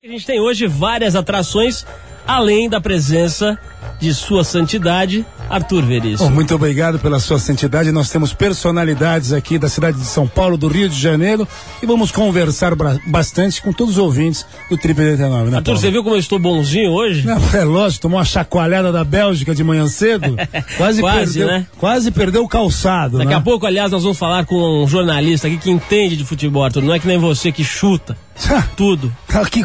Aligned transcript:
A 0.00 0.06
gente 0.06 0.24
tem 0.24 0.38
hoje 0.38 0.64
várias 0.68 1.16
atrações, 1.16 1.84
além 2.24 2.68
da 2.68 2.80
presença 2.80 3.58
de 3.98 4.14
Sua 4.14 4.44
Santidade, 4.44 5.26
Arthur 5.48 5.84
Veríssimo. 5.84 6.28
Oh, 6.28 6.30
muito 6.30 6.54
obrigado 6.54 6.98
pela 6.98 7.18
sua 7.18 7.38
santidade. 7.38 7.90
Nós 7.90 8.10
temos 8.10 8.32
personalidades 8.32 9.32
aqui 9.32 9.58
da 9.58 9.68
cidade 9.68 9.98
de 9.98 10.04
São 10.04 10.26
Paulo, 10.26 10.56
do 10.56 10.68
Rio 10.68 10.88
de 10.88 10.98
Janeiro, 10.98 11.46
e 11.82 11.86
vamos 11.86 12.10
conversar 12.10 12.74
bastante 13.06 13.60
com 13.62 13.72
todos 13.72 13.94
os 13.94 13.98
ouvintes 13.98 14.44
do 14.70 14.76
Triple 14.76 15.04
89, 15.04 15.50
né, 15.50 15.56
Arthur, 15.58 15.76
você 15.76 15.90
viu 15.90 16.02
como 16.02 16.14
eu 16.14 16.20
estou 16.20 16.38
bonzinho 16.38 16.90
hoje? 16.90 17.26
Não, 17.26 17.38
é 17.52 17.64
lógico, 17.64 18.02
tomou 18.02 18.18
uma 18.18 18.24
chacoalhada 18.24 18.92
da 18.92 19.04
Bélgica 19.04 19.54
de 19.54 19.64
manhã 19.64 19.86
cedo. 19.88 20.36
Quase, 20.76 21.00
Quase, 21.00 21.38
perdeu, 21.38 21.46
né? 21.46 21.66
quase 21.78 22.10
perdeu 22.10 22.44
o 22.44 22.48
calçado. 22.48 23.18
Daqui 23.18 23.30
né? 23.30 23.36
a 23.36 23.40
pouco, 23.40 23.66
aliás, 23.66 23.90
nós 23.90 24.02
vamos 24.02 24.18
falar 24.18 24.44
com 24.44 24.84
um 24.84 24.86
jornalista 24.86 25.46
aqui 25.46 25.56
que 25.56 25.70
entende 25.70 26.16
de 26.16 26.24
futebol, 26.24 26.64
Arthur. 26.64 26.82
Não 26.82 26.94
é 26.94 26.98
que 26.98 27.06
nem 27.06 27.18
você 27.18 27.50
que 27.50 27.64
chuta 27.64 28.16
tudo. 28.76 29.12
Aqui, 29.34 29.62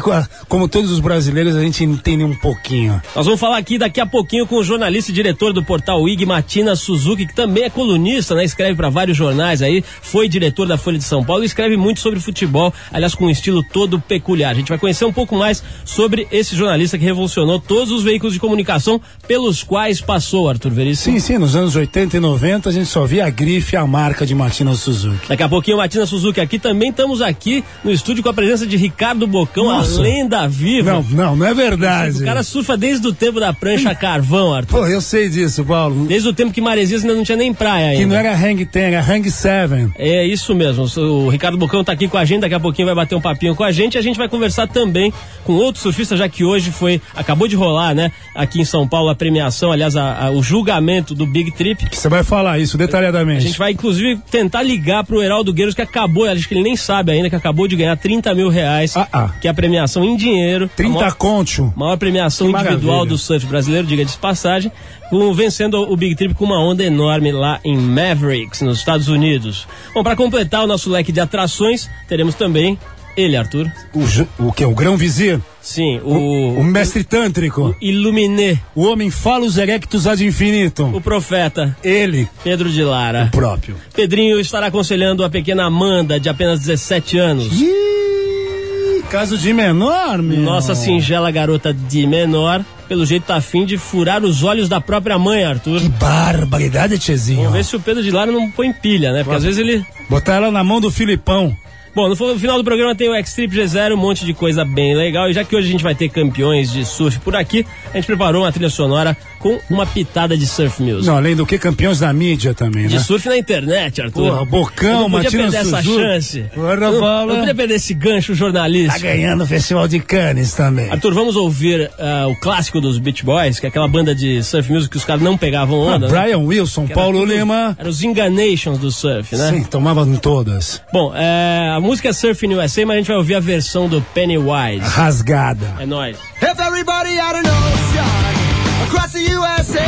como 0.48 0.68
todos 0.68 0.90
os 0.90 1.00
brasileiros, 1.00 1.54
a 1.56 1.60
gente 1.60 1.84
entende 1.84 2.24
um 2.24 2.34
pouquinho. 2.34 3.00
Nós 3.14 3.24
vamos 3.24 3.40
falar 3.40 3.58
aqui 3.58 3.78
daqui 3.78 4.00
a 4.00 4.06
pouquinho 4.24 4.46
com 4.46 4.56
o 4.56 4.64
jornalista 4.64 5.10
e 5.10 5.14
diretor 5.14 5.52
do 5.52 5.62
portal 5.62 6.08
IG, 6.08 6.24
Matina 6.24 6.74
Suzuki, 6.74 7.26
que 7.26 7.34
também 7.34 7.64
é 7.64 7.70
colunista, 7.70 8.34
né? 8.34 8.42
Escreve 8.42 8.74
para 8.74 8.88
vários 8.88 9.14
jornais 9.14 9.60
aí, 9.60 9.84
foi 10.00 10.26
diretor 10.28 10.66
da 10.66 10.78
Folha 10.78 10.96
de 10.96 11.04
São 11.04 11.22
Paulo 11.22 11.42
e 11.42 11.46
escreve 11.46 11.76
muito 11.76 12.00
sobre 12.00 12.18
futebol, 12.18 12.72
aliás, 12.90 13.14
com 13.14 13.26
um 13.26 13.30
estilo 13.30 13.62
todo 13.62 14.00
peculiar. 14.00 14.52
A 14.52 14.54
gente 14.54 14.70
vai 14.70 14.78
conhecer 14.78 15.04
um 15.04 15.12
pouco 15.12 15.36
mais 15.36 15.62
sobre 15.84 16.26
esse 16.32 16.56
jornalista 16.56 16.96
que 16.96 17.04
revolucionou 17.04 17.60
todos 17.60 17.92
os 17.92 18.02
veículos 18.02 18.32
de 18.32 18.40
comunicação 18.40 18.98
pelos 19.28 19.62
quais 19.62 20.00
passou, 20.00 20.48
Arthur 20.48 20.70
Veríssimo. 20.70 21.20
Sim, 21.20 21.20
sim, 21.20 21.38
nos 21.38 21.54
anos 21.54 21.76
80 21.76 22.16
e 22.16 22.20
90 22.20 22.70
a 22.70 22.72
gente 22.72 22.86
só 22.86 23.04
via 23.04 23.26
a 23.26 23.30
grife 23.30 23.76
a 23.76 23.86
marca 23.86 24.24
de 24.24 24.34
Matina 24.34 24.72
Suzuki. 24.74 25.28
Daqui 25.28 25.42
a 25.42 25.48
pouquinho, 25.50 25.76
Matina 25.76 26.06
Suzuki 26.06 26.40
aqui 26.40 26.58
também 26.58 26.88
estamos 26.88 27.20
aqui 27.20 27.62
no 27.84 27.92
estúdio 27.92 28.22
com 28.22 28.30
a 28.30 28.34
presença 28.34 28.66
de 28.66 28.78
Ricardo 28.78 29.26
Bocão, 29.26 29.66
Nossa. 29.66 30.00
a 30.00 30.02
lenda 30.02 30.48
viva. 30.48 30.92
Não, 30.92 31.02
não, 31.02 31.36
não 31.36 31.46
é 31.46 31.52
verdade. 31.52 32.22
O 32.22 32.24
cara 32.24 32.42
surfa 32.42 32.74
desde 32.74 33.06
o 33.06 33.12
tempo 33.12 33.38
da 33.38 33.52
prancha 33.52 33.90
a 33.90 33.94
carvão, 34.14 34.54
Arthur. 34.54 34.78
Pô, 34.80 34.86
eu 34.86 35.00
sei 35.00 35.28
disso, 35.28 35.64
Paulo. 35.64 36.06
Desde 36.06 36.28
o 36.28 36.32
tempo 36.32 36.52
que 36.52 36.60
Maresias 36.60 37.02
ainda 37.02 37.14
não 37.16 37.24
tinha 37.24 37.36
nem 37.36 37.52
praia 37.52 37.88
ainda. 37.88 38.00
Que 38.00 38.06
não 38.06 38.16
era 38.16 38.32
Hang 38.34 38.64
Ten, 38.64 38.82
era 38.94 39.00
Hang 39.00 39.28
Seven. 39.30 39.92
É 39.98 40.24
isso 40.24 40.54
mesmo. 40.54 40.84
O 41.00 41.28
Ricardo 41.28 41.56
Bocão 41.58 41.82
tá 41.82 41.92
aqui 41.92 42.06
com 42.06 42.16
a 42.16 42.24
gente, 42.24 42.42
daqui 42.42 42.54
a 42.54 42.60
pouquinho 42.60 42.86
vai 42.86 42.94
bater 42.94 43.14
um 43.16 43.20
papinho 43.20 43.54
com 43.56 43.64
a 43.64 43.72
gente. 43.72 43.94
E 43.94 43.98
a 43.98 44.02
gente 44.02 44.16
vai 44.16 44.28
conversar 44.28 44.68
também 44.68 45.12
com 45.44 45.54
outro 45.54 45.80
surfista, 45.82 46.16
já 46.16 46.28
que 46.28 46.44
hoje 46.44 46.70
foi, 46.70 47.00
acabou 47.14 47.48
de 47.48 47.56
rolar, 47.56 47.94
né, 47.94 48.12
aqui 48.34 48.60
em 48.60 48.64
São 48.64 48.86
Paulo 48.86 49.08
a 49.10 49.14
premiação, 49.14 49.72
aliás, 49.72 49.96
a- 49.96 50.26
a- 50.26 50.30
o 50.30 50.42
julgamento 50.42 51.14
do 51.14 51.26
Big 51.26 51.50
Trip. 51.52 51.84
Você 51.90 52.08
vai 52.08 52.22
falar 52.22 52.58
isso 52.60 52.76
A 52.76 52.78
detalhadamente. 52.78 53.42
gente 53.42 53.58
vai, 53.58 53.72
inclusive, 53.72 54.20
tentar 54.30 54.62
ligar 54.62 55.04
pro 55.04 55.22
Heraldo 55.22 55.52
Gueiros, 55.52 55.74
que 55.74 55.82
acabou, 55.82 56.24
acho 56.26 56.46
que 56.48 56.54
ele 56.54 56.62
nem 56.62 56.76
sabe 56.76 57.12
ainda, 57.12 57.28
que 57.28 57.36
acabou 57.36 57.66
de 57.66 57.74
ganhar 57.76 57.96
30 57.96 58.32
mil 58.34 58.48
reais, 58.48 58.96
Ah, 58.96 59.08
ah. 59.12 59.30
que 59.40 59.48
é 59.48 59.50
a 59.50 59.54
premiação 59.54 60.04
em 60.04 60.16
dinheiro. 60.16 60.64
a 60.66 60.68
30 60.68 60.94
maior- 60.98 61.14
conto. 61.14 61.72
Maior 61.76 61.96
premiação 61.96 62.46
Que 62.50 62.52
individual 62.54 62.96
maravilha. 62.98 63.08
do 63.16 63.18
surf 63.18 63.46
brasileiro, 63.46 63.86
diga 63.86 64.03
de 64.04 64.16
passagem, 64.18 64.70
com- 65.10 65.32
vencendo 65.34 65.74
o 65.80 65.96
Big 65.96 66.14
Trip 66.14 66.34
com 66.34 66.44
uma 66.44 66.58
onda 66.60 66.82
enorme 66.84 67.32
lá 67.32 67.60
em 67.64 67.76
Mavericks, 67.76 68.60
nos 68.62 68.78
Estados 68.78 69.08
Unidos. 69.08 69.66
Bom, 69.94 70.02
para 70.02 70.16
completar 70.16 70.64
o 70.64 70.66
nosso 70.66 70.90
leque 70.90 71.12
de 71.12 71.20
atrações, 71.20 71.88
teremos 72.08 72.34
também 72.34 72.78
ele, 73.16 73.36
Arthur. 73.36 73.70
O, 73.94 74.48
o 74.48 74.52
que? 74.52 74.64
O 74.64 74.74
grão 74.74 74.96
vizir? 74.96 75.40
Sim, 75.62 75.98
O, 76.02 76.12
o, 76.14 76.58
o 76.60 76.64
mestre 76.64 77.04
tântrico? 77.04 77.74
Iluminé, 77.80 78.58
O 78.74 78.82
homem 78.84 79.08
falos 79.08 79.56
erectus 79.56 80.06
ad 80.06 80.22
infinitum? 80.26 80.92
o 80.94 81.00
profeta 81.00 81.74
Ele, 81.82 82.28
Pedro 82.42 82.68
de 82.68 82.82
Lara. 82.82 83.28
próprio. 83.32 83.76
Pedrinho 83.94 84.38
estará 84.40 84.66
aconselhando 84.66 85.24
a 85.24 85.30
pequena 85.30 85.64
Amanda, 85.64 86.18
de 86.18 86.28
apenas 86.28 86.58
17 86.60 87.16
anos. 87.18 87.48
Ih, 87.52 89.02
caso 89.10 89.38
de 89.38 89.52
menor, 89.54 90.20
meu. 90.20 90.38
Nossa 90.40 90.74
singela 90.74 91.30
garota 91.30 91.72
de 91.72 92.06
menor, 92.06 92.64
pelo 92.88 93.04
jeito 93.06 93.24
tá 93.26 93.36
afim 93.36 93.64
de 93.64 93.76
furar 93.78 94.22
os 94.24 94.42
olhos 94.42 94.68
da 94.68 94.80
própria 94.80 95.18
mãe, 95.18 95.44
Arthur. 95.44 95.80
Que 95.80 95.88
barbaridade, 95.88 96.98
Tchezinho. 96.98 97.38
Vamos 97.42 97.54
ver 97.54 97.64
se 97.64 97.76
o 97.76 97.80
Pedro 97.80 98.02
de 98.02 98.10
Lara 98.10 98.30
não 98.32 98.50
põe 98.50 98.72
pilha, 98.72 99.12
né? 99.12 99.22
Porque 99.22 99.36
às 99.36 99.44
vezes 99.44 99.58
ele. 99.58 99.84
Botar 100.08 100.34
ela 100.34 100.50
na 100.50 100.62
mão 100.64 100.80
do 100.80 100.90
Filipão. 100.90 101.56
Bom, 101.94 102.08
no 102.08 102.16
fi- 102.16 102.38
final 102.40 102.58
do 102.58 102.64
programa 102.64 102.92
tem 102.94 103.08
o 103.08 103.14
X-Trip 103.14 103.54
G0, 103.56 103.94
um 103.94 103.96
monte 103.96 104.24
de 104.24 104.34
coisa 104.34 104.64
bem 104.64 104.96
legal. 104.96 105.30
E 105.30 105.32
já 105.32 105.44
que 105.44 105.54
hoje 105.54 105.68
a 105.68 105.70
gente 105.70 105.84
vai 105.84 105.94
ter 105.94 106.08
campeões 106.08 106.72
de 106.72 106.84
surf 106.84 107.20
por 107.20 107.36
aqui, 107.36 107.64
a 107.92 107.96
gente 107.96 108.06
preparou 108.06 108.42
uma 108.42 108.50
trilha 108.50 108.68
sonora 108.68 109.16
com 109.44 109.60
uma 109.68 109.84
pitada 109.84 110.38
de 110.38 110.46
surf 110.46 110.82
music. 110.82 111.06
Não, 111.06 111.18
além 111.18 111.36
do 111.36 111.44
que, 111.44 111.58
campeões 111.58 111.98
da 112.00 112.10
mídia 112.14 112.54
também, 112.54 112.86
De 112.88 112.94
né? 112.94 113.00
surf 113.00 113.28
na 113.28 113.36
internet, 113.36 114.00
Arthur. 114.00 114.30
Porra, 114.30 114.44
Bocão, 114.46 114.88
Eu 114.88 114.94
não 115.00 115.10
podia 115.10 115.24
Matina 115.24 115.42
perder 115.42 115.56
essa 115.58 115.82
Suzuki. 115.82 116.00
chance. 116.02 116.44
Porra, 116.54 116.76
não, 116.76 117.26
não 117.26 117.36
podia 117.40 117.54
perder 117.54 117.74
esse 117.74 117.92
gancho 117.92 118.34
jornalístico. 118.34 118.94
Tá 119.00 119.06
ganhando 119.06 119.44
o 119.44 119.46
Festival 119.46 119.86
de 119.86 120.00
Cannes 120.00 120.54
também. 120.54 120.90
Arthur, 120.90 121.12
vamos 121.12 121.36
ouvir 121.36 121.90
ah, 121.98 122.26
o 122.28 122.34
clássico 122.40 122.80
dos 122.80 122.98
Beach 122.98 123.22
Boys, 123.22 123.60
que 123.60 123.66
é 123.66 123.68
aquela 123.68 123.86
banda 123.86 124.14
de 124.14 124.42
surf 124.42 124.72
music 124.72 124.92
que 124.92 124.96
os 124.96 125.04
caras 125.04 125.22
não 125.22 125.36
pegavam 125.36 125.76
Ah, 125.90 125.96
onda. 125.96 126.08
né? 126.08 126.22
Brian 126.22 126.38
Wilson, 126.38 126.86
Que 126.86 126.92
era 126.92 127.00
Paulo 127.02 127.20
tudo- 127.20 127.32
Lima. 127.34 127.76
Eram 127.78 127.90
os 127.90 128.02
Enganations 128.02 128.78
do 128.78 128.90
surf, 128.90 129.36
né? 129.36 129.50
Sim, 129.50 129.64
tomavam 129.64 130.10
todas. 130.16 130.80
Bom, 130.90 131.12
é, 131.14 131.70
a 131.76 131.80
música 131.80 132.08
é 132.08 132.12
Surf 132.14 132.46
in 132.46 132.54
USA, 132.54 132.86
mas 132.86 132.94
a 132.94 132.98
gente 132.98 133.08
vai 133.08 133.16
ouvir 133.18 133.34
a 133.34 133.40
versão 133.40 133.88
do 133.90 134.00
Pennywise. 134.14 134.80
Rasgada. 134.80 135.66
É 135.78 135.84
nóis. 135.84 136.16
If 136.40 136.58
everybody 136.58 137.18
an 137.18 137.40
ocean 137.40 138.43
across 138.82 139.12
the 139.12 139.22
USA. 139.22 139.86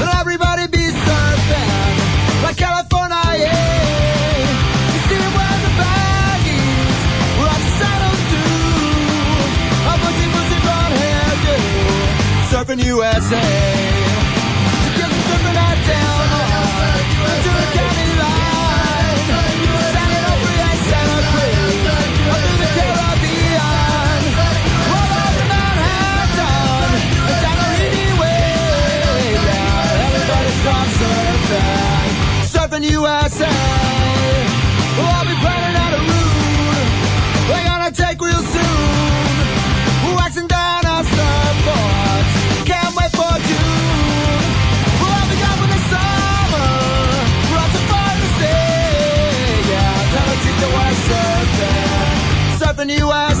Let 0.00 0.14
everybody 0.20 0.66
be 0.68 0.84
surfing 1.06 2.42
like 2.42 2.56
California. 2.56 3.22
Yeah. 3.38 4.40
You 4.94 5.00
see 5.08 5.24
where 5.36 5.58
the 5.64 5.72
baggies 5.80 6.78
is, 6.86 7.00
where 7.38 7.50
I've 7.56 7.68
settled 7.80 8.22
to. 8.32 8.42
A 9.90 9.94
pussy, 10.02 10.26
pussy, 10.34 10.58
brown 10.66 10.90
hair, 11.00 11.28
yeah. 11.46 12.50
Surfing 12.50 12.84
USA. 12.84 13.95
nothing 52.76 52.90
you 52.98 53.10
ask. 53.10 53.35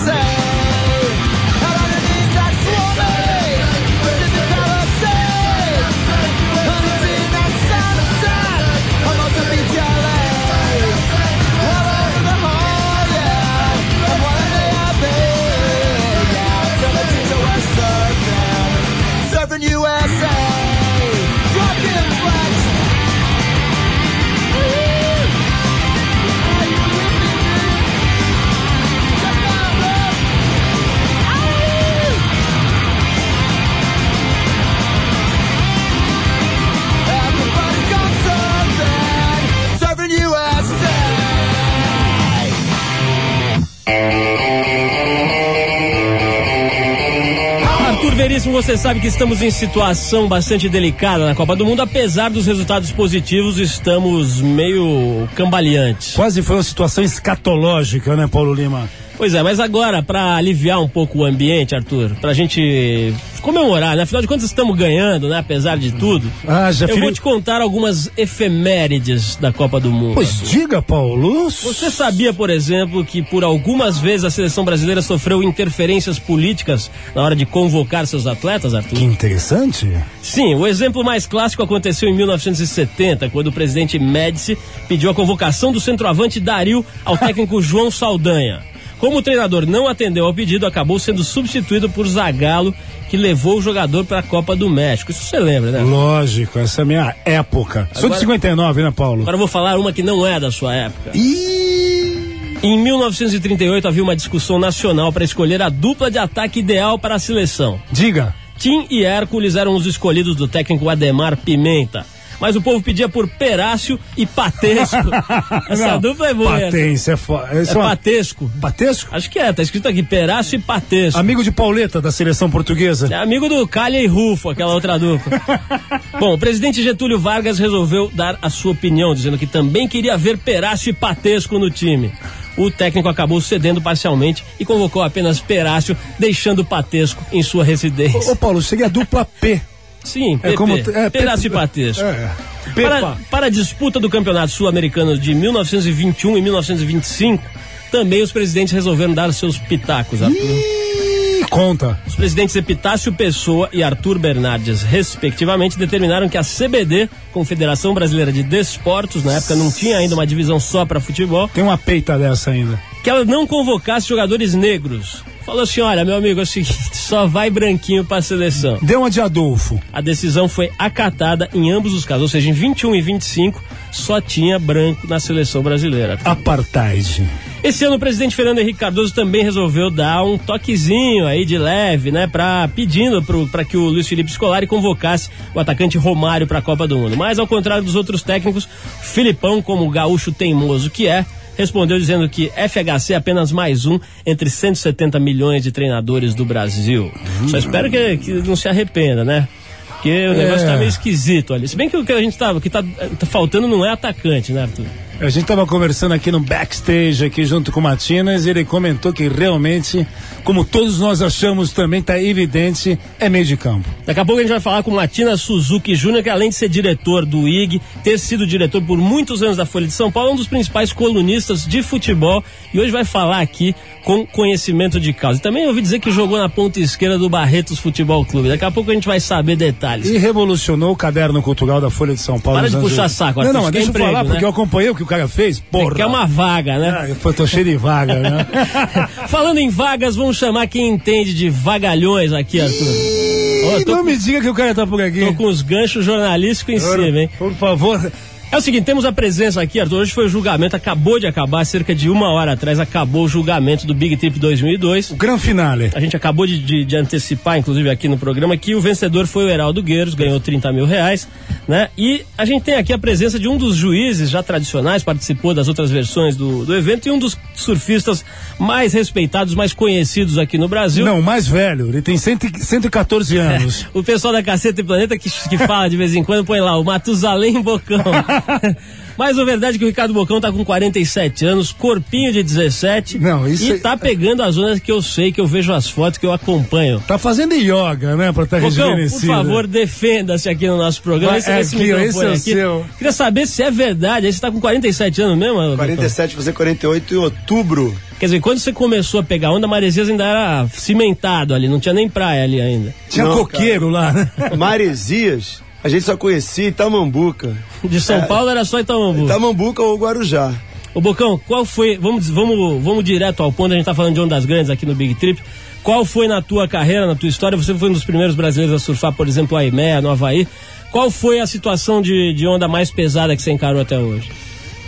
Você 48.52 48.76
sabe 48.76 49.00
que 49.00 49.06
estamos 49.06 49.42
em 49.42 49.50
situação 49.50 50.28
bastante 50.28 50.68
delicada 50.68 51.26
na 51.26 51.34
Copa 51.34 51.54
do 51.54 51.64
Mundo, 51.64 51.82
apesar 51.82 52.30
dos 52.30 52.46
resultados 52.46 52.90
positivos, 52.90 53.58
estamos 53.58 54.40
meio 54.40 55.28
cambaleantes. 55.34 56.14
Quase 56.14 56.42
foi 56.42 56.56
uma 56.56 56.62
situação 56.62 57.04
escatológica, 57.04 58.16
né, 58.16 58.26
Paulo 58.26 58.54
Lima? 58.54 58.88
Pois 59.16 59.34
é, 59.34 59.42
mas 59.42 59.58
agora, 59.58 60.02
para 60.02 60.36
aliviar 60.36 60.80
um 60.80 60.88
pouco 60.88 61.20
o 61.20 61.24
ambiente, 61.24 61.74
Arthur, 61.74 62.14
pra 62.20 62.34
gente 62.34 63.14
comemorar, 63.40 63.96
né? 63.96 64.02
Afinal 64.02 64.20
de 64.20 64.28
contas, 64.28 64.44
estamos 64.44 64.76
ganhando, 64.76 65.28
né? 65.28 65.38
Apesar 65.38 65.78
de 65.78 65.92
tudo. 65.92 66.30
Ah, 66.46 66.70
já 66.72 66.86
Eu 66.86 66.98
vou 66.98 67.12
te 67.12 67.20
contar 67.20 67.60
algumas 67.60 68.10
efemérides 68.16 69.36
da 69.36 69.52
Copa 69.52 69.78
do 69.78 69.90
Mundo. 69.90 70.14
Pois 70.14 70.40
diga, 70.42 70.82
Paulo. 70.82 71.48
Você 71.48 71.90
sabia, 71.90 72.34
por 72.34 72.50
exemplo, 72.50 73.04
que 73.04 73.22
por 73.22 73.44
algumas 73.44 73.98
vezes 73.98 74.24
a 74.24 74.30
seleção 74.30 74.64
brasileira 74.64 75.00
sofreu 75.00 75.42
interferências 75.42 76.18
políticas 76.18 76.90
na 77.14 77.22
hora 77.22 77.36
de 77.36 77.46
convocar 77.46 78.06
seus 78.06 78.26
atletas, 78.26 78.74
Arthur? 78.74 78.98
Que 78.98 79.04
interessante. 79.04 79.88
Sim, 80.20 80.56
o 80.56 80.66
exemplo 80.66 81.04
mais 81.04 81.24
clássico 81.24 81.62
aconteceu 81.62 82.08
em 82.08 82.14
1970, 82.16 83.30
quando 83.30 83.46
o 83.46 83.52
presidente 83.52 83.98
Médici 83.98 84.58
pediu 84.88 85.08
a 85.08 85.14
convocação 85.14 85.72
do 85.72 85.80
centroavante 85.80 86.40
Dario 86.40 86.84
ao 87.04 87.16
técnico 87.16 87.62
João 87.62 87.90
Saldanha. 87.90 88.75
Como 88.98 89.18
o 89.18 89.22
treinador 89.22 89.66
não 89.66 89.86
atendeu 89.88 90.24
ao 90.26 90.32
pedido, 90.34 90.64
acabou 90.66 90.98
sendo 90.98 91.22
substituído 91.22 91.88
por 91.90 92.06
Zagallo, 92.08 92.74
que 93.10 93.16
levou 93.16 93.58
o 93.58 93.62
jogador 93.62 94.04
para 94.04 94.20
a 94.20 94.22
Copa 94.22 94.56
do 94.56 94.68
México. 94.70 95.10
Isso 95.10 95.22
você 95.24 95.38
lembra, 95.38 95.70
né? 95.70 95.80
Lógico, 95.82 96.58
essa 96.58 96.80
é 96.80 96.82
a 96.82 96.86
minha 96.86 97.14
época. 97.24 97.88
Sou 97.92 98.02
de 98.02 98.06
Agora- 98.06 98.20
59, 98.20 98.82
né, 98.82 98.90
Paulo? 98.90 99.22
Agora 99.22 99.34
eu 99.34 99.38
vou 99.38 99.48
falar 99.48 99.78
uma 99.78 99.92
que 99.92 100.02
não 100.02 100.26
é 100.26 100.40
da 100.40 100.50
sua 100.50 100.74
época. 100.74 101.10
Ih, 101.14 102.56
Em 102.62 102.78
1938 102.78 103.86
havia 103.86 104.02
uma 104.02 104.16
discussão 104.16 104.58
nacional 104.58 105.12
para 105.12 105.22
escolher 105.24 105.60
a 105.60 105.68
dupla 105.68 106.10
de 106.10 106.18
ataque 106.18 106.60
ideal 106.60 106.98
para 106.98 107.14
a 107.16 107.18
seleção. 107.18 107.78
diga. 107.92 108.34
Tim 108.58 108.86
e 108.90 109.04
Hércules 109.04 109.54
eram 109.54 109.74
os 109.76 109.84
escolhidos 109.84 110.34
do 110.34 110.48
técnico 110.48 110.88
Ademar 110.88 111.36
Pimenta. 111.36 112.06
Mas 112.40 112.56
o 112.56 112.62
povo 112.62 112.82
pedia 112.82 113.08
por 113.08 113.28
Perácio 113.28 113.98
e 114.16 114.26
Patesco. 114.26 114.96
Essa 115.68 115.92
Não, 115.92 116.00
dupla 116.00 116.28
é 116.28 116.34
boa. 116.34 116.60
Patência 116.60 117.12
é 117.12 117.16
foda. 117.16 117.48
É 117.52 117.64
Patesco. 117.74 118.50
Patesco? 118.60 119.14
Acho 119.14 119.30
que 119.30 119.38
é, 119.38 119.52
tá 119.52 119.62
escrito 119.62 119.88
aqui, 119.88 120.02
Perácio 120.02 120.56
e 120.56 120.62
Patesco. 120.62 121.18
Amigo 121.18 121.42
de 121.42 121.50
Pauleta, 121.50 122.00
da 122.00 122.12
seleção 122.12 122.50
portuguesa. 122.50 123.08
É 123.10 123.16
amigo 123.16 123.48
do 123.48 123.66
Calha 123.66 124.00
e 124.00 124.06
Rufo, 124.06 124.50
aquela 124.50 124.74
outra 124.74 124.98
dupla. 124.98 125.40
Bom, 126.18 126.34
o 126.34 126.38
presidente 126.38 126.82
Getúlio 126.82 127.18
Vargas 127.18 127.58
resolveu 127.58 128.10
dar 128.12 128.38
a 128.42 128.50
sua 128.50 128.72
opinião, 128.72 129.14
dizendo 129.14 129.38
que 129.38 129.46
também 129.46 129.88
queria 129.88 130.16
ver 130.16 130.38
Perácio 130.38 130.90
e 130.90 130.92
Patesco 130.92 131.58
no 131.58 131.70
time. 131.70 132.12
O 132.56 132.70
técnico 132.70 133.08
acabou 133.08 133.40
cedendo 133.40 133.82
parcialmente 133.82 134.42
e 134.58 134.64
convocou 134.64 135.02
apenas 135.02 135.40
Perácio, 135.40 135.96
deixando 136.18 136.64
Patesco 136.64 137.22
em 137.30 137.42
sua 137.42 137.62
residência. 137.62 138.32
Ô, 138.32 138.36
Paulo, 138.36 138.62
seria 138.62 138.86
a 138.86 138.88
dupla 138.88 139.24
P. 139.24 139.60
Sim, 140.06 140.34
É 140.36 140.38
PP, 140.50 140.54
como- 140.56 140.76
é, 140.76 141.10
Perácio 141.10 141.46
e 141.46 141.50
P- 141.50 141.56
Patesco. 141.56 142.02
É. 142.04 142.30
Para, 142.74 143.16
para 143.30 143.46
a 143.46 143.50
disputa 143.50 143.98
do 144.00 144.10
Campeonato 144.10 144.52
Sul-Americano 144.52 145.16
de 145.18 145.34
1921 145.34 146.36
e 146.36 146.40
1925, 146.42 147.42
também 147.90 148.22
os 148.22 148.32
presidentes 148.32 148.72
resolveram 148.72 149.14
dar 149.14 149.32
seus 149.32 149.56
pitacos. 149.56 150.22
Arthur. 150.22 150.36
Ih, 150.36 151.44
conta. 151.48 151.98
Os 152.06 152.14
presidentes 152.16 152.56
Epitácio 152.56 153.12
Pessoa 153.12 153.68
e 153.72 153.82
Arthur 153.82 154.18
Bernardes, 154.18 154.82
respectivamente, 154.82 155.78
determinaram 155.78 156.28
que 156.28 156.36
a 156.36 156.42
CBD, 156.42 157.08
Confederação 157.32 157.94
Brasileira 157.94 158.32
de 158.32 158.42
Desportos, 158.42 159.22
na 159.24 159.34
época 159.34 159.54
não 159.54 159.70
tinha 159.70 159.96
ainda 159.98 160.14
uma 160.14 160.26
divisão 160.26 160.58
só 160.58 160.84
para 160.84 161.00
futebol, 161.00 161.48
Tem 161.48 161.62
uma 161.62 161.78
peita 161.78 162.18
dessa 162.18 162.50
ainda. 162.50 162.78
Que 163.06 163.10
ela 163.10 163.24
não 163.24 163.46
convocasse 163.46 164.08
jogadores 164.08 164.52
negros. 164.52 165.22
Falou 165.44 165.62
assim: 165.62 165.80
olha, 165.80 166.04
meu 166.04 166.16
amigo, 166.16 166.40
é 166.40 166.42
o 166.42 166.46
seguinte, 166.46 166.96
só 166.96 167.24
vai 167.24 167.48
branquinho 167.48 168.04
para 168.04 168.16
a 168.16 168.20
seleção. 168.20 168.80
Deu 168.82 168.98
uma 168.98 169.08
de 169.08 169.20
Adolfo. 169.20 169.80
A 169.92 170.00
decisão 170.00 170.48
foi 170.48 170.72
acatada 170.76 171.48
em 171.54 171.70
ambos 171.70 171.94
os 171.94 172.04
casos, 172.04 172.22
ou 172.22 172.28
seja, 172.28 172.50
em 172.50 172.52
21 172.52 172.96
e 172.96 173.00
25 173.00 173.62
só 173.92 174.20
tinha 174.20 174.58
branco 174.58 175.06
na 175.06 175.20
seleção 175.20 175.62
brasileira. 175.62 176.18
Apartheid. 176.24 177.24
Esse 177.62 177.84
ano 177.84 177.94
o 177.94 177.98
presidente 177.98 178.34
Fernando 178.34 178.58
Henrique 178.58 178.80
Cardoso 178.80 179.14
também 179.14 179.44
resolveu 179.44 179.88
dar 179.88 180.24
um 180.24 180.36
toquezinho 180.36 181.26
aí 181.26 181.44
de 181.44 181.56
leve, 181.56 182.10
né, 182.10 182.26
para 182.26 182.66
pedindo 182.74 183.22
para 183.50 183.64
que 183.64 183.76
o 183.76 183.84
Luiz 183.84 184.08
Felipe 184.08 184.32
Scolari 184.32 184.66
convocasse 184.66 185.30
o 185.54 185.60
atacante 185.60 185.96
Romário 185.96 186.48
para 186.48 186.58
a 186.58 186.62
Copa 186.62 186.88
do 186.88 186.98
Mundo. 186.98 187.16
Mas 187.16 187.38
ao 187.38 187.46
contrário 187.46 187.84
dos 187.84 187.94
outros 187.94 188.24
técnicos, 188.24 188.68
Filipão, 189.00 189.62
como 189.62 189.88
gaúcho 189.90 190.32
teimoso 190.32 190.90
que 190.90 191.06
é, 191.06 191.24
respondeu 191.56 191.98
dizendo 191.98 192.28
que 192.28 192.50
FHC 192.50 193.14
é 193.14 193.16
apenas 193.16 193.50
mais 193.52 193.86
um 193.86 193.98
entre 194.24 194.50
170 194.50 195.18
milhões 195.18 195.62
de 195.62 195.72
treinadores 195.72 196.34
do 196.34 196.44
Brasil. 196.44 197.10
Só 197.48 197.58
espero 197.58 197.90
que, 197.90 198.16
que 198.18 198.32
não 198.32 198.56
se 198.56 198.68
arrependa, 198.68 199.24
né? 199.24 199.48
Porque 199.88 200.28
o 200.28 200.34
negócio 200.34 200.66
tá 200.66 200.76
meio 200.76 200.88
esquisito 200.88 201.54
ali. 201.54 201.66
Se 201.66 201.76
bem 201.76 201.88
que 201.88 201.96
o 201.96 202.04
que 202.04 202.12
a 202.12 202.20
gente 202.20 202.36
tá, 202.36 202.52
o 202.52 202.60
que 202.60 202.70
tá, 202.70 202.82
tá 203.18 203.26
faltando 203.26 203.66
não 203.66 203.84
é 203.84 203.90
atacante, 203.90 204.52
né, 204.52 204.62
Arthur? 204.62 204.86
A 205.18 205.30
gente 205.30 205.46
tava 205.46 205.66
conversando 205.66 206.12
aqui 206.12 206.30
no 206.30 206.38
backstage, 206.38 207.24
aqui 207.24 207.42
junto 207.46 207.72
com 207.72 207.80
o 207.80 207.82
Matinas, 207.82 208.44
e 208.44 208.50
ele 208.50 208.66
comentou 208.66 209.14
que 209.14 209.26
realmente, 209.28 210.06
como 210.44 210.62
todos 210.62 211.00
nós 211.00 211.22
achamos 211.22 211.72
também, 211.72 212.02
tá 212.02 212.20
evidente, 212.22 212.98
é 213.18 213.26
meio 213.26 213.46
de 213.46 213.56
campo. 213.56 213.88
Daqui 214.04 214.20
a 214.20 214.26
pouco 214.26 214.40
a 214.40 214.42
gente 214.42 214.50
vai 214.50 214.60
falar 214.60 214.82
com 214.82 214.90
Matina 214.90 215.34
Suzuki 215.38 215.94
Júnior, 215.94 216.22
que 216.22 216.28
além 216.28 216.50
de 216.50 216.54
ser 216.54 216.68
diretor 216.68 217.24
do 217.24 217.48
IG, 217.48 217.80
ter 218.04 218.18
sido 218.18 218.46
diretor 218.46 218.82
por 218.82 218.98
muitos 218.98 219.42
anos 219.42 219.56
da 219.56 219.64
Folha 219.64 219.86
de 219.86 219.92
São 219.94 220.12
Paulo, 220.12 220.30
é 220.30 220.32
um 220.34 220.36
dos 220.36 220.48
principais 220.48 220.92
colunistas 220.92 221.66
de 221.66 221.82
futebol 221.82 222.44
e 222.74 222.78
hoje 222.78 222.90
vai 222.92 223.04
falar 223.06 223.40
aqui 223.40 223.74
com 224.04 224.26
conhecimento 224.26 225.00
de 225.00 225.14
causa. 225.14 225.40
E 225.40 225.42
também 225.42 225.66
ouvi 225.66 225.80
dizer 225.80 225.98
que 225.98 226.12
jogou 226.12 226.36
na 226.36 226.50
ponta 226.50 226.78
esquerda 226.78 227.18
do 227.18 227.30
Barretos 227.30 227.78
Futebol 227.78 228.22
Clube. 228.26 228.50
Daqui 228.50 228.66
a 228.66 228.70
pouco 228.70 228.90
a 228.90 228.94
gente 228.94 229.06
vai 229.06 229.18
saber 229.18 229.56
detalhes. 229.56 230.10
E 230.10 230.18
revolucionou 230.18 230.92
o 230.92 230.96
caderno 230.96 231.40
cultural 231.40 231.80
da 231.80 231.88
Folha 231.88 232.14
de 232.14 232.20
São 232.20 232.38
Paulo. 232.38 232.60
Para 232.60 232.68
de 232.68 232.76
puxar 232.76 233.04
80. 233.04 233.08
saco, 233.08 233.42
Não, 233.42 233.52
não, 233.52 233.68
é 233.68 233.70
deixa 233.70 233.86
eu 233.86 233.90
emprego, 233.90 234.10
falar, 234.10 234.24
né? 234.24 234.30
porque 234.30 234.44
eu 234.44 234.50
acompanhei 234.50 234.90
o 234.90 234.94
que 234.94 235.05
o 235.06 235.08
cara 235.08 235.26
fez. 235.28 235.58
Porra. 235.58 235.94
Que 235.94 236.02
é 236.02 236.06
uma 236.06 236.26
vaga, 236.26 236.78
né? 236.78 237.14
Ah, 237.24 237.32
tô 237.32 237.46
cheio 237.46 237.64
de 237.64 237.76
vaga, 237.76 238.14
né? 238.16 238.46
Falando 239.28 239.58
em 239.58 239.68
vagas, 239.70 240.16
vamos 240.16 240.36
chamar 240.36 240.66
quem 240.66 240.88
entende 240.88 241.32
de 241.34 241.48
vagalhões 241.48 242.32
aqui, 242.32 242.60
Arthur. 242.60 243.78
Ih, 243.80 243.84
tô 243.84 243.92
não 243.92 243.98
com- 243.98 244.04
me 244.04 244.16
diga 244.16 244.40
que 244.40 244.48
o 244.48 244.54
cara 244.54 244.74
tá 244.74 244.86
por 244.86 245.00
aqui. 245.00 245.20
Tô 245.26 245.34
com 245.34 245.46
os 245.46 245.62
ganchos 245.62 246.04
jornalísticos 246.04 246.74
em 246.74 246.78
cima, 246.78 247.18
hein? 247.20 247.30
Por 247.38 247.52
favor. 247.54 248.12
É 248.50 248.56
o 248.58 248.60
seguinte, 248.60 248.84
temos 248.84 249.04
a 249.04 249.12
presença 249.12 249.60
aqui, 249.60 249.78
Arthur. 249.78 249.96
Hoje 250.02 250.12
foi 250.14 250.24
o 250.26 250.28
julgamento, 250.28 250.74
acabou 250.74 251.18
de 251.18 251.26
acabar, 251.26 251.64
cerca 251.66 251.94
de 251.94 252.08
uma 252.08 252.30
hora 252.30 252.52
atrás, 252.52 252.78
acabou 252.80 253.24
o 253.24 253.28
julgamento 253.28 253.86
do 253.86 253.92
Big 253.92 254.16
Trip 254.16 254.38
2002. 254.38 255.10
O 255.10 255.16
gran 255.16 255.36
finale. 255.36 255.90
A 255.94 256.00
gente 256.00 256.16
acabou 256.16 256.46
de, 256.46 256.58
de- 256.60 256.84
de 256.84 256.96
antecipar, 256.96 257.58
inclusive 257.58 257.90
aqui 257.90 258.08
no 258.08 258.16
programa, 258.16 258.56
que 258.56 258.74
o 258.74 258.80
vencedor 258.80 259.26
foi 259.26 259.44
o 259.44 259.48
Heraldo 259.50 259.82
Gueiros, 259.82 260.14
ganhou 260.14 260.38
30 260.40 260.72
mil 260.72 260.86
reais, 260.86 261.28
né? 261.68 261.88
E 261.98 262.22
a 262.38 262.46
gente 262.46 262.62
tem 262.62 262.76
aqui 262.76 262.92
a 262.94 262.98
presença 262.98 263.38
de 263.38 263.46
um 263.48 263.58
dos 263.58 263.76
juízes 263.76 264.30
já 264.30 264.42
tradicionais, 264.42 265.02
participou 265.02 265.52
das 265.52 265.66
outras 265.68 265.90
versões 265.90 266.34
do, 266.36 266.64
do 266.64 266.74
evento, 266.74 267.08
e 267.08 267.10
um 267.10 267.18
dos 267.18 267.36
surfistas 267.54 268.24
mais 268.58 268.92
respeitados, 268.94 269.54
mais 269.54 269.74
conhecidos 269.74 270.38
aqui 270.38 270.56
no 270.56 270.68
Brasil. 270.68 271.04
Não, 271.04 271.18
o 271.18 271.22
mais 271.22 271.46
velho. 271.48 271.88
Ele 271.88 272.00
tem 272.00 272.16
cento 272.16 272.46
e- 272.46 272.58
114 272.64 273.36
anos. 273.36 273.86
O 273.92 274.02
pessoal 274.04 274.32
da 274.32 274.42
Caceta 274.42 274.80
e 274.80 274.84
Planeta 274.84 275.18
que, 275.18 275.28
que 275.28 275.58
fala 275.58 275.90
de 275.90 275.96
vez 275.96 276.14
em 276.14 276.22
quando 276.24 276.44
põe 276.44 276.60
lá 276.60 276.78
o 276.78 276.84
Matusalém 276.84 277.60
Bocão. 277.60 278.02
Mas 279.16 279.38
a 279.38 279.44
verdade 279.44 279.76
é 279.76 279.78
que 279.78 279.84
o 279.84 279.88
Ricardo 279.88 280.12
Bocão 280.12 280.40
tá 280.40 280.52
com 280.52 280.64
47 280.64 281.46
anos, 281.46 281.72
corpinho 281.72 282.32
de 282.32 282.42
17 282.42 283.18
Não, 283.18 283.48
isso 283.48 283.64
e 283.64 283.72
é- 283.72 283.78
tá 283.78 283.96
pegando 283.96 284.42
as 284.42 284.56
zonas 284.56 284.78
que 284.78 284.92
eu 284.92 285.00
sei, 285.00 285.32
que 285.32 285.40
eu 285.40 285.46
vejo 285.46 285.72
as 285.72 285.88
fotos, 285.88 286.18
que 286.18 286.26
eu 286.26 286.32
acompanho. 286.32 287.02
Tá 287.06 287.16
fazendo 287.16 287.54
yoga, 287.54 288.14
né? 288.14 288.32
Pra 288.32 288.44
estar 288.44 288.60
tá 288.60 288.68
Bocão, 288.68 288.96
por 289.08 289.20
favor, 289.20 289.66
defenda-se 289.66 290.48
aqui 290.48 290.66
no 290.68 290.76
nosso 290.76 291.00
programa. 291.02 291.38
Esse, 291.38 291.50
é 291.50 291.60
esse 291.60 291.76
aqui, 291.76 291.90
esse 291.90 292.24
é 292.24 292.28
o 292.28 292.32
aqui. 292.32 292.38
seu. 292.38 292.86
Queria 292.98 293.12
saber 293.12 293.46
se 293.46 293.62
é 293.62 293.70
verdade. 293.70 294.26
Aí 294.26 294.32
você 294.32 294.40
tá 294.40 294.50
com 294.50 294.60
47 294.60 295.22
anos 295.22 295.38
mesmo? 295.38 295.54
Bocão? 295.56 295.76
47, 295.76 296.34
fazer 296.34 296.52
48 296.52 297.14
em 297.14 297.16
outubro. 297.16 297.96
Quer 298.18 298.26
dizer, 298.26 298.40
quando 298.40 298.58
você 298.58 298.72
começou 298.72 299.20
a 299.20 299.22
pegar 299.22 299.50
onda, 299.50 299.66
Maresias 299.66 300.08
ainda 300.08 300.24
era 300.24 300.66
cimentado 300.72 301.54
ali, 301.54 301.68
não 301.68 301.78
tinha 301.78 301.92
nem 301.92 302.08
praia 302.08 302.44
ali 302.44 302.60
ainda. 302.60 302.94
Tinha 303.10 303.26
Não, 303.26 303.36
coqueiro 303.36 303.90
lá, 303.90 304.10
né? 304.12 304.30
Maresias, 304.56 305.62
a 305.82 305.88
gente 305.88 306.04
só 306.04 306.16
conhecia 306.16 306.68
Itamambuca. 306.68 307.56
De 307.84 308.00
São 308.00 308.22
Paulo 308.22 308.50
era 308.50 308.64
só 308.64 308.80
Itamambu. 308.80 309.24
Itamambuca 309.24 309.82
ou 309.82 309.96
Guarujá. 309.96 310.52
Ô 310.94 311.00
Bocão, 311.00 311.38
qual 311.46 311.64
foi. 311.64 311.98
Vamos, 311.98 312.28
vamos, 312.28 312.82
vamos 312.82 313.04
direto 313.04 313.42
ao 313.42 313.52
ponto, 313.52 313.72
a 313.72 313.76
gente 313.76 313.84
tá 313.84 313.94
falando 313.94 314.14
de 314.14 314.20
ondas 314.20 314.44
grandes 314.44 314.70
aqui 314.70 314.86
no 314.86 314.94
Big 314.94 315.14
Trip. 315.14 315.40
Qual 315.82 316.04
foi 316.04 316.26
na 316.26 316.42
tua 316.42 316.66
carreira, 316.66 317.06
na 317.06 317.14
tua 317.14 317.28
história? 317.28 317.56
Você 317.56 317.74
foi 317.74 317.90
um 317.90 317.92
dos 317.92 318.04
primeiros 318.04 318.34
brasileiros 318.34 318.74
a 318.74 318.84
surfar, 318.84 319.12
por 319.12 319.28
exemplo, 319.28 319.56
a 319.56 319.64
Imea, 319.64 320.00
no 320.00 320.10
Havaí. 320.10 320.48
Qual 320.90 321.10
foi 321.10 321.38
a 321.38 321.46
situação 321.46 322.00
de, 322.00 322.32
de 322.34 322.46
onda 322.46 322.66
mais 322.66 322.90
pesada 322.90 323.36
que 323.36 323.42
você 323.42 323.52
encarou 323.52 323.82
até 323.82 323.98
hoje? 323.98 324.30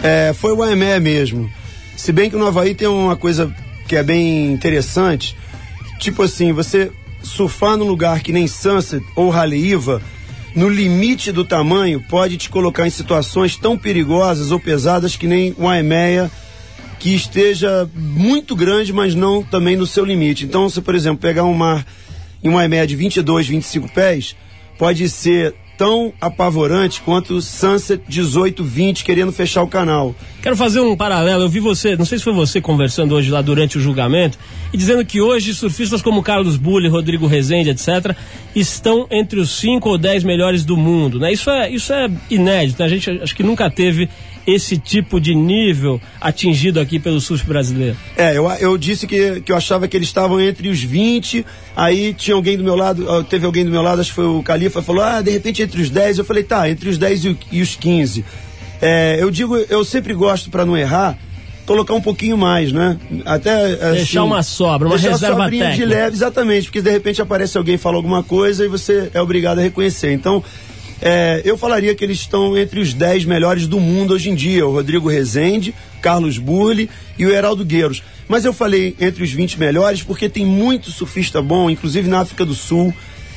É, 0.02 0.33
foi 0.35 0.52
o 0.52 0.62
AME 0.62 0.99
mesmo. 1.00 1.50
Se 1.97 2.11
bem 2.11 2.30
que 2.30 2.37
no 2.37 2.47
Havaí 2.47 2.75
tem 2.75 2.88
uma 2.88 3.14
coisa 3.14 3.54
que 3.87 3.95
é 3.95 4.02
bem 4.02 4.52
interessante. 4.52 5.37
Tipo 5.99 6.23
assim, 6.23 6.52
você 6.52 6.90
surfar 7.23 7.76
num 7.76 7.87
lugar 7.87 8.21
que 8.21 8.33
nem 8.33 8.47
Sunset 8.47 9.04
ou 9.14 9.33
Haleiwa, 9.33 10.00
no 10.55 10.69
limite 10.69 11.31
do 11.31 11.45
tamanho, 11.45 12.02
pode 12.09 12.37
te 12.37 12.49
colocar 12.49 12.87
em 12.87 12.90
situações 12.90 13.57
tão 13.57 13.76
perigosas 13.76 14.50
ou 14.50 14.59
pesadas 14.59 15.17
que 15.17 15.26
nem 15.26 15.55
o 15.59 15.69
AMEA, 15.69 16.31
que 16.99 17.14
esteja 17.14 17.88
muito 17.95 18.57
grande, 18.57 18.93
mas 18.93 19.14
não 19.14 19.43
também 19.43 19.76
no 19.76 19.87
seu 19.87 20.05
limite. 20.05 20.45
Então, 20.45 20.69
se 20.69 20.81
por 20.81 20.95
exemplo 20.95 21.19
pegar 21.19 21.45
um 21.45 21.55
mar 21.55 21.87
em 22.43 22.49
uma 22.49 22.64
EMEA 22.64 22.87
de 22.87 22.97
22, 22.97 23.47
25 23.47 23.88
pés, 23.93 24.37
pode 24.78 25.09
ser 25.09 25.55
tão 25.78 26.12
apavorante 26.20 27.00
quanto 27.00 27.35
o 27.35 27.40
Sunset 27.40 28.02
1820 28.08 29.04
querendo 29.04 29.30
fechar 29.30 29.62
o 29.62 29.68
canal. 29.68 30.12
Quero 30.42 30.56
fazer 30.56 30.80
um 30.80 30.97
paralelo. 30.97 31.44
Eu 31.44 31.49
vi 31.49 31.61
você, 31.61 31.97
não 31.97 32.04
sei 32.04 32.18
se 32.18 32.25
foi 32.25 32.32
você 32.32 32.61
conversando 32.61 33.14
hoje 33.14 33.30
lá 33.30 33.40
durante 33.40 33.78
o 33.78 33.80
julgamento, 33.80 34.37
e 34.73 34.76
dizendo 34.76 35.04
que 35.04 35.20
hoje 35.20 35.54
surfistas 35.54 36.02
como 36.02 36.20
Carlos 36.20 36.56
Bulli, 36.56 36.88
Rodrigo 36.88 37.28
Rezende, 37.28 37.70
etc., 37.70 38.16
estão 38.54 39.06
entre 39.08 39.38
os 39.38 39.50
5 39.50 39.88
ou 39.88 39.97
10 39.97 40.25
melhores 40.25 40.64
do 40.64 40.76
mundo. 40.76 41.20
Né? 41.20 41.32
Isso, 41.32 41.49
é, 41.49 41.70
isso 41.70 41.92
é 41.92 42.11
inédito. 42.28 42.80
Né? 42.80 42.85
A 42.85 42.88
gente 42.88 43.11
acho 43.11 43.37
que 43.37 43.44
nunca 43.44 43.70
teve 43.70 44.08
esse 44.49 44.78
tipo 44.78 45.21
de 45.21 45.35
nível 45.35 46.00
atingido 46.19 46.81
aqui 46.81 46.99
pelo 46.99 47.21
surf 47.21 47.45
brasileiro. 47.45 47.97
É, 48.17 48.35
eu, 48.35 48.49
eu 48.52 48.78
disse 48.78 49.07
que, 49.07 49.43
que 49.43 49.52
eu 49.52 49.57
achava 49.57 49.87
que 49.87 49.95
eles 49.95 50.09
estavam 50.09 50.40
entre 50.40 50.71
os 50.71 50.83
20, 50.83 51.45
aí 51.76 52.14
tinha 52.14 52.35
alguém 52.35 52.57
do 52.57 52.64
meu 52.64 52.75
lado, 52.75 53.23
teve 53.25 53.45
alguém 53.45 53.62
do 53.62 53.71
meu 53.71 53.83
lado, 53.83 54.00
acho 54.00 54.09
que 54.09 54.17
foi 54.17 54.25
o 54.25 54.43
Califa, 54.43 54.81
falou, 54.81 55.02
ah, 55.02 55.21
de 55.21 55.31
repente 55.31 55.62
entre 55.62 55.83
os 55.83 55.90
10. 55.90 56.19
Eu 56.19 56.25
falei, 56.25 56.43
tá, 56.43 56.69
entre 56.69 56.88
os 56.88 56.97
10 56.97 57.25
e, 57.26 57.38
e 57.52 57.61
os 57.61 57.76
15. 57.76 58.25
É, 58.81 59.19
eu 59.21 59.31
digo, 59.31 59.55
eu 59.57 59.85
sempre 59.85 60.14
gosto, 60.14 60.49
para 60.49 60.64
não 60.64 60.76
errar, 60.76 61.19
colocar 61.67 61.93
um 61.93 62.00
pouquinho 62.00 62.38
mais, 62.38 62.73
né? 62.73 62.97
Até 63.26 63.75
assim, 63.75 63.97
Deixar 63.97 64.25
uma 64.25 64.43
sobra, 64.43 64.88
uma 64.88 64.97
deixar 64.97 65.11
reserva 65.11 65.43
sobrinha 65.43 65.64
de 65.67 65.71
técnica. 65.73 65.95
leve, 65.95 66.17
exatamente, 66.17 66.64
porque 66.64 66.81
de 66.81 66.90
repente 66.90 67.21
aparece 67.21 67.59
alguém 67.59 67.76
fala 67.76 67.97
alguma 67.97 68.23
coisa 68.23 68.64
e 68.64 68.69
você 68.69 69.11
é 69.12 69.21
obrigado 69.21 69.59
a 69.59 69.62
reconhecer. 69.62 70.12
Então, 70.12 70.43
é, 71.00 71.43
eu 71.45 71.57
falaria 71.57 71.95
que 71.95 72.05
eles 72.05 72.19
estão 72.19 72.57
entre 72.59 72.81
os 72.81 72.93
10 72.93 73.25
melhores 73.25 73.67
do 73.67 73.78
mundo 73.78 74.14
hoje 74.14 74.31
em 74.31 74.35
dia. 74.35 74.67
O 74.67 74.73
Rodrigo 74.73 75.09
Rezende, 75.09 75.75
Carlos 76.02 76.38
Burli 76.38 76.90
e 77.19 77.25
o 77.26 77.31
Heraldo 77.31 77.64
Gueiros. 77.64 78.02
Mas 78.26 78.45
eu 78.45 78.52
falei 78.52 78.97
entre 79.00 79.23
os 79.23 79.31
20 79.31 79.59
melhores 79.59 80.02
porque 80.02 80.28
tem 80.28 80.45
muito 80.45 80.90
surfista 80.90 81.40
bom, 81.40 81.71
inclusive 81.71 82.09
na 82.09 82.21
África 82.21 82.45
do 82.45 82.55
Sul, 82.55 82.93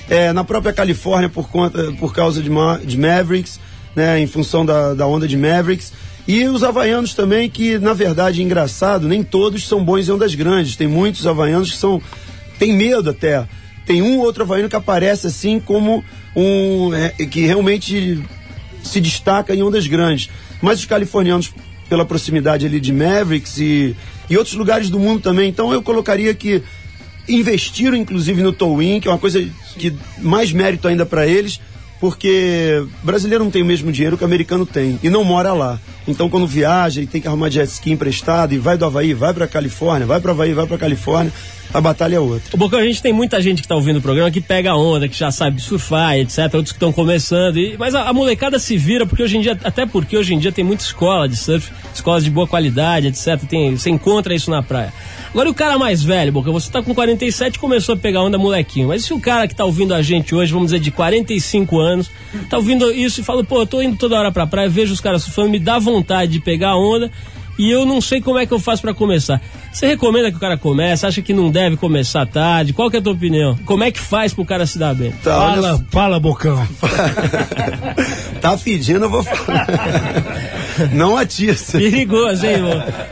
é, 0.10 0.34
na 0.34 0.44
própria 0.44 0.74
Califórnia 0.74 1.30
por, 1.30 1.50
conta, 1.50 1.92
por 2.00 2.14
causa 2.14 2.42
de, 2.42 2.50
Ma- 2.50 2.80
de 2.84 2.98
Mavericks, 2.98 3.60
né, 3.96 4.20
em 4.20 4.28
função 4.28 4.66
da, 4.66 4.94
da 4.94 5.06
onda 5.08 5.28
de 5.28 5.38
Mavericks. 5.38 5.94
E 6.28 6.46
os 6.46 6.64
havaianos 6.64 7.14
também, 7.14 7.50
que 7.50 7.78
na 7.80 7.94
verdade 7.94 8.42
é 8.42 8.44
engraçado, 8.44 9.08
nem 9.08 9.24
todos 9.24 9.68
são 9.68 9.84
bons 9.84 10.08
em 10.08 10.12
ondas 10.12 10.36
grandes. 10.36 10.76
Tem 10.76 10.88
muitos 10.88 11.26
havaianos 11.26 11.72
que 11.72 11.78
são. 11.78 12.02
tem 12.60 12.74
medo 12.74 13.10
até. 13.10 13.48
Tem 13.86 14.02
um 14.02 14.20
ou 14.20 14.26
outro 14.26 14.44
havaiano 14.44 14.70
que 14.70 14.76
aparece 14.76 15.28
assim 15.28 15.60
como 15.60 16.04
um. 16.36 16.94
é, 16.94 17.10
que 17.26 17.46
realmente 17.46 18.24
se 18.84 19.00
destaca 19.00 19.54
em 19.54 19.62
ondas 19.64 19.88
grandes. 19.88 20.30
Mas 20.62 20.80
os 20.80 20.86
californianos, 20.86 21.54
pela 21.90 22.06
proximidade 22.06 22.66
ali 22.66 22.80
de 22.80 22.94
Mavericks 22.94 23.58
e, 23.58 23.96
e 24.30 24.38
outros 24.38 24.56
lugares 24.56 24.90
do 24.90 25.00
mundo 25.00 25.22
também, 25.22 25.50
então 25.50 25.72
eu 25.72 25.82
colocaria 25.82 26.34
que 26.34 26.64
investiram 27.28 27.96
inclusive 27.96 28.42
no 28.42 28.52
Towin, 28.52 29.00
que 29.00 29.08
é 29.08 29.12
uma 29.12 29.18
coisa 29.18 29.48
que 29.78 29.94
mais 30.20 30.52
mérito 30.52 30.88
ainda 30.88 31.06
para 31.06 31.28
eles, 31.28 31.60
porque 32.02 32.84
brasileiro 33.04 33.44
não 33.44 33.52
tem 33.52 33.62
o 33.62 33.66
mesmo 33.66 33.92
dinheiro 33.92 34.18
que 34.18 34.24
o 34.24 34.26
americano 34.26 34.66
tem 34.66 35.00
e 35.04 35.10
não 35.10 35.24
mora 35.24 35.54
lá. 35.54 35.80
Então 36.08 36.28
quando 36.28 36.48
viaja 36.48 37.00
e 37.00 37.06
tem 37.06 37.22
que 37.22 37.28
arrumar 37.28 37.52
jet 37.52 37.70
ski 37.70 37.92
emprestado 37.92 38.54
e 38.54 38.58
vai 38.58 38.76
do 38.76 38.84
Havaí, 38.84 39.14
vai 39.14 39.32
para 39.34 39.48
Califórnia, 39.48 40.08
vai 40.08 40.20
para 40.20 40.32
Havaí, 40.32 40.52
vai 40.52 40.66
para 40.66 40.80
Califórnia, 40.80 41.32
a 41.74 41.80
batalha 41.80 42.16
é 42.16 42.20
outra. 42.20 42.58
Bocão, 42.58 42.80
a 42.80 42.84
gente 42.84 43.02
tem 43.02 43.14
muita 43.14 43.40
gente 43.40 43.62
que 43.62 43.68
tá 43.68 43.76
ouvindo 43.76 44.00
o 44.00 44.02
programa 44.02 44.30
que 44.30 44.42
pega 44.42 44.76
onda, 44.76 45.08
que 45.08 45.16
já 45.16 45.32
sabe 45.32 45.62
surfar, 45.62 46.18
etc. 46.18 46.40
Outros 46.54 46.72
que 46.72 46.78
estão 46.78 46.92
começando. 46.92 47.58
E, 47.58 47.78
mas 47.78 47.96
a, 47.96 48.10
a 48.10 48.14
molecada 48.14 48.60
se 48.60 48.76
vira, 48.78 49.06
porque 49.06 49.24
hoje 49.24 49.38
em 49.38 49.42
dia, 49.42 49.58
até 49.64 49.86
porque 49.86 50.18
hoje 50.18 50.34
em 50.34 50.40
dia 50.40 50.52
tem 50.52 50.66
muita 50.66 50.84
escola 50.84 51.30
de 51.30 51.38
surf, 51.38 51.72
escolas 51.94 52.24
de 52.24 52.30
boa 52.30 52.48
qualidade, 52.48 53.08
etc. 53.08 53.40
Tem, 53.48 53.78
você 53.78 53.90
encontra 53.90 54.34
isso 54.34 54.52
na 54.52 54.62
praia. 54.62 54.92
Agora 55.32 55.48
e 55.48 55.52
o 55.52 55.56
cara 55.56 55.78
mais 55.78 56.04
velho, 56.04 56.32
Boca, 56.32 56.52
você 56.52 56.70
tá 56.70 56.82
com 56.82 56.94
47 56.94 57.56
e 57.56 57.60
começou 57.60 57.96
a 57.96 57.98
pegar 57.98 58.22
onda 58.22 58.38
molequinho. 58.38 58.90
Mas 58.90 59.04
e 59.04 59.06
se 59.06 59.14
o 59.14 59.20
cara 59.20 59.48
que 59.48 59.56
tá 59.56 59.64
ouvindo 59.64 59.94
a 59.94 60.02
gente 60.02 60.36
hoje, 60.36 60.52
vamos 60.52 60.68
dizer, 60.68 60.80
de 60.82 60.92
45 60.92 61.80
anos, 61.80 62.12
tá 62.50 62.58
ouvindo 62.58 62.92
isso 62.92 63.22
e 63.22 63.24
fala, 63.24 63.42
pô, 63.42 63.62
eu 63.62 63.66
tô 63.66 63.82
indo 63.82 63.96
toda 63.96 64.20
hora 64.20 64.32
pra 64.32 64.46
praia, 64.46 64.68
vejo 64.68 64.94
os 64.94 65.00
caras 65.00 65.24
surfando, 65.24 65.50
me 65.50 65.58
dá 65.60 65.80
vontade 65.80 66.34
de 66.34 66.42
pegar 66.42 66.72
a 66.72 66.78
onda 66.78 67.10
e 67.58 67.70
eu 67.70 67.86
não 67.86 68.02
sei 68.02 68.20
como 68.20 68.40
é 68.40 68.46
que 68.46 68.54
eu 68.54 68.60
faço 68.60 68.82
pra 68.82 68.94
começar. 68.94 69.42
Você 69.72 69.88
recomenda 69.88 70.32
que 70.32 70.38
o 70.38 70.40
cara 70.40 70.58
comece? 70.58 71.06
Acha 71.06 71.22
que 71.22 71.34
não 71.34 71.50
deve 71.50 71.78
começar 71.78 72.26
tarde? 72.26 72.74
Qual 72.74 72.90
que 72.90 72.98
é 72.98 73.00
a 73.00 73.02
tua 73.02 73.14
opinião? 73.14 73.58
Como 73.66 73.84
é 73.84 73.92
que 73.92 74.00
faz 74.00 74.34
pro 74.34 74.44
cara 74.44 74.66
se 74.66 74.78
dar 74.78 74.94
bem? 74.94 75.12
Tá, 75.24 75.38
olha 75.38 75.62
Fala, 75.62 75.86
fala, 75.90 76.20
Bocão. 76.20 76.68
tá 78.42 78.58
pedindo, 78.58 79.06
eu 79.06 79.10
vou 79.10 79.24
falar. 79.24 79.68
Não 80.94 81.18
atiça. 81.18 81.78
Perigoso, 81.78 82.46
hein, 82.46 82.58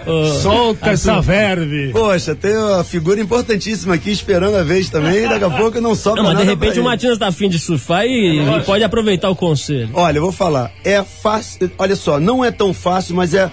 ô, 0.06 0.12
ô, 0.12 0.26
Solta 0.26 0.92
essa 0.92 1.22
verve. 1.22 1.92
Poxa, 1.92 2.36
tem 2.36 2.56
uma 2.56 2.84
figura 2.84 3.20
importantíssima 3.20 3.96
aqui 3.96 4.12
esperando 4.12 4.56
a 4.56 4.64
vez 4.64 4.90
também, 4.90 5.28
daqui 5.28 5.44
a 5.44 5.50
pouco 5.50 5.80
não 5.82 5.96
sobra 5.96 6.24
Não, 6.24 6.34
mas 6.34 6.40
de 6.40 6.46
repente 6.46 6.74
o 6.74 6.76
ele. 6.76 6.82
Matinas 6.82 7.18
tá 7.18 7.28
afim 7.28 7.50
de 7.50 7.60
surfar 7.60 8.06
e, 8.06 8.40
e 8.40 8.62
pode 8.64 8.84
aproveitar 8.84 9.30
o 9.30 9.36
conselho. 9.36 9.90
Olha, 9.94 10.18
eu 10.18 10.22
vou 10.22 10.32
falar, 10.32 10.72
é 10.84 11.04
fácil, 11.04 11.72
olha 11.78 11.96
só, 11.96 12.20
não 12.20 12.44
é 12.44 12.52
tão 12.52 12.74
fácil, 12.74 13.16
mas 13.16 13.34
é 13.34 13.50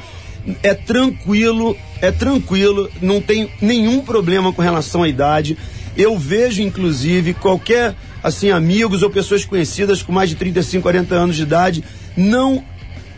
é 0.62 0.75
tranquilo, 0.75 1.76
é 2.00 2.12
tranquilo, 2.12 2.88
não 3.02 3.20
tem 3.20 3.50
nenhum 3.60 4.00
problema 4.00 4.52
com 4.52 4.62
relação 4.62 5.02
à 5.02 5.08
idade. 5.08 5.56
Eu 5.96 6.16
vejo 6.16 6.62
inclusive 6.62 7.34
qualquer 7.34 7.96
assim 8.22 8.50
amigos 8.50 9.02
ou 9.02 9.10
pessoas 9.10 9.44
conhecidas 9.44 10.02
com 10.02 10.12
mais 10.12 10.28
de 10.28 10.36
35, 10.36 10.82
40 10.82 11.14
anos 11.14 11.36
de 11.36 11.42
idade 11.42 11.84
não 12.16 12.64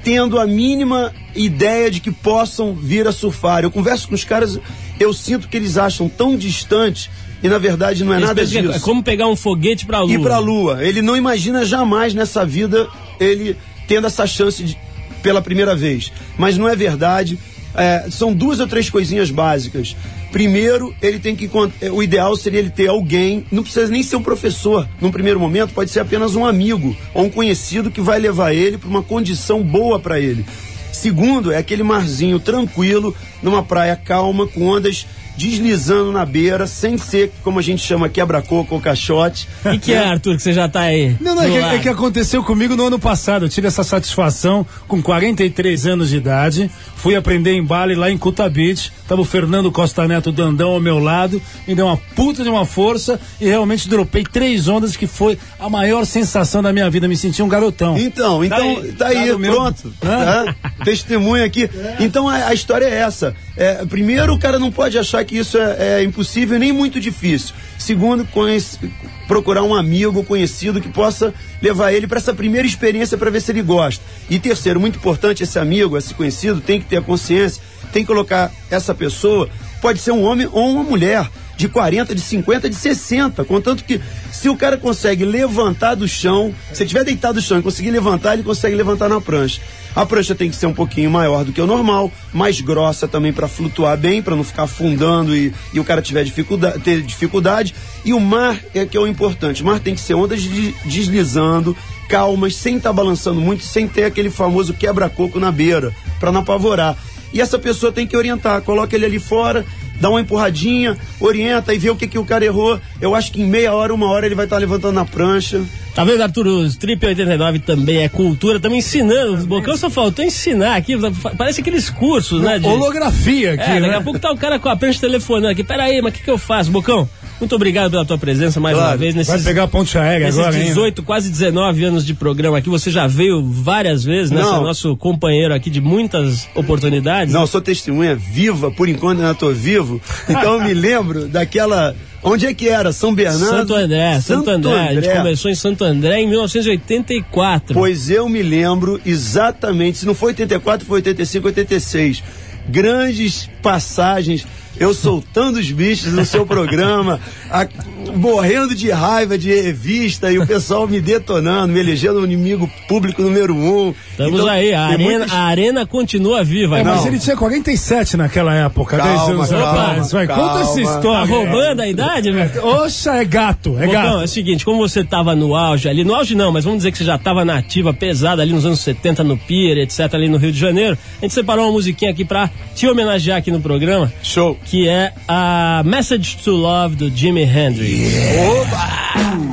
tendo 0.02 0.38
a 0.38 0.46
mínima 0.46 1.12
ideia 1.34 1.90
de 1.90 2.00
que 2.00 2.10
possam 2.10 2.74
vir 2.74 3.06
a 3.06 3.12
surfar. 3.12 3.62
Eu 3.64 3.70
converso 3.70 4.08
com 4.08 4.14
os 4.14 4.24
caras, 4.24 4.58
eu 4.98 5.12
sinto 5.12 5.48
que 5.48 5.56
eles 5.56 5.76
acham 5.76 6.08
tão 6.08 6.36
distantes 6.36 7.10
e 7.42 7.48
na 7.48 7.58
verdade 7.58 8.02
não 8.04 8.12
é 8.12 8.16
Eles 8.16 8.28
nada 8.28 8.40
que 8.42 8.46
disso 8.48 8.72
É 8.72 8.78
como 8.80 9.02
pegar 9.02 9.26
um 9.28 9.36
foguete 9.36 9.86
pra 9.86 10.00
lua. 10.00 10.12
ir 10.12 10.20
pra 10.20 10.38
lua. 10.38 10.84
Ele 10.84 11.02
não 11.02 11.16
imagina 11.16 11.64
jamais 11.64 12.14
nessa 12.14 12.44
vida 12.44 12.88
ele 13.20 13.56
tendo 13.86 14.06
essa 14.06 14.26
chance 14.26 14.62
de- 14.62 14.76
pela 15.22 15.42
primeira 15.42 15.74
vez. 15.74 16.12
Mas 16.36 16.56
não 16.56 16.68
é 16.68 16.74
verdade. 16.76 17.38
É, 17.74 18.06
são 18.10 18.32
duas 18.32 18.58
ou 18.60 18.66
três 18.66 18.88
coisinhas 18.90 19.30
básicas. 19.30 19.94
Primeiro, 20.30 20.94
ele 21.00 21.18
tem 21.18 21.34
que. 21.34 21.50
é, 21.80 21.90
O 21.90 22.02
ideal 22.02 22.36
seria 22.36 22.60
ele 22.60 22.70
ter 22.70 22.88
alguém, 22.88 23.44
não 23.50 23.62
precisa 23.62 23.88
nem 23.88 24.02
ser 24.02 24.16
um 24.16 24.22
professor. 24.22 24.88
Num 25.00 25.10
primeiro 25.10 25.40
momento, 25.40 25.72
pode 25.72 25.90
ser 25.90 26.00
apenas 26.00 26.36
um 26.36 26.44
amigo 26.44 26.96
ou 27.14 27.24
um 27.24 27.30
conhecido 27.30 27.90
que 27.90 28.00
vai 28.00 28.18
levar 28.18 28.52
ele 28.52 28.78
para 28.78 28.88
uma 28.88 29.02
condição 29.02 29.62
boa 29.62 29.98
para 29.98 30.20
ele. 30.20 30.44
Segundo, 30.92 31.52
é 31.52 31.56
aquele 31.56 31.82
marzinho 31.82 32.40
tranquilo, 32.40 33.14
numa 33.42 33.62
praia 33.62 33.96
calma, 33.96 34.46
com 34.46 34.66
ondas 34.66 35.06
deslizando 35.38 36.10
na 36.10 36.26
beira, 36.26 36.66
sem 36.66 36.98
ser, 36.98 37.32
como 37.44 37.60
a 37.60 37.62
gente 37.62 37.80
chama, 37.80 38.08
quebra-coco 38.08 38.74
ou 38.74 38.80
caixote. 38.80 39.48
O 39.64 39.70
que, 39.70 39.78
que 39.78 39.92
é, 39.94 39.98
Arthur, 39.98 40.36
que 40.36 40.42
você 40.42 40.52
já 40.52 40.68
tá 40.68 40.80
aí? 40.80 41.16
Não, 41.20 41.36
não, 41.36 41.42
é 41.42 41.48
que, 41.48 41.56
é 41.56 41.78
que 41.78 41.88
aconteceu 41.88 42.42
comigo 42.42 42.74
no 42.74 42.88
ano 42.88 42.98
passado. 42.98 43.44
Eu 43.44 43.48
tive 43.48 43.68
essa 43.68 43.84
satisfação 43.84 44.66
com 44.88 45.00
43 45.00 45.86
anos 45.86 46.08
de 46.10 46.16
idade. 46.16 46.68
Fui 46.96 47.14
aprender 47.14 47.52
em 47.52 47.64
Bali 47.64 47.94
lá 47.94 48.10
em 48.10 48.18
Kuta 48.18 48.48
Beach. 48.50 48.92
Tava 49.06 49.20
o 49.20 49.24
Fernando 49.24 49.70
Costa 49.70 50.08
Neto 50.08 50.32
Dandão 50.32 50.70
ao 50.70 50.80
meu 50.80 50.98
lado. 50.98 51.40
Me 51.66 51.74
deu 51.74 51.86
uma 51.86 51.96
puta 51.96 52.42
de 52.42 52.48
uma 52.48 52.66
força 52.66 53.20
e 53.40 53.46
realmente 53.46 53.88
dropei 53.88 54.24
três 54.24 54.66
ondas 54.66 54.96
que 54.96 55.06
foi 55.06 55.38
a 55.60 55.70
maior 55.70 56.04
sensação 56.04 56.60
da 56.60 56.72
minha 56.72 56.90
vida. 56.90 57.06
Me 57.06 57.16
senti 57.16 57.40
um 57.44 57.48
garotão. 57.48 57.96
Então, 57.96 58.44
então, 58.44 58.58
aí, 58.58 58.92
tá 58.92 59.06
aí, 59.06 59.30
tá 59.30 59.38
meu- 59.38 59.52
pronto. 59.54 59.94
Hã? 60.04 60.44
Tá? 60.44 60.54
Testemunha 60.84 61.44
aqui. 61.44 61.70
Então 62.00 62.28
a, 62.28 62.48
a 62.48 62.54
história 62.54 62.86
é 62.86 62.94
essa. 62.94 63.36
É, 63.58 63.84
primeiro, 63.86 64.32
o 64.32 64.38
cara 64.38 64.56
não 64.58 64.70
pode 64.70 64.96
achar 64.96 65.24
que 65.24 65.36
isso 65.36 65.58
é, 65.58 65.98
é 66.00 66.02
impossível 66.04 66.58
nem 66.60 66.72
muito 66.72 67.00
difícil. 67.00 67.54
Segundo, 67.76 68.24
conhece- 68.26 68.78
procurar 69.26 69.64
um 69.64 69.74
amigo 69.74 70.22
conhecido 70.22 70.80
que 70.80 70.88
possa 70.88 71.34
levar 71.60 71.92
ele 71.92 72.06
para 72.06 72.18
essa 72.18 72.32
primeira 72.32 72.66
experiência 72.66 73.18
para 73.18 73.30
ver 73.30 73.40
se 73.42 73.50
ele 73.50 73.62
gosta. 73.62 74.02
E 74.30 74.38
terceiro, 74.38 74.78
muito 74.78 74.96
importante, 74.98 75.42
esse 75.42 75.58
amigo, 75.58 75.98
esse 75.98 76.14
conhecido, 76.14 76.60
tem 76.60 76.80
que 76.80 76.86
ter 76.86 76.98
a 76.98 77.02
consciência, 77.02 77.60
tem 77.92 78.02
que 78.04 78.06
colocar 78.06 78.52
essa 78.70 78.94
pessoa, 78.94 79.48
pode 79.82 79.98
ser 79.98 80.12
um 80.12 80.22
homem 80.22 80.48
ou 80.52 80.70
uma 80.70 80.84
mulher 80.84 81.28
de 81.56 81.68
40, 81.68 82.14
de 82.14 82.20
50, 82.20 82.70
de 82.70 82.76
60. 82.76 83.44
Contanto 83.44 83.82
que 83.82 84.00
se 84.40 84.48
o 84.48 84.56
cara 84.56 84.76
consegue 84.76 85.24
levantar 85.24 85.96
do 85.96 86.06
chão, 86.06 86.54
se 86.72 86.82
ele 86.82 86.84
estiver 86.84 87.02
deitado 87.02 87.34
do 87.34 87.42
chão 87.42 87.58
e 87.58 87.62
conseguir 87.62 87.90
levantar, 87.90 88.34
ele 88.34 88.44
consegue 88.44 88.76
levantar 88.76 89.08
na 89.08 89.20
prancha. 89.20 89.60
A 89.96 90.06
prancha 90.06 90.32
tem 90.32 90.48
que 90.48 90.54
ser 90.54 90.66
um 90.66 90.72
pouquinho 90.72 91.10
maior 91.10 91.44
do 91.44 91.52
que 91.52 91.60
o 91.60 91.66
normal, 91.66 92.12
mais 92.32 92.60
grossa 92.60 93.08
também 93.08 93.32
para 93.32 93.48
flutuar 93.48 93.96
bem, 93.98 94.22
para 94.22 94.36
não 94.36 94.44
ficar 94.44 94.62
afundando 94.62 95.34
e, 95.34 95.52
e 95.74 95.80
o 95.80 95.84
cara 95.84 96.00
tiver 96.00 96.22
dificuldade, 96.22 96.78
ter 96.78 97.02
dificuldade. 97.02 97.74
E 98.04 98.14
o 98.14 98.20
mar 98.20 98.56
é 98.72 98.86
que 98.86 98.96
é 98.96 99.00
o 99.00 99.08
importante. 99.08 99.60
O 99.60 99.66
mar 99.66 99.80
tem 99.80 99.96
que 99.96 100.00
ser 100.00 100.14
ondas 100.14 100.40
de- 100.40 100.72
deslizando, 100.84 101.76
calmas, 102.08 102.54
sem 102.54 102.76
estar 102.76 102.92
balançando 102.92 103.40
muito, 103.40 103.64
sem 103.64 103.88
ter 103.88 104.04
aquele 104.04 104.30
famoso 104.30 104.72
quebra-coco 104.72 105.40
na 105.40 105.50
beira, 105.50 105.92
para 106.20 106.30
não 106.30 106.42
apavorar. 106.42 106.96
E 107.32 107.40
essa 107.40 107.58
pessoa 107.58 107.90
tem 107.90 108.06
que 108.06 108.16
orientar, 108.16 108.62
coloca 108.62 108.94
ele 108.94 109.04
ali 109.04 109.18
fora, 109.18 109.66
dá 110.00 110.08
uma 110.10 110.20
empurradinha, 110.20 110.96
orienta 111.20 111.74
e 111.74 111.78
vê 111.78 111.90
o 111.90 111.96
que, 111.96 112.06
que 112.06 112.18
o 112.18 112.24
cara 112.24 112.44
errou. 112.44 112.80
Eu 113.00 113.14
acho 113.14 113.32
que 113.32 113.40
em 113.42 113.46
meia 113.46 113.72
hora, 113.74 113.92
uma 113.94 114.06
hora 114.10 114.26
ele 114.26 114.34
vai 114.34 114.46
estar 114.46 114.58
levantando 114.58 114.94
na 114.94 115.04
prancha. 115.04 115.60
Tá 115.94 116.04
vendo, 116.04 116.22
Arthur? 116.22 116.46
O 116.46 116.72
Trip 116.76 117.04
89 117.04 117.58
também 117.60 117.98
é 117.98 118.08
cultura, 118.08 118.56
estamos 118.58 118.78
ensinando. 118.78 119.42
O 119.42 119.46
Bocão 119.46 119.76
só 119.76 119.90
faltou 119.90 120.24
ensinar 120.24 120.76
aqui. 120.76 120.94
Parece 121.36 121.60
aqueles 121.60 121.90
cursos, 121.90 122.40
né? 122.40 122.58
de- 122.58 122.66
Holografia 122.66 123.54
aqui, 123.54 123.62
É, 123.62 123.74
daqui 123.80 123.88
né? 123.88 123.96
a 123.96 124.00
pouco 124.00 124.18
tá 124.18 124.30
o 124.30 124.36
cara 124.36 124.58
com 124.58 124.68
a 124.68 124.76
prancha 124.76 125.00
telefonando 125.00 125.48
aqui. 125.48 125.64
Pera 125.64 125.84
aí, 125.84 126.00
mas 126.00 126.12
o 126.12 126.16
que, 126.16 126.22
que 126.22 126.30
eu 126.30 126.38
faço, 126.38 126.70
Bocão? 126.70 127.08
Muito 127.40 127.54
obrigado 127.54 127.90
pela 127.90 128.04
tua 128.04 128.18
presença 128.18 128.58
mais 128.58 128.76
Claro. 128.76 128.90
uma 128.92 128.96
vez. 128.96 129.14
Nesses, 129.14 129.32
Vai 129.32 129.42
pegar 129.42 129.62
a 129.64 129.68
ponte 129.68 129.96
aérea 129.96 130.26
nesses 130.26 130.40
agora, 130.40 130.58
hein? 130.58 130.64
18, 130.66 131.02
quase 131.02 131.30
19 131.30 131.84
anos 131.84 132.04
de 132.04 132.12
programa 132.14 132.58
aqui, 132.58 132.68
você 132.68 132.90
já 132.90 133.06
veio 133.06 133.42
várias 133.44 134.02
vezes, 134.04 134.30
né? 134.30 134.40
Não. 134.42 134.48
Você 134.50 134.56
é 134.56 134.60
nosso 134.60 134.96
companheiro 134.96 135.54
aqui 135.54 135.70
de 135.70 135.80
muitas 135.80 136.48
oportunidades. 136.54 137.32
Não, 137.32 137.42
eu 137.42 137.46
sou 137.46 137.60
testemunha 137.60 138.16
viva, 138.16 138.70
por 138.70 138.88
enquanto 138.88 139.20
ainda 139.20 139.34
tô 139.34 139.50
vivo. 139.52 140.00
Então 140.28 140.54
eu 140.54 140.64
me 140.64 140.74
lembro 140.74 141.28
daquela. 141.28 141.94
Onde 142.20 142.46
é 142.46 142.52
que 142.52 142.68
era? 142.68 142.90
São 142.92 143.14
Bernardo? 143.14 143.46
Santo 143.46 143.74
André, 143.76 144.20
Santo, 144.20 144.50
André. 144.50 144.88
A 144.88 144.94
gente 144.94 145.08
começou 145.16 145.50
em 145.50 145.54
Santo 145.54 145.84
André 145.84 146.20
em 146.20 146.28
1984. 146.28 147.74
Pois 147.74 148.10
eu 148.10 148.28
me 148.28 148.42
lembro 148.42 149.00
exatamente, 149.06 149.98
se 149.98 150.06
não 150.06 150.14
foi 150.14 150.30
84, 150.32 150.84
foi 150.84 150.96
85, 150.96 151.46
86. 151.46 152.22
Grandes 152.68 153.48
passagens, 153.62 154.44
eu 154.78 154.94
soltando 154.94 155.58
os 155.58 155.70
bichos 155.70 156.12
no 156.12 156.24
seu 156.24 156.46
programa, 156.46 157.20
a- 157.50 157.66
morrendo 158.14 158.74
de 158.74 158.90
raiva 158.90 159.36
de 159.36 159.48
revista 159.54 160.30
e 160.32 160.38
o 160.38 160.46
pessoal 160.46 160.86
me 160.88 161.00
detonando, 161.00 161.72
me 161.72 161.80
elegendo 161.80 162.20
o 162.20 162.24
inimigo 162.24 162.70
público 162.88 163.20
número 163.22 163.54
um. 163.54 163.94
Estamos 164.10 164.34
Então, 164.40 164.46
aí, 164.48 164.72
a 164.74 164.86
tem 164.88 164.94
arena, 164.94 165.18
muitas- 165.18 165.32
a 165.32 165.40
arena 165.40 165.86
continua 165.86 166.42
viva. 166.44 166.78
É, 166.78 166.84
mas 166.84 167.00
Não. 167.02 167.06
ele 167.08 167.18
tinha 167.18 167.36
47 167.36 168.16
naquela 168.16 168.54
época, 168.54 168.96
Calma, 168.96 169.12
10 169.16 169.28
anos 169.30 169.48
calma, 169.50 169.70
atrás. 169.70 170.12
Vai, 170.12 170.26
conta 170.26 170.38
calma. 170.40 170.60
essa 170.60 170.74
Tá 170.74 170.80
história. 170.80 171.26
roubando 171.26 171.80
a 171.80 171.88
idade, 171.88 172.30
velho? 172.32 172.66
Oxa, 172.66 173.16
é 173.16 173.24
gato, 173.24 173.76
é 173.78 173.84
é 173.84 173.88
gato. 173.88 174.16
o 174.18 174.28
seguinte, 174.28 174.64
como 174.64 174.78
você 174.78 175.04
tava 175.04 175.34
no 175.34 175.54
auge 175.54 175.88
ali, 175.88 176.04
no 176.04 176.14
auge 176.14 176.34
não, 176.34 176.50
mas 176.52 176.64
vamos 176.64 176.78
dizer 176.78 176.92
que 176.92 176.98
você 176.98 177.04
já 177.04 177.18
tava 177.18 177.44
na 177.44 177.58
ativa 177.58 177.92
pesada 177.92 178.42
ali 178.42 178.52
nos 178.52 178.64
anos 178.64 178.80
70 178.80 179.22
no 179.24 179.36
Pier, 179.36 179.78
etc, 179.78 180.14
ali 180.14 180.28
no 180.28 180.38
Rio 180.38 180.52
de 180.52 180.58
Janeiro, 180.58 180.96
a 181.18 181.24
gente 181.24 181.34
separou 181.34 181.66
uma 181.66 181.72
musiquinha 181.72 182.10
aqui 182.10 182.24
pra 182.24 182.50
te 182.74 182.86
homenagear 182.88 183.38
aqui 183.38 183.50
no 183.50 183.60
programa, 183.60 184.12
Show. 184.22 184.56
Que 184.70 184.88
é 184.88 185.12
a 185.26 185.82
Message 185.84 186.38
to 186.44 186.50
Love 186.50 186.96
do 186.96 187.10
Jimi 187.10 187.44
Hendrix. 187.44 188.12
Well, 188.12 189.47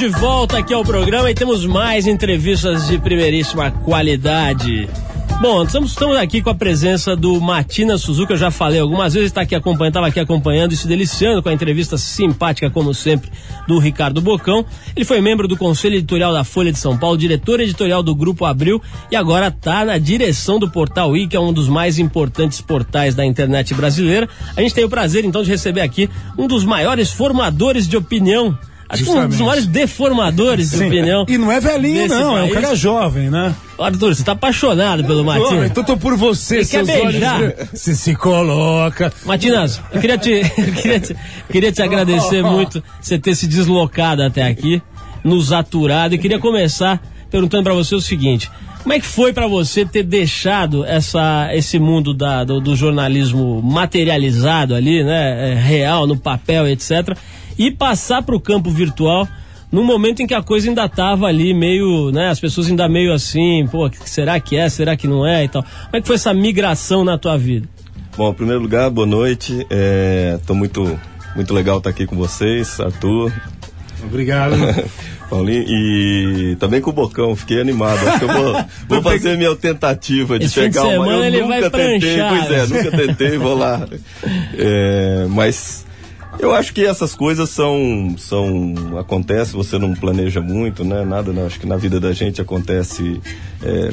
de 0.00 0.08
volta 0.08 0.56
aqui 0.56 0.72
ao 0.72 0.82
programa 0.82 1.30
e 1.30 1.34
temos 1.34 1.66
mais 1.66 2.06
entrevistas 2.06 2.88
de 2.88 2.98
primeiríssima 2.98 3.70
qualidade. 3.70 4.88
Bom, 5.42 5.62
estamos, 5.62 5.90
estamos 5.90 6.16
aqui 6.16 6.40
com 6.40 6.48
a 6.48 6.54
presença 6.54 7.14
do 7.14 7.38
Matina 7.38 7.98
Suzuki, 7.98 8.32
eu 8.32 8.38
já 8.38 8.50
falei 8.50 8.80
algumas 8.80 9.12
vezes, 9.12 9.28
está 9.28 9.42
aqui 9.42 9.54
acompanhando, 9.54 9.90
estava 9.90 10.06
aqui 10.06 10.18
acompanhando 10.18 10.72
e 10.72 10.76
se 10.76 10.88
deliciando 10.88 11.42
com 11.42 11.50
a 11.50 11.52
entrevista 11.52 11.98
simpática, 11.98 12.70
como 12.70 12.94
sempre, 12.94 13.30
do 13.68 13.78
Ricardo 13.78 14.22
Bocão. 14.22 14.64
Ele 14.96 15.04
foi 15.04 15.20
membro 15.20 15.46
do 15.46 15.54
Conselho 15.54 15.96
Editorial 15.96 16.32
da 16.32 16.44
Folha 16.44 16.72
de 16.72 16.78
São 16.78 16.96
Paulo, 16.96 17.18
diretor 17.18 17.60
editorial 17.60 18.02
do 18.02 18.14
Grupo 18.14 18.46
Abril 18.46 18.80
e 19.10 19.16
agora 19.16 19.48
está 19.48 19.84
na 19.84 19.98
direção 19.98 20.58
do 20.58 20.70
Portal 20.70 21.14
I, 21.14 21.26
que 21.26 21.36
é 21.36 21.40
um 21.40 21.52
dos 21.52 21.68
mais 21.68 21.98
importantes 21.98 22.62
portais 22.62 23.14
da 23.14 23.26
internet 23.26 23.74
brasileira. 23.74 24.26
A 24.56 24.62
gente 24.62 24.74
tem 24.74 24.84
o 24.84 24.88
prazer, 24.88 25.26
então, 25.26 25.42
de 25.42 25.50
receber 25.50 25.82
aqui 25.82 26.08
um 26.38 26.46
dos 26.46 26.64
maiores 26.64 27.12
formadores 27.12 27.86
de 27.86 27.98
opinião 27.98 28.58
Acho 28.90 29.04
que 29.04 29.10
um 29.10 29.28
dos 29.28 29.38
maiores 29.38 29.66
deformadores 29.66 30.70
de 30.70 30.84
opinião. 30.84 31.24
E 31.28 31.38
não 31.38 31.52
é 31.52 31.60
velhinho, 31.60 32.08
não, 32.08 32.36
é 32.36 32.42
um 32.42 32.48
país. 32.48 32.60
cara 32.60 32.74
jovem, 32.74 33.30
né? 33.30 33.54
Arthur, 33.78 34.14
você 34.14 34.24
tá 34.24 34.32
apaixonado 34.32 35.04
pelo 35.04 35.24
Matinas. 35.24 35.70
então 35.70 35.84
tô 35.84 35.96
por 35.96 36.16
você, 36.16 36.56
Ele 36.56 36.64
quer 36.66 36.84
seus 36.84 36.88
olhos. 36.88 37.12
beijar. 37.12 37.54
Se 37.72 37.96
se 37.96 38.14
coloca. 38.16 39.12
Matinas, 39.24 39.80
eu 39.92 40.00
queria 40.00 40.18
te, 40.18 40.30
eu 40.58 40.72
queria 40.74 41.00
te, 41.00 41.16
queria 41.50 41.72
te 41.72 41.80
agradecer 41.80 42.42
muito 42.44 42.82
você 43.00 43.16
ter 43.16 43.36
se 43.36 43.46
deslocado 43.46 44.24
até 44.24 44.42
aqui, 44.42 44.82
nos 45.22 45.52
aturado 45.52 46.16
e 46.16 46.18
queria 46.18 46.40
começar 46.40 47.00
perguntando 47.30 47.62
pra 47.62 47.74
você 47.74 47.94
o 47.94 48.00
seguinte: 48.00 48.50
como 48.82 48.92
é 48.92 48.98
que 48.98 49.06
foi 49.06 49.32
pra 49.32 49.46
você 49.46 49.84
ter 49.84 50.02
deixado 50.02 50.84
essa, 50.84 51.48
esse 51.54 51.78
mundo 51.78 52.12
da, 52.12 52.42
do, 52.42 52.60
do 52.60 52.74
jornalismo 52.74 53.62
materializado 53.62 54.74
ali, 54.74 55.04
né, 55.04 55.52
é, 55.52 55.54
real 55.54 56.06
no 56.06 56.16
papel, 56.16 56.66
etc, 56.66 57.16
e 57.60 57.70
passar 57.70 58.22
pro 58.22 58.40
campo 58.40 58.70
virtual? 58.70 59.28
num 59.72 59.84
momento 59.84 60.20
em 60.20 60.26
que 60.26 60.34
a 60.34 60.42
coisa 60.42 60.68
ainda 60.68 60.88
tava 60.88 61.26
ali 61.26 61.54
meio, 61.54 62.10
né, 62.10 62.28
as 62.28 62.40
pessoas 62.40 62.66
ainda 62.66 62.88
meio 62.88 63.12
assim, 63.12 63.68
pô, 63.70 63.88
será 64.04 64.40
que 64.40 64.56
é, 64.56 64.68
será 64.68 64.96
que 64.96 65.06
não 65.06 65.24
é 65.24 65.44
e 65.44 65.48
tal. 65.48 65.62
Como 65.62 65.96
é 65.96 66.00
que 66.00 66.08
foi 66.08 66.16
essa 66.16 66.34
migração 66.34 67.04
na 67.04 67.16
tua 67.16 67.38
vida? 67.38 67.68
Bom, 68.16 68.30
em 68.30 68.34
primeiro 68.34 68.60
lugar, 68.60 68.90
boa 68.90 69.06
noite. 69.06 69.64
É, 69.70 70.40
tô 70.44 70.56
muito, 70.56 70.98
muito 71.36 71.54
legal 71.54 71.78
estar 71.78 71.90
aqui 71.90 72.04
com 72.04 72.16
vocês, 72.16 72.80
Arthur, 72.80 73.32
Obrigado. 74.04 74.54
Paulinho 75.28 75.64
e 75.68 76.56
também 76.56 76.80
com 76.80 76.90
o 76.90 76.92
Bocão. 76.92 77.36
Fiquei 77.36 77.60
animado. 77.60 77.98
Acho 78.08 78.18
que 78.18 78.24
eu 78.24 78.32
vou, 78.32 78.64
vou 78.88 79.02
fazer 79.02 79.36
minha 79.36 79.54
tentativa 79.54 80.38
de 80.38 80.46
Esse 80.46 80.54
fim 80.54 80.68
de 80.68 80.74
chegar 80.74 80.82
uma. 80.82 80.90
semana 80.90 81.12
Eu 81.18 81.24
ele 81.24 81.40
nunca 81.42 81.60
vai 81.60 81.70
tentei, 81.70 82.16
pranchar. 82.16 82.46
pois 82.46 82.50
é, 82.50 82.66
nunca 82.66 82.96
tentei, 82.96 83.38
vou 83.38 83.56
lá. 83.56 83.86
É, 84.62 85.26
mas 85.30 85.86
eu 86.40 86.54
acho 86.54 86.72
que 86.72 86.84
essas 86.84 87.14
coisas 87.14 87.50
são, 87.50 88.14
são 88.18 88.98
acontece. 88.98 89.52
Você 89.52 89.78
não 89.78 89.94
planeja 89.94 90.40
muito, 90.40 90.84
né? 90.84 91.04
Nada. 91.04 91.32
Né? 91.32 91.44
Acho 91.46 91.60
que 91.60 91.66
na 91.66 91.76
vida 91.76 92.00
da 92.00 92.12
gente 92.12 92.40
acontece. 92.40 93.20
É, 93.62 93.92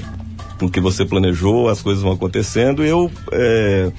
porque 0.58 0.80
você 0.82 1.06
planejou, 1.06 1.70
as 1.70 1.82
coisas 1.82 2.02
vão 2.02 2.14
acontecendo. 2.14 2.84
Eu 2.84 3.12
é, 3.32 3.92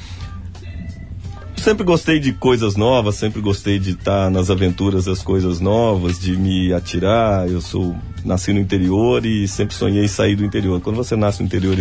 sempre 1.56 1.84
gostei 1.84 2.18
de 2.18 2.32
coisas 2.32 2.76
novas, 2.76 3.14
sempre 3.14 3.40
gostei 3.40 3.78
de 3.78 3.90
estar 3.90 4.30
nas 4.30 4.50
aventuras 4.50 5.04
das 5.04 5.22
coisas 5.22 5.60
novas, 5.60 6.18
de 6.18 6.36
me 6.36 6.72
atirar. 6.72 7.48
Eu 7.48 7.60
sou 7.60 7.96
nasci 8.24 8.52
no 8.52 8.60
interior 8.60 9.24
e 9.24 9.46
sempre 9.46 9.74
sonhei 9.74 10.08
sair 10.08 10.36
do 10.36 10.44
interior. 10.44 10.80
Quando 10.80 10.96
você 10.96 11.14
nasce 11.14 11.40
no 11.40 11.46
interior 11.46 11.78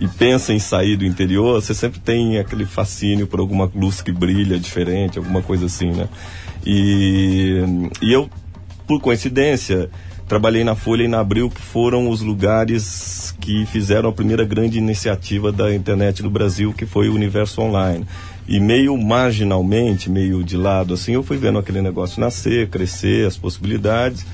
e, 0.00 0.06
pensa 0.08 0.52
em 0.52 0.58
sair 0.58 0.96
do 0.96 1.04
interior, 1.04 1.60
você 1.60 1.74
sempre 1.74 2.00
tem 2.00 2.38
aquele 2.38 2.64
fascínio 2.64 3.26
por 3.26 3.40
alguma 3.40 3.70
luz 3.74 4.00
que 4.00 4.12
brilha 4.12 4.58
diferente, 4.58 5.18
alguma 5.18 5.42
coisa 5.42 5.66
assim, 5.66 5.90
né? 5.90 6.08
E, 6.64 7.62
e 8.02 8.12
eu, 8.12 8.28
por 8.86 9.00
coincidência, 9.00 9.88
trabalhei 10.28 10.64
na 10.64 10.74
Folha 10.74 11.04
e 11.04 11.08
na 11.08 11.20
Abril, 11.20 11.48
que 11.48 11.60
foram 11.60 12.10
os 12.10 12.20
lugares 12.20 13.34
que 13.40 13.64
fizeram 13.66 14.08
a 14.08 14.12
primeira 14.12 14.44
grande 14.44 14.76
iniciativa 14.78 15.52
da 15.52 15.74
internet 15.74 16.22
no 16.22 16.30
Brasil, 16.30 16.72
que 16.72 16.84
foi 16.84 17.08
o 17.08 17.14
Universo 17.14 17.62
Online. 17.62 18.04
E 18.48 18.60
meio 18.60 18.96
marginalmente, 18.96 20.10
meio 20.10 20.42
de 20.42 20.56
lado, 20.56 20.94
assim, 20.94 21.12
eu 21.12 21.22
fui 21.22 21.36
vendo 21.36 21.58
aquele 21.58 21.80
negócio 21.80 22.20
nascer, 22.20 22.68
crescer, 22.68 23.26
as 23.26 23.36
possibilidades, 23.36 24.26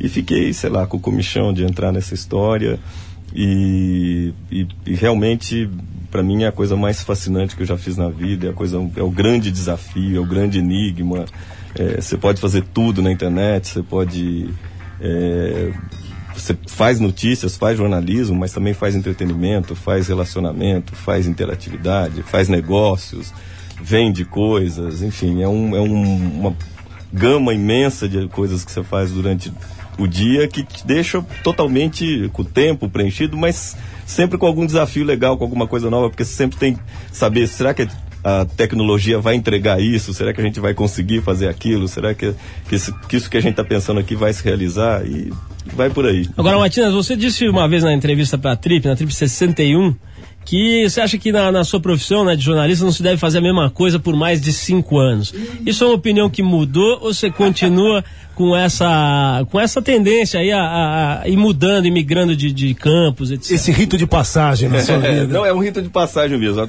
e 0.00 0.08
fiquei, 0.08 0.52
sei 0.52 0.70
lá, 0.70 0.86
com 0.86 0.96
o 0.96 1.00
comichão 1.00 1.52
de 1.52 1.64
entrar 1.64 1.92
nessa 1.92 2.14
história. 2.14 2.78
E, 3.40 4.34
e, 4.50 4.66
e 4.84 4.94
realmente, 4.96 5.70
para 6.10 6.24
mim, 6.24 6.42
é 6.42 6.48
a 6.48 6.52
coisa 6.52 6.74
mais 6.76 7.04
fascinante 7.04 7.54
que 7.54 7.62
eu 7.62 7.66
já 7.66 7.76
fiz 7.78 7.96
na 7.96 8.08
vida, 8.08 8.48
é, 8.48 8.50
a 8.50 8.52
coisa, 8.52 8.78
é 8.96 9.02
o 9.02 9.10
grande 9.12 9.52
desafio, 9.52 10.16
é 10.16 10.20
o 10.20 10.26
grande 10.26 10.58
enigma. 10.58 11.24
É, 11.76 12.00
você 12.00 12.16
pode 12.16 12.40
fazer 12.40 12.64
tudo 12.74 13.00
na 13.00 13.12
internet, 13.12 13.68
você 13.68 13.82
pode. 13.82 14.48
é, 15.00 15.72
você 16.34 16.56
faz 16.66 16.98
notícias, 16.98 17.56
faz 17.56 17.78
jornalismo, 17.78 18.34
mas 18.36 18.52
também 18.52 18.74
faz 18.74 18.96
entretenimento, 18.96 19.76
faz 19.76 20.08
relacionamento, 20.08 20.94
faz 20.96 21.26
interatividade, 21.28 22.22
faz 22.24 22.48
negócios, 22.48 23.32
vende 23.80 24.24
coisas, 24.24 25.00
enfim, 25.02 25.42
é, 25.42 25.48
um, 25.48 25.76
é 25.76 25.80
um- 25.80 26.40
uma 26.40 26.56
gama 27.12 27.52
imensa 27.54 28.08
de 28.08 28.26
coisas 28.28 28.64
que 28.64 28.70
você 28.72 28.82
faz 28.84 29.10
durante 29.12 29.52
o 29.98 30.06
dia 30.06 30.46
que 30.46 30.62
te 30.62 30.86
deixa 30.86 31.20
totalmente 31.42 32.30
com 32.32 32.42
o 32.42 32.44
tempo 32.44 32.88
preenchido, 32.88 33.36
mas 33.36 33.76
sempre 34.06 34.38
com 34.38 34.46
algum 34.46 34.64
desafio 34.64 35.04
legal, 35.04 35.36
com 35.36 35.44
alguma 35.44 35.66
coisa 35.66 35.90
nova, 35.90 36.08
porque 36.08 36.24
sempre 36.24 36.58
tem 36.58 36.74
que 36.74 36.80
saber, 37.12 37.46
será 37.48 37.74
que 37.74 37.88
a 38.22 38.44
tecnologia 38.44 39.18
vai 39.18 39.34
entregar 39.34 39.80
isso? 39.80 40.12
Será 40.12 40.32
que 40.32 40.40
a 40.40 40.44
gente 40.44 40.60
vai 40.60 40.74
conseguir 40.74 41.22
fazer 41.22 41.48
aquilo? 41.48 41.86
Será 41.88 42.14
que, 42.14 42.34
que, 42.68 42.74
isso, 42.74 42.94
que 43.08 43.16
isso 43.16 43.30
que 43.30 43.36
a 43.36 43.40
gente 43.40 43.52
está 43.52 43.64
pensando 43.64 44.00
aqui 44.00 44.14
vai 44.14 44.32
se 44.32 44.42
realizar? 44.42 45.04
E 45.06 45.32
vai 45.74 45.90
por 45.90 46.06
aí. 46.06 46.28
Agora, 46.36 46.58
Matinas, 46.58 46.92
você 46.92 47.16
disse 47.16 47.48
uma 47.48 47.68
vez 47.68 47.82
na 47.82 47.94
entrevista 47.94 48.36
para 48.36 48.52
a 48.52 48.56
Trip, 48.56 48.86
na 48.86 48.96
Trip 48.96 49.14
61, 49.14 49.94
que 50.44 50.88
você 50.88 51.00
acha 51.00 51.18
que 51.18 51.30
na, 51.30 51.52
na 51.52 51.62
sua 51.62 51.80
profissão 51.80 52.24
né, 52.24 52.34
de 52.34 52.42
jornalista 52.42 52.84
não 52.84 52.92
se 52.92 53.02
deve 53.02 53.18
fazer 53.18 53.38
a 53.38 53.42
mesma 53.42 53.70
coisa 53.70 53.98
por 53.98 54.16
mais 54.16 54.40
de 54.40 54.52
cinco 54.52 54.98
anos. 54.98 55.34
Isso 55.64 55.84
é 55.84 55.86
uma 55.86 55.94
opinião 55.94 56.30
que 56.30 56.42
mudou 56.42 56.98
ou 57.02 57.12
você 57.12 57.30
continua 57.30 58.02
com 58.38 58.54
essa, 58.54 59.44
com 59.50 59.58
essa 59.58 59.82
tendência 59.82 60.38
aí 60.38 60.52
a, 60.52 60.60
a, 60.62 61.22
a 61.22 61.28
ir 61.28 61.36
mudando 61.36 61.86
e 61.86 61.90
migrando 61.90 62.36
de, 62.36 62.52
de 62.52 62.72
campos, 62.72 63.32
etc? 63.32 63.50
Esse 63.50 63.72
rito 63.72 63.98
de 63.98 64.06
passagem 64.06 64.68
na 64.68 64.80
sua 64.80 64.94
É, 65.04 65.22
vida. 65.22 65.26
não, 65.26 65.44
é 65.44 65.52
um 65.52 65.58
rito 65.58 65.82
de 65.82 65.88
passagem 65.88 66.38
mesmo. 66.38 66.60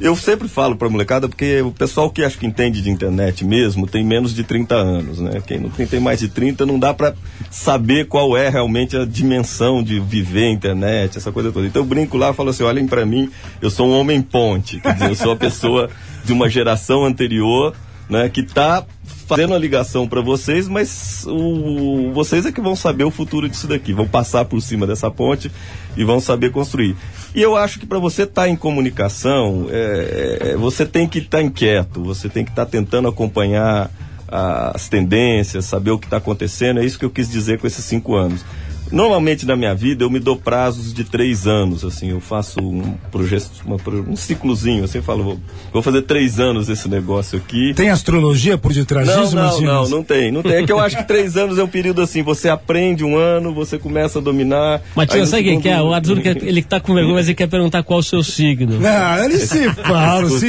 Eu 0.00 0.14
sempre 0.14 0.46
falo 0.46 0.76
pra 0.76 0.88
molecada, 0.88 1.28
porque 1.28 1.60
o 1.60 1.72
pessoal 1.72 2.08
que 2.08 2.22
acho 2.22 2.38
que 2.38 2.46
entende 2.46 2.80
de 2.80 2.88
internet 2.88 3.44
mesmo 3.44 3.84
tem 3.84 4.04
menos 4.04 4.32
de 4.32 4.44
30 4.44 4.76
anos, 4.76 5.18
né? 5.18 5.42
Quem 5.44 5.58
não 5.58 5.70
tem, 5.70 5.88
tem 5.88 5.98
mais 5.98 6.20
de 6.20 6.28
30 6.28 6.64
não 6.64 6.78
dá 6.78 6.94
pra 6.94 7.14
saber 7.50 8.06
qual 8.06 8.36
é 8.36 8.48
realmente 8.48 8.96
a 8.96 9.04
dimensão 9.04 9.82
de 9.82 9.98
viver 9.98 10.44
a 10.44 10.50
internet, 10.52 11.18
essa 11.18 11.32
coisa 11.32 11.50
toda. 11.50 11.66
Então 11.66 11.82
eu 11.82 11.86
brinco 11.86 12.16
lá 12.16 12.30
e 12.30 12.34
falo 12.34 12.50
assim: 12.50 12.62
olhem 12.62 12.86
pra 12.86 13.04
mim, 13.04 13.28
eu 13.60 13.70
sou 13.70 13.88
um 13.88 13.98
homem 13.98 14.22
ponte. 14.22 14.78
Quer 14.78 14.92
dizer, 14.94 15.08
eu 15.10 15.14
sou 15.16 15.32
a 15.32 15.36
pessoa 15.36 15.90
de 16.24 16.32
uma 16.32 16.48
geração 16.48 17.04
anterior, 17.04 17.74
né, 18.08 18.28
que 18.28 18.44
tá 18.44 18.84
fazendo 19.26 19.54
a 19.54 19.58
ligação 19.58 20.08
para 20.08 20.20
vocês, 20.20 20.68
mas 20.68 21.24
o, 21.26 22.12
vocês 22.12 22.46
é 22.46 22.52
que 22.52 22.60
vão 22.60 22.76
saber 22.76 23.04
o 23.04 23.10
futuro 23.10 23.48
disso 23.48 23.66
daqui, 23.66 23.92
vão 23.92 24.06
passar 24.06 24.44
por 24.44 24.60
cima 24.60 24.86
dessa 24.86 25.10
ponte 25.10 25.50
e 25.96 26.04
vão 26.04 26.20
saber 26.20 26.50
construir. 26.50 26.96
E 27.34 27.40
eu 27.40 27.56
acho 27.56 27.78
que 27.78 27.86
para 27.86 27.98
você 27.98 28.22
estar 28.22 28.48
em 28.48 28.56
comunicação, 28.56 29.66
é, 29.70 30.38
é, 30.40 30.56
você 30.56 30.84
tem 30.84 31.08
que 31.08 31.18
estar 31.18 31.42
inquieto, 31.42 32.02
você 32.02 32.28
tem 32.28 32.44
que 32.44 32.50
estar 32.50 32.66
tentando 32.66 33.08
acompanhar 33.08 33.90
as 34.32 34.88
tendências, 34.88 35.66
saber 35.66 35.90
o 35.90 35.98
que 35.98 36.06
está 36.06 36.16
acontecendo. 36.16 36.80
É 36.80 36.84
isso 36.84 36.98
que 36.98 37.04
eu 37.04 37.10
quis 37.10 37.28
dizer 37.28 37.58
com 37.58 37.66
esses 37.66 37.84
cinco 37.84 38.14
anos. 38.14 38.42
Normalmente 38.92 39.46
na 39.46 39.56
minha 39.56 39.74
vida 39.74 40.04
eu 40.04 40.10
me 40.10 40.18
dou 40.20 40.36
prazos 40.36 40.92
de 40.92 41.02
três 41.04 41.46
anos, 41.46 41.84
assim, 41.84 42.10
eu 42.10 42.20
faço 42.20 42.60
um 42.60 42.94
projeto, 43.10 43.50
uma 43.64 43.76
pro- 43.78 44.02
um 44.08 44.14
ciclozinho, 44.16 44.84
assim, 44.84 44.98
eu 44.98 45.02
falo, 45.02 45.24
vou, 45.24 45.40
vou 45.72 45.82
fazer 45.82 46.02
três 46.02 46.38
anos 46.38 46.68
esse 46.68 46.88
negócio 46.88 47.38
aqui. 47.38 47.72
Tem 47.74 47.88
astrologia 47.90 48.58
por 48.58 48.72
detrás 48.72 49.08
Não, 49.08 49.22
disso, 49.22 49.34
não, 49.34 49.42
Matias? 49.44 49.62
não, 49.62 49.88
não 49.88 50.04
tem, 50.04 50.30
não 50.30 50.42
tem. 50.42 50.52
É 50.52 50.62
que 50.64 50.70
eu 50.72 50.78
acho 50.78 50.96
que 50.98 51.04
três 51.04 51.36
anos 51.36 51.58
é 51.58 51.64
um 51.64 51.68
período 51.68 52.02
assim, 52.02 52.22
você 52.22 52.48
aprende 52.48 53.02
um 53.02 53.16
ano, 53.16 53.54
você 53.54 53.78
começa 53.78 54.18
a 54.18 54.22
dominar. 54.22 54.82
Matias, 54.94 55.30
sabe 55.30 55.40
o 55.42 55.44
que 55.44 55.48
segundo- 55.50 55.62
que 55.62 55.68
é? 55.70 55.80
O 55.82 55.92
Arthur, 55.92 56.20
quer- 56.20 56.36
ele 56.44 56.62
tá 56.62 56.78
com 56.78 56.92
vergonha, 56.94 57.14
mas 57.14 57.26
ele 57.28 57.34
quer 57.34 57.48
perguntar 57.48 57.82
qual 57.82 58.00
o 58.00 58.02
seu 58.02 58.22
signo. 58.22 58.78
Não, 58.78 59.24
ele 59.24 59.38
se 59.38 59.68
fala, 59.82 60.28
se. 60.28 60.48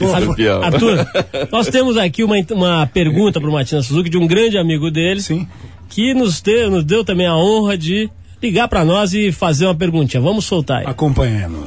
Escorpião. 0.00 0.62
Arthur, 0.62 1.06
nós 1.50 1.68
temos 1.68 1.96
aqui 1.96 2.24
uma, 2.24 2.36
uma 2.52 2.86
pergunta 2.86 3.40
para 3.40 3.48
o 3.48 3.52
Matias 3.52 3.86
Suzuki 3.86 4.10
de 4.10 4.18
um 4.18 4.26
grande 4.26 4.58
amigo 4.58 4.90
dele, 4.90 5.20
Sim. 5.20 5.46
Que 5.90 6.14
nos 6.14 6.40
deu, 6.40 6.70
nos 6.70 6.84
deu 6.84 7.04
também 7.04 7.26
a 7.26 7.36
honra 7.36 7.76
de 7.76 8.08
ligar 8.40 8.68
para 8.68 8.84
nós 8.84 9.12
e 9.12 9.30
fazer 9.32 9.66
uma 9.66 9.74
perguntinha. 9.74 10.22
Vamos 10.22 10.46
soltar 10.46 10.78
aí. 10.78 10.86
Acompanhando. 10.86 11.66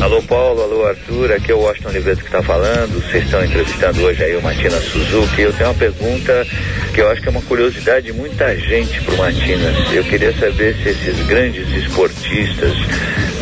Alô 0.00 0.22
Paulo, 0.22 0.62
alô 0.62 0.86
Arthur, 0.86 1.30
aqui 1.30 1.52
é 1.52 1.54
o 1.54 1.60
Washington 1.60 1.90
Oliveira 1.90 2.18
que 2.18 2.24
está 2.24 2.42
falando. 2.42 3.04
Vocês 3.04 3.22
estão 3.22 3.44
entrevistando 3.44 4.00
hoje 4.00 4.24
aí 4.24 4.34
o 4.34 4.42
Matina 4.42 4.80
Suzuki. 4.80 5.42
Eu 5.42 5.52
tenho 5.52 5.68
uma 5.68 5.74
pergunta 5.74 6.46
que 6.94 7.02
eu 7.02 7.10
acho 7.10 7.20
que 7.20 7.28
é 7.28 7.30
uma 7.30 7.42
curiosidade 7.42 8.06
de 8.06 8.12
muita 8.14 8.56
gente 8.58 8.98
pro 9.02 9.18
Matinas. 9.18 9.76
Eu 9.92 10.02
queria 10.04 10.32
saber 10.38 10.74
se 10.76 10.88
esses 10.88 11.26
grandes 11.26 11.68
esportistas 11.68 12.72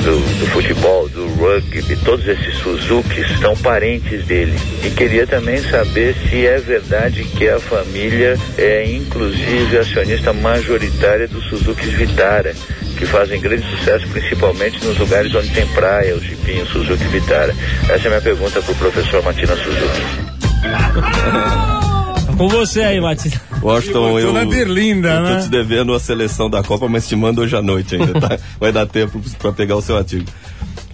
do, 0.09 0.39
do 0.39 0.47
futebol, 0.47 1.09
do 1.11 1.27
rugby, 1.35 1.97
todos 1.97 2.27
esses 2.27 2.57
Suzukis 2.57 3.39
são 3.41 3.55
parentes 3.57 4.25
dele. 4.25 4.59
E 4.83 4.91
queria 4.91 5.27
também 5.27 5.59
saber 5.59 6.15
se 6.15 6.47
é 6.47 6.59
verdade 6.59 7.25
que 7.25 7.47
a 7.49 7.61
família 7.61 8.39
é 8.57 8.91
inclusive 8.91 9.77
acionista 9.77 10.33
majoritária 10.33 11.29
do 11.29 11.43
Suzuki 11.43 11.87
Vitara 11.89 12.55
que 12.97 13.07
fazem 13.07 13.41
grande 13.41 13.65
sucesso, 13.71 14.09
principalmente 14.09 14.85
nos 14.85 14.99
lugares 14.99 15.33
onde 15.33 15.51
tem 15.51 15.67
praia, 15.69 16.17
o 16.17 16.21
Jipinho, 16.21 16.67
Suzuki 16.67 17.05
Vitara. 17.05 17.55
Essa 17.85 18.05
é 18.05 18.07
a 18.07 18.09
minha 18.09 18.21
pergunta 18.21 18.61
para 18.61 18.73
o 18.73 18.77
professor 18.77 19.23
Matina 19.23 19.55
Suzuki. 19.55 20.03
Com 22.39 22.49
você 22.49 22.83
aí, 22.83 23.01
Matina. 23.01 23.35
Washington, 23.61 24.19
eu, 24.21 24.33
berlinda, 24.47 25.09
eu 25.09 25.17
tô 25.25 25.35
né? 25.35 25.41
te 25.43 25.49
devendo 25.49 25.93
a 25.93 25.99
seleção 25.99 26.49
da 26.49 26.63
Copa, 26.63 26.87
mas 26.89 27.09
te 27.09 27.17
mando 27.17 27.43
hoje 27.43 27.57
à 27.57 27.61
noite 27.61 27.97
ainda, 27.97 28.21
tá? 28.21 28.39
Vai 28.61 28.71
dar 28.71 28.87
tempo 28.87 29.21
para 29.41 29.51
pegar 29.53 29.75
o 29.77 29.83
seu 29.83 29.97
artigo. 29.97 30.25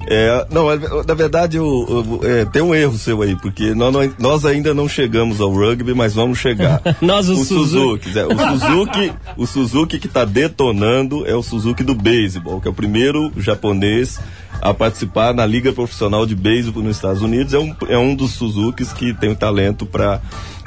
É, 0.07 0.47
não, 0.51 0.71
é, 0.71 0.79
na 1.07 1.15
verdade 1.15 1.57
eu, 1.57 1.65
eu- 1.65 2.29
é, 2.31 2.45
tem 2.47 2.61
um 2.63 2.75
erro 2.75 2.97
seu 2.97 3.23
aí, 3.23 3.37
porque 3.37 3.75
nós, 3.75 4.11
nós 4.19 4.45
ainda 4.45 4.73
não 4.75 4.87
chegamos 4.89 5.41
ao 5.41 5.51
rugby, 5.51 5.95
mas 5.95 6.15
vamos 6.15 6.39
chegar. 6.39 6.81
Nós, 7.01 7.29
o 7.29 7.37
Suzuki. 7.37 8.11
é, 8.19 8.27
o 8.27 8.37
Suzuki, 8.39 9.13
o 9.37 9.47
Suzuki 9.47 9.99
que 9.99 10.07
está 10.07 10.25
detonando 10.27 11.27
é 11.27 11.35
o 11.35 11.43
Suzuki 11.43 11.83
do 11.83 11.95
beisebol, 11.95 12.61
que 12.61 12.69
é 12.69 12.71
o 12.71 12.75
primeiro 12.75 13.33
japonês 13.39 14.19
a 14.61 14.73
participar 14.75 15.33
na 15.35 15.47
liga 15.47 15.73
profissional 15.73 16.27
de 16.27 16.35
beisebol 16.35 16.83
nos 16.83 16.97
Estados 16.97 17.23
Unidos. 17.23 17.55
É 17.55 17.59
um, 17.59 17.75
é 17.89 17.99
um 17.99 18.15
dos 18.15 18.33
Suzukis 18.33 18.93
que 18.93 19.15
tem 19.15 19.31
o 19.31 19.37
talento 19.37 19.87
para 19.87 20.21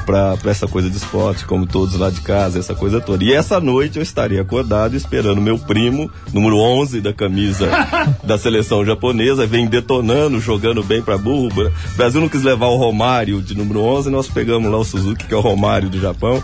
para 0.08 0.38
essa 0.46 0.66
coisa 0.66 0.90
de 0.90 0.96
esporte, 0.96 1.46
como 1.46 1.68
todos 1.68 1.96
lá 1.96 2.10
de 2.10 2.22
casa, 2.22 2.58
essa 2.58 2.74
coisa 2.74 3.02
toda. 3.02 3.22
E 3.26 3.34
essa 3.34 3.60
noite 3.60 3.98
eu 3.98 4.02
estaria 4.04 4.42
acordado 4.42 4.96
esperando 4.96 5.42
meu 5.42 5.60
primo, 5.60 6.10
número 6.34 6.58
11 6.58 7.02
da 7.02 7.12
camisa 7.12 7.70
da 8.24 8.38
seleção 8.38 8.86
japonesa, 8.86 9.46
vem 9.46 9.68
detonando, 9.68 10.40
jogando 10.40 10.82
bem 10.82 11.02
para 11.02 11.18
burro. 11.18 11.48
O 11.48 11.98
Brasil 11.98 12.22
não 12.22 12.30
quis 12.30 12.42
levar 12.42 12.68
o 12.68 12.78
Romário 12.78 13.42
de 13.42 13.54
número 13.54 13.82
11, 13.82 14.10
nós 14.10 14.30
pegamos 14.30 14.72
lá 14.72 14.78
o 14.78 14.86
Suzuki, 14.86 15.28
que 15.28 15.34
é 15.34 15.38
o 15.38 15.42
Romário 15.42 15.90
do 15.90 16.00
Japão. 16.00 16.42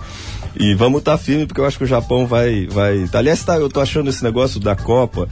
E 0.60 0.76
vamos 0.76 0.99
estar 0.99 1.17
firme, 1.17 1.47
porque 1.47 1.62
eu 1.62 1.65
acho 1.65 1.78
que 1.78 1.86
o 1.86 1.88
Japão 1.88 2.28
vai. 2.28 2.67
vai... 2.67 3.06
Aliás, 3.13 3.43
tá, 3.43 3.56
eu 3.56 3.69
tô 3.69 3.80
achando 3.80 4.10
esse 4.10 4.23
negócio 4.23 4.60
da 4.60 4.76
Copa. 4.76 5.28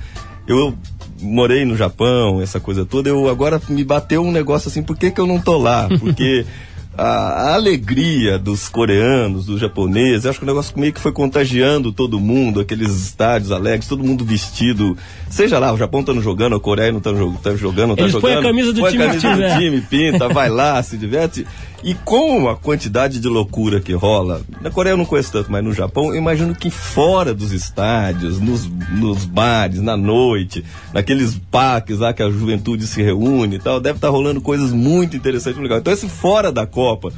Eu 0.47 0.73
morei 1.21 1.65
no 1.65 1.75
Japão, 1.75 2.41
essa 2.41 2.59
coisa 2.59 2.85
toda, 2.85 3.09
eu 3.09 3.29
agora 3.29 3.61
me 3.69 3.83
bateu 3.83 4.23
um 4.23 4.31
negócio 4.31 4.69
assim, 4.69 4.81
por 4.81 4.97
que, 4.97 5.11
que 5.11 5.21
eu 5.21 5.27
não 5.27 5.39
tô 5.39 5.57
lá? 5.57 5.87
Porque 5.99 6.45
a, 6.97 7.03
a 7.03 7.53
alegria 7.53 8.37
dos 8.37 8.67
coreanos, 8.67 9.45
dos 9.45 9.59
japoneses, 9.59 10.25
acho 10.25 10.39
que 10.39 10.43
o 10.43 10.47
negócio 10.47 10.77
meio 10.79 10.91
que 10.91 10.99
foi 10.99 11.11
contagiando 11.11 11.91
todo 11.91 12.19
mundo, 12.19 12.59
aqueles 12.59 12.89
estádios 13.03 13.51
alegres, 13.51 13.87
todo 13.87 14.03
mundo 14.03 14.25
vestido. 14.25 14.97
Seja 15.29 15.57
lá, 15.57 15.71
o 15.73 15.77
Japão 15.77 16.03
tá 16.03 16.13
jogando, 16.13 16.55
a 16.55 16.59
Coreia 16.59 16.91
não 16.91 16.99
tá, 16.99 17.13
jog- 17.13 17.37
tá 17.41 17.55
jogando, 17.55 17.89
não 17.89 17.95
tá 17.95 18.03
Eles 18.03 18.13
põem 18.15 18.33
jogando. 18.33 18.45
a 18.45 18.49
camisa 18.49 18.73
do 18.73 18.81
põe 18.81 18.91
time 18.91 19.03
a 19.03 19.07
camisa 19.07 19.35
do 19.35 19.59
time, 19.59 19.81
pinta, 19.81 20.27
vai 20.27 20.49
lá, 20.49 20.83
se 20.83 20.97
diverte. 20.97 21.45
E 21.83 21.95
com 21.95 22.47
a 22.47 22.55
quantidade 22.55 23.19
de 23.19 23.27
loucura 23.27 23.81
que 23.81 23.93
rola, 23.93 24.41
na 24.61 24.69
Coreia 24.69 24.93
eu 24.93 24.97
não 24.97 25.05
conheço 25.05 25.31
tanto, 25.31 25.51
mas 25.51 25.63
no 25.63 25.73
Japão, 25.73 26.09
eu 26.09 26.15
imagino 26.15 26.53
que 26.53 26.69
fora 26.69 27.33
dos 27.33 27.51
estádios, 27.51 28.39
nos, 28.39 28.69
nos 28.91 29.25
bares, 29.25 29.81
na 29.81 29.97
noite, 29.97 30.63
naqueles 30.93 31.39
parques 31.49 31.99
lá 31.99 32.13
que 32.13 32.21
a 32.21 32.29
juventude 32.29 32.85
se 32.85 33.01
reúne 33.01 33.55
e 33.55 33.59
tal, 33.59 33.79
deve 33.79 33.97
estar 33.97 34.09
rolando 34.09 34.41
coisas 34.41 34.71
muito 34.71 35.17
interessantes 35.17 35.59
legal. 35.59 35.79
Então 35.79 35.91
esse 35.91 36.07
fora 36.07 36.51
da 36.51 36.67
Copa, 36.67 37.11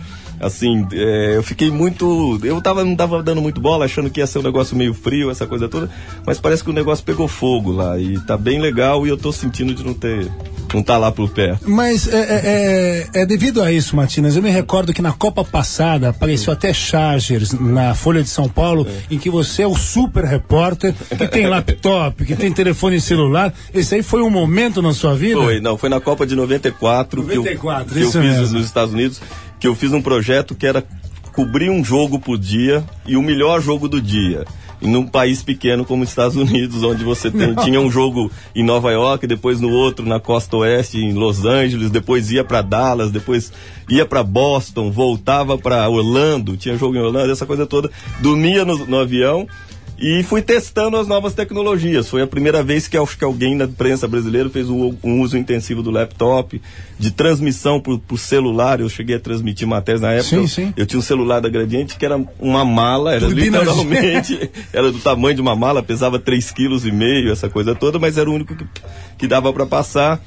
assim, 0.44 0.86
é, 0.92 1.34
eu 1.38 1.44
fiquei 1.44 1.72
muito. 1.72 2.40
Eu 2.44 2.62
tava, 2.62 2.84
não 2.84 2.96
tava 2.96 3.22
dando 3.24 3.42
muito 3.42 3.60
bola, 3.62 3.86
achando 3.86 4.10
que 4.10 4.20
ia 4.20 4.28
ser 4.28 4.40
um 4.40 4.44
negócio 4.44 4.76
meio 4.76 4.94
frio, 4.94 5.30
essa 5.32 5.48
coisa 5.48 5.68
toda, 5.70 5.90
mas 6.26 6.40
parece 6.40 6.64
que 6.64 6.70
o 6.70 6.74
negócio 6.74 7.04
pegou 7.04 7.28
fogo 7.28 7.72
lá 7.72 7.98
e 8.00 8.20
tá 8.22 8.38
bem 8.38 8.60
legal 8.60 9.06
e 9.06 9.10
eu 9.10 9.18
tô 9.18 9.32
sentindo 9.32 9.74
de 9.74 9.84
não 9.84 9.94
ter. 9.94 10.28
não 10.74 10.82
tá 10.82 10.98
lá 10.98 11.12
por 11.12 11.30
perto. 11.30 11.70
Mas 11.70 12.08
é, 12.08 12.18
é- 12.18 13.10
é- 13.16 13.22
é 13.22 13.26
devido 13.28 13.62
a 13.62 13.72
isso, 13.72 13.96
Matinas, 13.96 14.36
eu 14.36 14.42
me 14.42 14.50
recordo 14.50 14.92
que 14.92 15.04
na 15.04 15.12
Copa 15.12 15.44
passada 15.44 16.10
apareceu 16.10 16.52
até 16.52 16.74
Chargers 16.74 17.52
na 17.54 17.94
Folha 17.94 18.24
de 18.24 18.30
São 18.30 18.50
Paulo, 18.50 18.88
em 19.12 19.20
que 19.20 19.30
você 19.30 19.62
é 19.62 19.68
o 19.68 19.76
super 19.76 20.24
repórter, 20.26 20.96
que 21.16 21.28
tem 21.28 21.46
laptop, 21.46 22.26
que 22.26 22.36
tem 22.36 22.52
telefone 22.52 23.00
celular. 23.00 23.54
Esse 23.72 23.94
aí 23.96 24.02
foi 24.02 24.24
um 24.24 24.32
momento 24.32 24.82
na 24.82 24.94
sua 24.94 25.14
vida? 25.16 25.40
Foi, 25.40 25.60
não, 25.62 25.78
foi 25.78 25.90
na 25.90 26.00
Copa 26.02 26.26
de 26.26 26.36
94, 26.36 27.22
94, 27.22 27.94
que 27.94 28.02
eu, 28.02 28.10
que 28.12 28.18
eu 28.18 28.22
fiz 28.24 28.40
mesmo. 28.40 28.58
nos 28.58 28.66
Estados 28.66 28.94
Unidos, 28.96 29.22
que 29.64 29.68
eu 29.70 29.74
fiz 29.76 29.94
um 29.94 30.02
projeto 30.02 30.54
que 30.56 30.68
era 30.68 30.84
cobrir 31.32 31.70
um 31.70 31.82
jogo 31.86 32.20
por 32.20 32.38
dia 32.38 32.84
e 33.08 33.16
o 33.16 33.22
melhor 33.22 33.62
jogo 33.62 33.88
do 33.88 34.02
dia. 34.02 34.44
Num 34.82 35.08
país 35.08 35.42
pequeno 35.42 35.86
como 35.86 36.04
os 36.04 36.10
Estados 36.10 36.36
Unidos, 36.36 36.84
onde 36.84 37.02
você 37.06 37.32
tem- 37.32 37.56
tinha 37.56 37.80
um 37.80 37.90
jogo 37.90 38.30
em 38.54 38.62
Nova 38.62 38.92
York, 38.92 39.26
depois 39.26 39.62
no 39.62 39.70
outro 39.70 40.06
na 40.06 40.20
costa 40.20 40.58
oeste, 40.58 40.98
em 40.98 41.14
Los 41.14 41.46
Angeles, 41.46 41.90
depois 41.90 42.30
ia 42.30 42.44
para 42.44 42.62
Dallas, 42.62 43.10
depois 43.10 43.54
ia 43.90 44.06
para 44.06 44.22
Boston, 44.22 44.92
voltava 44.92 45.58
para 45.58 45.88
Orlando, 45.88 46.58
tinha 46.58 46.76
jogo 46.78 46.98
em 46.98 47.00
Orlando, 47.00 47.32
essa 47.32 47.46
coisa 47.46 47.66
toda. 47.66 47.90
Dormia 48.20 48.66
no, 48.66 48.86
no 48.86 49.00
avião 49.00 49.48
e 49.98 50.24
fui 50.24 50.42
testando 50.42 50.98
as 50.98 51.08
novas 51.08 51.34
tecnologias. 51.34 52.10
Foi 52.10 52.22
a 52.22 52.28
primeira 52.28 52.64
vez 52.64 52.88
que 52.88 52.98
acho 52.98 53.18
que 53.18 53.24
alguém 53.24 53.56
na 53.56 53.66
imprensa 53.66 54.08
brasileira 54.08 54.50
fez 54.50 54.70
um, 54.70 54.96
um 55.04 55.22
uso 55.22 55.38
intensivo 55.38 55.82
do 55.82 55.92
laptop, 55.92 56.62
de 56.98 57.12
transmissão 57.12 57.80
por, 57.80 58.00
por 58.00 58.18
celular. 58.18 58.80
Eu 58.80 58.90
cheguei 58.90 59.16
a 59.16 59.20
transmitir 59.20 59.68
matérias 59.68 60.02
na 60.02 60.12
época. 60.12 60.30
Sim, 60.30 60.38
eu, 60.38 60.48
sim. 60.48 60.74
eu 60.76 60.86
tinha 60.86 61.00
um 61.00 61.04
celular 61.04 61.40
da 61.40 61.50
Gradiente 61.50 61.96
que 61.96 62.06
era 62.06 62.20
uma 62.40 62.66
mala, 62.66 63.14
era 63.14 63.28
Turbina 63.28 63.60
literalmente, 63.60 64.52
era 64.74 64.92
do 64.92 65.00
tamanho 65.00 65.36
de 65.36 65.42
uma 65.42 65.56
mala, 65.56 65.84
pesava 65.84 66.20
3,5 66.20 66.54
kg, 66.54 67.32
essa 67.32 67.50
coisa 67.50 67.76
toda, 67.76 68.00
mas 68.00 68.18
era 68.18 68.30
o 68.30 68.34
único 68.34 68.56
que, 68.56 68.66
que 69.18 69.28
dava 69.28 69.54
para 69.54 69.66
passar. 69.66 70.22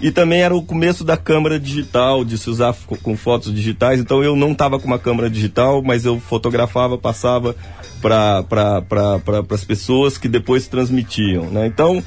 E 0.00 0.10
também 0.10 0.42
era 0.42 0.54
o 0.54 0.62
começo 0.62 1.02
da 1.02 1.16
câmera 1.16 1.58
digital, 1.58 2.24
de 2.24 2.38
se 2.38 2.48
usar 2.48 2.74
com, 3.02 3.16
fotos 3.16 3.52
digitais. 3.52 3.98
Então 3.98 4.22
eu 4.22 4.36
não 4.36 4.52
estava 4.52 4.78
com 4.78 4.86
uma 4.86 4.98
câmera 4.98 5.28
digital, 5.28 5.82
mas 5.82 6.04
eu 6.04 6.20
fotografava, 6.20 6.96
passava 6.96 7.56
para 8.00 8.42
pra, 8.44 9.44
as 9.50 9.64
pessoas 9.64 10.16
que 10.16 10.28
depois 10.28 10.68
transmitiam. 10.68 11.46
Né? 11.46 11.66
Então, 11.66 12.02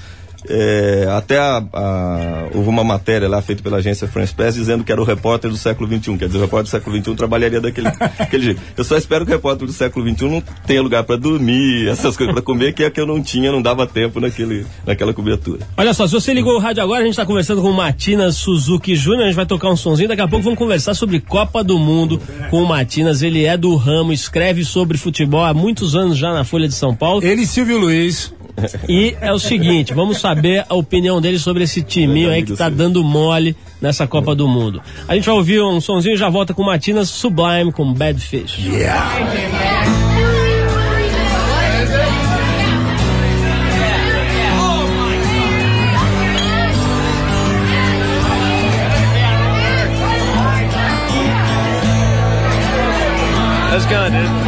é, 0.49 1.07
até 1.15 1.37
a, 1.37 1.63
a- 1.73 2.47
houve 2.53 2.69
uma 2.69 2.83
matéria 2.83 3.27
lá 3.29 3.41
feita 3.41 3.61
pela 3.61 3.77
agência 3.77 4.07
France 4.07 4.33
Press 4.33 4.55
dizendo 4.55 4.83
que 4.83 4.91
era 4.91 5.01
o 5.01 5.03
repórter 5.05 5.49
do 5.49 5.57
século 5.57 5.87
XXI. 5.89 6.17
Quer 6.17 6.25
dizer, 6.27 6.37
o 6.37 6.41
repórter 6.41 6.63
do 6.65 6.69
século 6.69 6.97
XXI 7.01 7.15
trabalharia 7.15 7.61
daquele, 7.61 7.89
daquele 8.17 8.43
jeito. 8.43 8.61
Eu 8.77 8.83
só 8.83 8.97
espero 8.97 9.25
que 9.25 9.31
o 9.31 9.35
repórter 9.35 9.67
do 9.67 9.73
século 9.73 10.07
XXI 10.09 10.27
não 10.29 10.41
tenha 10.65 10.81
lugar 10.81 11.03
para 11.03 11.15
dormir, 11.17 11.87
essas 11.87 12.15
coisas 12.17 12.33
para 12.33 12.41
comer, 12.43 12.73
que 12.73 12.83
é 12.83 12.89
que 12.89 12.99
eu 12.99 13.05
não 13.05 13.21
tinha, 13.21 13.51
não 13.51 13.61
dava 13.61 13.85
tempo 13.87 14.19
naquele, 14.19 14.65
naquela 14.85 15.13
cobertura. 15.13 15.59
Olha 15.77 15.93
só, 15.93 16.05
se 16.07 16.13
você 16.13 16.33
ligou 16.33 16.55
o 16.55 16.59
rádio 16.59 16.83
agora, 16.83 17.01
a 17.01 17.03
gente 17.03 17.13
está 17.13 17.25
conversando 17.25 17.61
com 17.61 17.69
o 17.69 17.73
Matinas 17.73 18.35
Suzuki 18.35 18.95
Júnior, 18.95 19.23
a 19.23 19.25
gente 19.27 19.35
vai 19.35 19.45
tocar 19.45 19.69
um 19.69 19.75
sonzinho, 19.75 20.09
daqui 20.09 20.21
a 20.21 20.27
pouco 20.27 20.43
vamos 20.43 20.59
conversar 20.59 20.93
sobre 20.93 21.19
Copa 21.19 21.63
do 21.63 21.77
Mundo 21.77 22.19
com 22.49 22.61
o 22.63 22.67
Matinas, 22.67 23.21
ele 23.21 23.45
é 23.45 23.57
do 23.57 23.75
ramo, 23.75 24.11
escreve 24.13 24.63
sobre 24.65 24.97
futebol 24.97 25.43
há 25.43 25.53
muitos 25.53 25.95
anos 25.95 26.17
já 26.17 26.33
na 26.33 26.43
Folha 26.43 26.67
de 26.67 26.73
São 26.73 26.95
Paulo. 26.95 27.23
Ele 27.23 27.41
e 27.43 27.45
Silvio 27.45 27.77
Luiz. 27.79 28.33
E 28.87 29.15
é 29.21 29.31
o 29.31 29.39
seguinte, 29.39 29.93
vamos 29.93 30.19
saber 30.19 30.65
a 30.67 30.75
opinião 30.75 31.21
dele 31.21 31.39
sobre 31.39 31.63
esse 31.63 31.81
timinho 31.81 32.29
aí 32.29 32.43
que 32.43 32.55
tá 32.55 32.69
dando 32.69 33.03
mole 33.03 33.55
nessa 33.81 34.07
Copa 34.07 34.35
do 34.35 34.47
Mundo. 34.47 34.81
A 35.07 35.15
gente 35.15 35.25
vai 35.25 35.35
ouvir 35.35 35.61
um 35.61 35.81
sonzinho 35.81 36.15
e 36.15 36.17
já 36.17 36.29
volta 36.29 36.53
com 36.53 36.61
o 36.61 36.65
Matinas 36.65 37.09
Sublime 37.09 37.71
com 37.71 37.93
Bad 37.93 38.19
Fish. 38.19 38.59
Let's 53.71 53.85
go, 53.85 54.09
dude. 54.11 54.40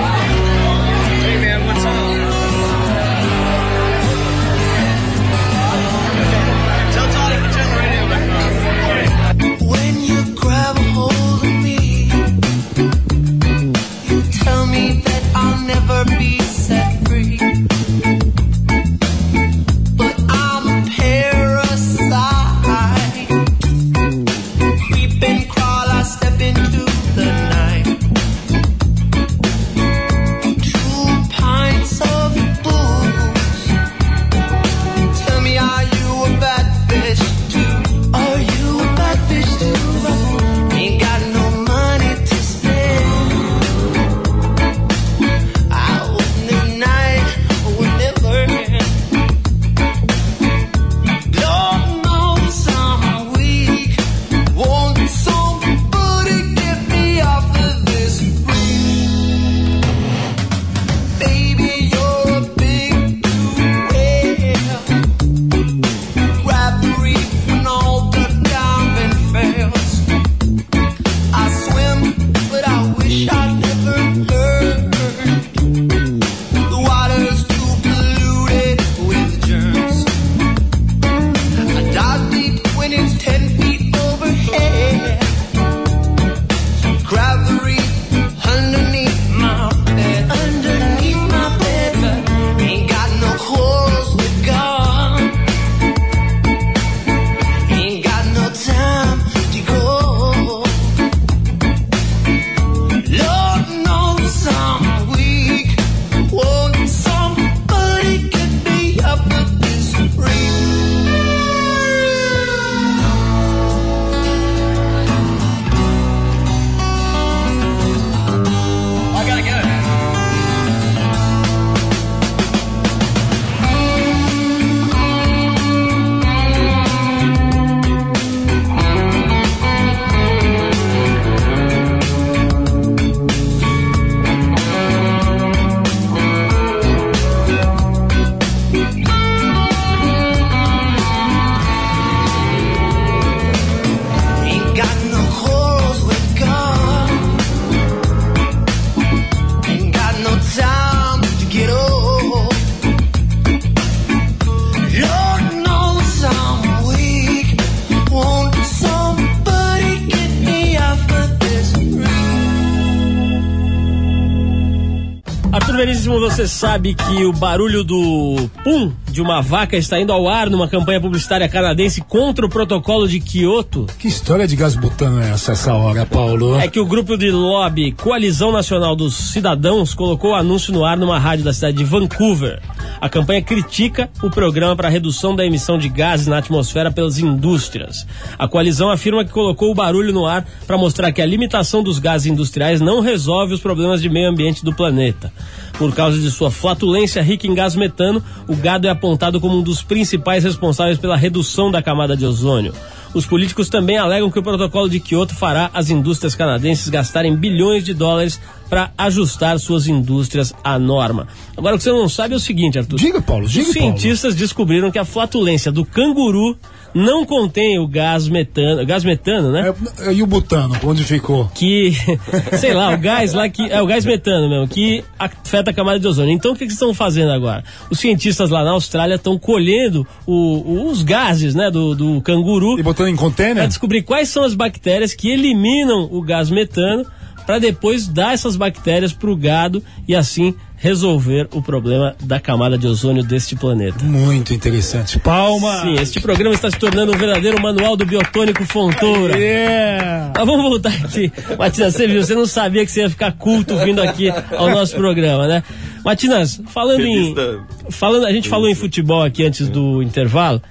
Sabe 166.73 166.95
que 166.95 167.23
o 167.23 167.31
barulho 167.31 167.83
do 167.83 168.49
pum 168.63 168.91
de 169.11 169.21
uma 169.21 169.43
vaca 169.43 169.77
está 169.77 169.99
indo 169.99 170.11
ao 170.11 170.27
ar 170.27 170.49
numa 170.49 170.67
campanha 170.67 170.99
publicitária 170.99 171.47
canadense 171.47 172.01
contra 172.01 172.47
o 172.47 172.49
protocolo 172.49 173.07
de 173.07 173.19
Kyoto? 173.19 173.85
Que 173.99 174.07
história 174.07 174.47
de 174.47 174.55
gás 174.55 174.75
butano 174.75 175.21
é 175.21 175.29
essa, 175.29 175.51
essa 175.51 175.71
hora, 175.75 176.03
Paulo? 176.03 176.59
É 176.59 176.67
que 176.67 176.79
o 176.79 176.85
grupo 176.85 177.15
de 177.15 177.29
lobby 177.29 177.91
Coalizão 177.91 178.51
Nacional 178.51 178.95
dos 178.95 179.13
Cidadãos 179.13 179.93
colocou 179.93 180.31
o 180.31 180.35
anúncio 180.35 180.73
no 180.73 180.83
ar 180.83 180.97
numa 180.97 181.19
rádio 181.19 181.45
da 181.45 181.53
cidade 181.53 181.77
de 181.77 181.83
Vancouver. 181.83 182.59
A 183.03 183.09
campanha 183.09 183.41
critica 183.41 184.09
o 184.23 184.29
programa 184.29 184.77
para 184.77 184.87
redução 184.87 185.35
da 185.35 185.45
emissão 185.45 185.77
de 185.77 185.89
gases 185.89 186.25
na 186.25 186.37
atmosfera 186.37 186.89
pelas 186.89 187.17
indústrias. 187.17 188.07
A 188.39 188.47
coalizão 188.47 188.89
afirma 188.89 189.25
que 189.25 189.31
colocou 189.33 189.69
o 189.69 189.75
barulho 189.75 190.13
no 190.13 190.25
ar 190.25 190.47
para 190.65 190.77
mostrar 190.77 191.11
que 191.11 191.21
a 191.21 191.25
limitação 191.25 191.83
dos 191.83 191.99
gases 191.99 192.27
industriais 192.27 192.79
não 192.79 193.01
resolve 193.01 193.55
os 193.55 193.59
problemas 193.59 194.01
de 194.01 194.07
meio 194.07 194.29
ambiente 194.29 194.63
do 194.63 194.73
planeta. 194.73 195.33
Por 195.77 195.93
causa 195.93 196.17
de 196.17 196.31
sua 196.31 196.49
flatulência 196.49 197.21
rica 197.21 197.45
em 197.45 197.53
gás 197.53 197.75
metano, 197.75 198.23
o 198.47 198.55
gado 198.55 198.87
é 198.87 198.89
apontado 198.89 199.41
como 199.41 199.57
um 199.57 199.61
dos 199.61 199.83
principais 199.83 200.45
responsáveis 200.45 200.97
pela 200.97 201.17
redução 201.17 201.69
da 201.69 201.83
camada 201.83 202.15
de 202.15 202.25
ozônio. 202.25 202.73
Os 203.13 203.25
políticos 203.25 203.69
também 203.69 203.97
alegam 203.97 204.31
que 204.31 204.39
o 204.39 204.43
protocolo 204.43 204.89
de 204.89 204.99
Kyoto 204.99 205.35
fará 205.35 205.69
as 205.73 205.89
indústrias 205.89 206.33
canadenses 206.33 206.89
gastarem 206.89 207.35
bilhões 207.35 207.83
de 207.83 207.93
dólares 207.93 208.39
para 208.69 208.91
ajustar 208.97 209.59
suas 209.59 209.87
indústrias 209.87 210.53
à 210.63 210.79
norma. 210.79 211.27
Agora, 211.55 211.75
o 211.75 211.77
que 211.77 211.83
você 211.83 211.91
não 211.91 212.09
sabe 212.09 212.33
é 212.33 212.37
o 212.37 212.39
seguinte, 212.39 212.79
Arthur. 212.79 212.97
Diga, 212.97 213.21
Paulo, 213.21 213.47
diga, 213.47 213.67
Os 213.67 213.73
cientistas 213.73 214.33
descobriram 214.33 214.89
que 214.89 214.97
a 214.97 215.05
flatulência 215.05 215.71
do 215.71 215.85
canguru 215.85 216.57
não 216.93 217.25
contém 217.25 217.79
o 217.79 217.87
gás 217.87 218.27
metano, 218.27 218.85
gás 218.85 219.03
metano, 219.03 219.51
né? 219.51 219.73
É, 220.01 220.13
e 220.13 220.21
o 220.21 220.27
butano, 220.27 220.75
onde 220.83 221.03
ficou? 221.03 221.49
que, 221.55 221.91
sei 222.59 222.73
lá, 222.73 222.93
o 222.93 222.97
gás 222.97 223.33
lá 223.33 223.49
que 223.49 223.69
é 223.71 223.81
o 223.81 223.85
gás 223.85 224.05
metano 224.05 224.49
mesmo, 224.49 224.67
que 224.67 225.03
afeta 225.17 225.71
a 225.71 225.73
camada 225.73 225.99
de 225.99 226.07
ozônio. 226.07 226.31
Então 226.31 226.51
o 226.51 226.53
que, 226.53 226.59
que 226.59 226.63
eles 226.65 226.73
estão 226.73 226.93
fazendo 226.93 227.31
agora? 227.31 227.63
Os 227.89 227.99
cientistas 227.99 228.49
lá 228.49 228.63
na 228.63 228.71
Austrália 228.71 229.15
estão 229.15 229.37
colhendo 229.37 230.05
o- 230.25 230.87
os 230.89 231.01
gases, 231.03 231.55
né, 231.55 231.69
do, 231.71 231.95
do 231.95 232.21
canguru 232.21 232.79
E 232.79 232.83
botando 232.83 233.07
em 233.09 233.15
para 233.15 233.23
container? 233.23 233.67
descobrir 233.67 234.01
quais 234.03 234.29
são 234.29 234.43
as 234.43 234.53
bactérias 234.53 235.13
que 235.13 235.29
eliminam 235.29 236.07
o 236.11 236.21
gás 236.21 236.49
metano 236.51 237.05
para 237.45 237.59
depois 237.59 238.07
dar 238.07 238.33
essas 238.33 238.55
bactérias 238.55 239.11
para 239.11 239.29
o 239.29 239.35
gado 239.35 239.83
e 240.07 240.15
assim 240.15 240.55
resolver 240.83 241.47
o 241.53 241.61
problema 241.61 242.13
da 242.21 242.41
camada 242.41 242.77
de 242.77 242.85
ozônio 242.85 243.23
deste 243.23 243.55
planeta. 243.55 244.03
Muito 244.03 244.53
interessante. 244.53 245.17
Palma! 245.17 245.79
Sim, 245.81 245.93
este 245.93 246.19
programa 246.19 246.53
está 246.53 246.69
se 246.69 246.77
tornando 246.77 247.13
um 247.13 247.17
verdadeiro 247.17 247.61
manual 247.61 247.95
do 247.95 248.05
biotônico 248.05 248.65
Fontoura. 248.65 249.37
Yeah! 249.37 250.33
Mas 250.35 250.45
vamos 250.45 250.61
voltar 250.61 250.89
aqui. 250.89 251.31
Matinas, 251.57 251.95
você 251.95 252.05
viu, 252.05 252.21
você 252.21 252.35
não 252.35 252.45
sabia 252.45 252.85
que 252.85 252.91
você 252.91 252.99
ia 253.03 253.09
ficar 253.09 253.31
culto 253.31 253.77
vindo 253.77 254.01
aqui 254.01 254.29
ao 254.29 254.69
nosso 254.71 254.93
programa, 254.93 255.47
né? 255.47 255.63
Matinas, 256.03 256.59
falando 256.67 256.99
em. 256.99 257.33
Feliz 257.33 257.33
da- 257.35 257.63
Falando, 257.89 258.25
a 258.25 258.31
gente 258.33 258.49
falou 258.49 258.67
em 258.67 258.75
futebol 258.75 259.23
aqui 259.23 259.45
antes 259.45 259.69
do 259.69 260.03
intervalo. 260.03 260.61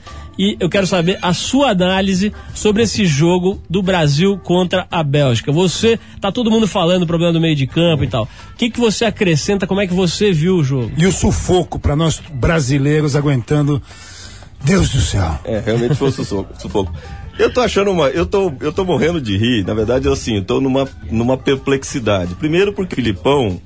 E 0.43 0.57
eu 0.59 0.69
quero 0.69 0.89
saber 0.89 1.21
a 1.23 1.33
sua 1.33 1.71
análise 1.71 2.33
sobre 2.53 2.83
esse 2.83 3.07
jogo 3.07 3.63
do 3.71 3.81
Brasil 3.81 4.37
contra 4.39 4.89
a 4.91 5.01
Bélgica. 5.05 5.53
Você, 5.53 6.01
tá 6.21 6.33
todo 6.33 6.51
mundo 6.51 6.67
falando 6.67 7.03
do 7.03 7.07
problema 7.07 7.33
do 7.33 7.41
meio 7.41 7.55
de 7.55 7.65
campo 7.65 8.03
e 8.03 8.09
tal. 8.09 8.25
O 8.25 8.57
que, 8.57 8.69
que 8.69 8.81
você 8.81 9.05
acrescenta? 9.05 9.69
Como 9.69 9.81
é 9.81 9.87
que 9.87 9.95
você 9.95 10.33
viu 10.33 10.57
o 10.57 10.65
jogo? 10.65 10.91
E 10.97 11.07
o 11.07 11.13
sufoco 11.13 11.79
para 11.79 11.95
nós 11.95 12.21
brasileiros 12.33 13.15
aguentando. 13.15 13.81
Deus 14.65 14.89
do 14.89 15.01
céu. 15.01 15.39
É, 15.45 15.63
realmente 15.65 15.95
foi 15.95 16.09
um 16.09 16.13
sufoco. 16.13 16.61
sufoco. 16.61 16.93
Eu 17.39 17.53
tô 17.53 17.61
achando 17.61 17.93
uma. 17.93 18.09
Eu 18.09 18.27
tô, 18.27 18.53
eu 18.63 18.73
tô 18.73 18.85
morrendo 18.85 19.21
de 19.21 19.37
rir. 19.37 19.65
Na 19.65 19.75
verdade, 19.75 20.09
assim, 20.09 20.39
eu 20.39 20.45
tô 20.45 20.61
numa, 20.61 20.89
numa 21.09 21.37
perplexidade. 21.37 22.35
Primeiro 22.35 22.73
porque 22.73 22.95
o 22.95 22.97
Filipão 22.97 23.61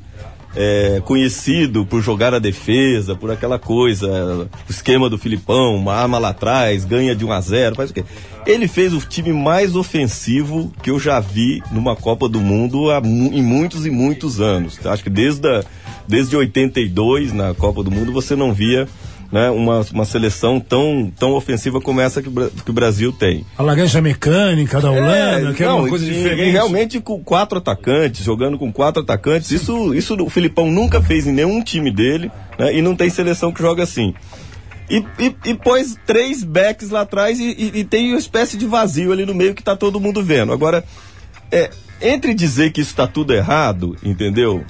é 0.57 1.03
conhecido 1.05 1.85
por 1.85 2.03
jogar 2.03 2.33
a 2.33 2.39
defesa, 2.39 3.15
por 3.15 3.31
aquela 3.31 3.59
coisa, 3.59 4.49
o 4.67 4.71
esquema 4.71 5.11
do 5.11 5.19
Filipão, 5.19 5.77
uma 5.77 5.95
arma 5.95 6.19
lá 6.19 6.31
atrás, 6.31 6.85
ganha 6.85 7.15
de 7.15 7.25
1 7.25 7.33
a 7.33 7.41
0 7.41 7.77
faz 7.77 7.91
o 7.91 7.95
quê? 7.95 8.05
Ele 8.47 8.67
fez 8.67 8.95
o 8.95 9.01
time 9.01 9.33
mais 9.33 9.77
ofensivo 9.77 10.73
que 10.83 10.91
eu 10.91 10.99
já 10.99 11.21
vi 11.21 11.63
numa 11.71 11.95
Copa 11.95 12.29
do 12.29 12.41
Mundo 12.41 12.91
há, 12.91 12.99
em 12.99 13.43
muitos 13.43 13.85
e 13.85 13.91
muitos 13.91 14.41
anos. 14.41 14.79
Acho 14.87 15.03
que 15.03 15.11
desde, 15.11 15.47
a, 15.47 15.65
desde 16.09 16.37
82, 16.37 17.33
na 17.33 17.53
Copa 17.55 17.83
do 17.83 17.91
Mundo, 17.91 18.13
você 18.13 18.35
não 18.35 18.53
via 18.55 18.89
né, 19.33 19.51
uma, 19.51 19.81
uma 19.93 20.05
seleção 20.05 20.61
tão, 20.61 21.13
tão 21.19 21.33
ofensiva 21.33 21.81
como 21.81 22.01
essa 22.01 22.23
que, 22.23 22.31
que 22.31 22.71
o 22.71 22.73
Brasil 22.73 23.13
tem. 23.13 23.45
A 23.59 23.63
laranja 23.63 24.01
mecânica 24.01 24.81
da 24.81 24.91
Holanda, 24.91 25.53
que 25.55 25.63
é 25.63 25.67
não, 25.67 25.81
uma 25.81 25.89
coisa 25.89 26.05
e- 26.07 26.09
diferente. 26.13 26.43
e 26.49 26.51
realmente 26.51 27.01
com 27.01 27.23
quatro 27.23 27.59
atacantes, 27.59 28.25
jogando 28.25 28.57
com 28.59 28.73
quatro 28.73 29.03
atacantes, 29.03 29.51
isso, 29.51 29.93
isso 29.95 30.15
o 30.23 30.31
Filipão 30.31 30.71
nunca 30.71 31.03
fez 31.03 31.27
em 31.27 31.33
nenhum 31.33 31.63
time 31.63 31.91
dele, 31.91 32.31
né, 32.59 32.75
e 32.75 32.81
não 32.83 32.95
tem 32.95 33.11
seleção 33.11 33.53
que 33.53 33.61
joga 33.61 33.83
assim. 33.83 34.15
E, 34.89 35.05
e, 35.19 35.35
e 35.47 35.55
pôs 35.55 35.97
três 36.07 36.45
backs 36.45 36.91
lá 36.91 37.01
atrás 37.01 37.41
e, 37.41 37.45
e- 37.51 37.81
e 37.81 37.85
tem 37.85 38.11
uma 38.11 38.19
espécie 38.19 38.57
de 38.57 38.67
vazio 38.67 39.11
ali 39.13 39.27
no 39.27 39.35
meio 39.35 39.53
que 39.55 39.63
tá 39.63 39.75
todo 39.75 39.99
mundo 40.01 40.23
vendo. 40.23 40.53
Agora, 40.53 40.85
é, 41.51 41.69
entre 42.01 42.33
dizer 42.33 42.71
que 42.71 42.81
isso 42.81 42.91
está 42.91 43.07
tudo 43.07 43.35
errado, 43.35 43.97
entendeu? 44.05 44.65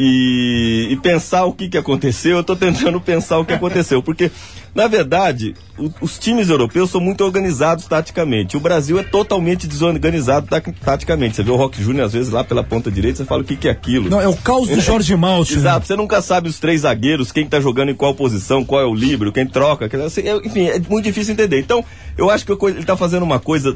E, 0.00 0.88
e 0.92 0.96
pensar 0.96 1.44
o 1.44 1.52
que, 1.52 1.68
que 1.68 1.76
aconteceu, 1.76 2.36
eu 2.36 2.40
estou 2.42 2.54
tentando 2.54 3.00
pensar 3.00 3.38
o 3.38 3.44
que 3.44 3.52
aconteceu. 3.52 4.00
Porque, 4.00 4.30
na 4.72 4.86
verdade, 4.86 5.54
o- 5.76 5.90
os 6.00 6.16
times 6.18 6.48
europeus 6.48 6.90
são 6.90 7.00
muito 7.00 7.24
organizados 7.24 7.86
taticamente. 7.86 8.56
O 8.56 8.60
Brasil 8.60 8.96
é 8.98 9.02
totalmente 9.02 9.66
desorganizado 9.66 10.46
ta- 10.46 10.60
taticamente. 10.84 11.34
Você 11.34 11.42
vê 11.42 11.50
o 11.50 11.56
Rock 11.56 11.82
Júnior, 11.82 12.06
às 12.06 12.12
vezes, 12.12 12.30
lá 12.32 12.44
pela 12.44 12.62
ponta 12.62 12.90
direita, 12.92 13.18
você 13.18 13.24
fala 13.24 13.42
o 13.42 13.44
que, 13.44 13.56
que 13.56 13.66
é 13.66 13.72
aquilo. 13.72 14.08
Não, 14.08 14.20
é 14.20 14.28
o 14.28 14.36
caos 14.36 14.68
do 14.68 14.80
Jorge 14.80 15.16
Malte. 15.16 15.54
né? 15.54 15.58
Exato, 15.58 15.86
você 15.86 15.96
nunca 15.96 16.22
sabe 16.22 16.48
os 16.48 16.60
três 16.60 16.82
zagueiros, 16.82 17.32
quem 17.32 17.44
tá 17.46 17.60
jogando 17.60 17.90
em 17.90 17.94
qual 17.94 18.14
posição, 18.14 18.64
qual 18.64 18.80
é 18.80 18.84
o 18.86 18.94
líbero, 18.94 19.32
quem 19.32 19.46
troca, 19.46 19.88
quer 19.88 19.96
dizer, 19.96 20.06
assim, 20.06 20.28
é- 20.28 20.46
enfim, 20.46 20.66
é 20.68 20.78
muito 20.88 21.04
difícil 21.06 21.32
entender. 21.34 21.58
Então, 21.58 21.84
eu 22.16 22.30
acho 22.30 22.46
que 22.46 22.52
ele 22.66 22.84
tá 22.84 22.96
fazendo 22.96 23.24
uma 23.24 23.40
coisa 23.40 23.74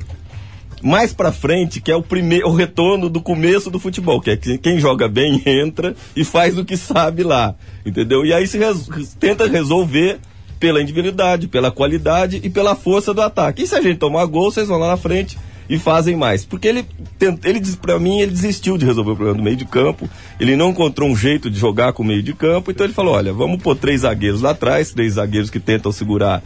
mais 0.83 1.13
pra 1.13 1.31
frente, 1.33 1.81
que 1.81 1.91
é 1.91 1.97
o 1.97 2.03
primeiro 2.03 2.49
o 2.49 2.53
retorno 2.55 3.09
do 3.09 3.21
começo 3.21 3.71
do 3.71 3.79
futebol, 3.79 4.21
que 4.21 4.31
é 4.31 4.37
que 4.37 4.59
quem 4.59 4.79
joga 4.79 5.09
bem 5.09 5.41
entra 5.47 5.95
e 6.17 6.25
faz 6.25 6.59
o 6.59 6.65
que 6.65 6.77
sabe 6.77 7.23
lá, 7.23 7.55
entendeu? 7.87 8.25
E 8.27 8.33
aí 8.33 8.47
se 8.47 8.59
res- 8.59 8.89
tenta 9.19 9.47
resolver 9.47 10.19
pela 10.59 10.81
individualidade, 10.81 11.49
pela 11.49 11.71
qualidade 11.71 12.41
e 12.43 12.49
pela 12.51 12.75
força 12.77 13.13
do 13.13 13.21
ataque. 13.21 13.63
E 13.63 13.67
se 13.67 13.75
a 13.75 13.81
gente 13.83 13.99
tomar 13.99 14.25
gol, 14.27 14.51
vocês 14.53 14.69
vão 14.69 14.79
lá 14.79 14.89
na 14.89 14.97
frente 14.97 15.37
e 15.69 15.77
fazem 15.79 16.15
mais. 16.17 16.45
Porque 16.45 16.69
ele, 16.69 16.85
ele 17.45 17.61
para 17.81 17.99
mim, 17.99 18.21
ele 18.21 18.31
desistiu 18.31 18.79
de 18.79 18.85
resolver 18.85 19.11
o 19.13 19.17
problema 19.17 19.39
do 19.39 19.43
meio 19.45 19.57
de 19.57 19.65
campo, 19.65 20.09
ele 20.39 20.55
não 20.57 20.71
encontrou 20.71 21.09
um 21.09 21.17
jeito 21.17 21.51
de 21.51 21.59
jogar 21.59 21.93
com 21.93 22.03
o 22.03 22.07
meio 22.07 22.23
de 22.23 22.33
campo, 22.33 22.71
então 22.71 22.85
ele 22.87 22.93
falou: 22.95 23.15
olha, 23.15 23.33
vamos 23.33 23.61
pôr 23.63 23.75
três 23.77 24.03
zagueiros 24.03 24.41
lá 24.41 24.51
atrás, 24.51 24.93
três 24.93 25.15
zagueiros 25.15 25.51
que 25.51 25.59
tentam 25.59 25.91
segurar 25.91 26.43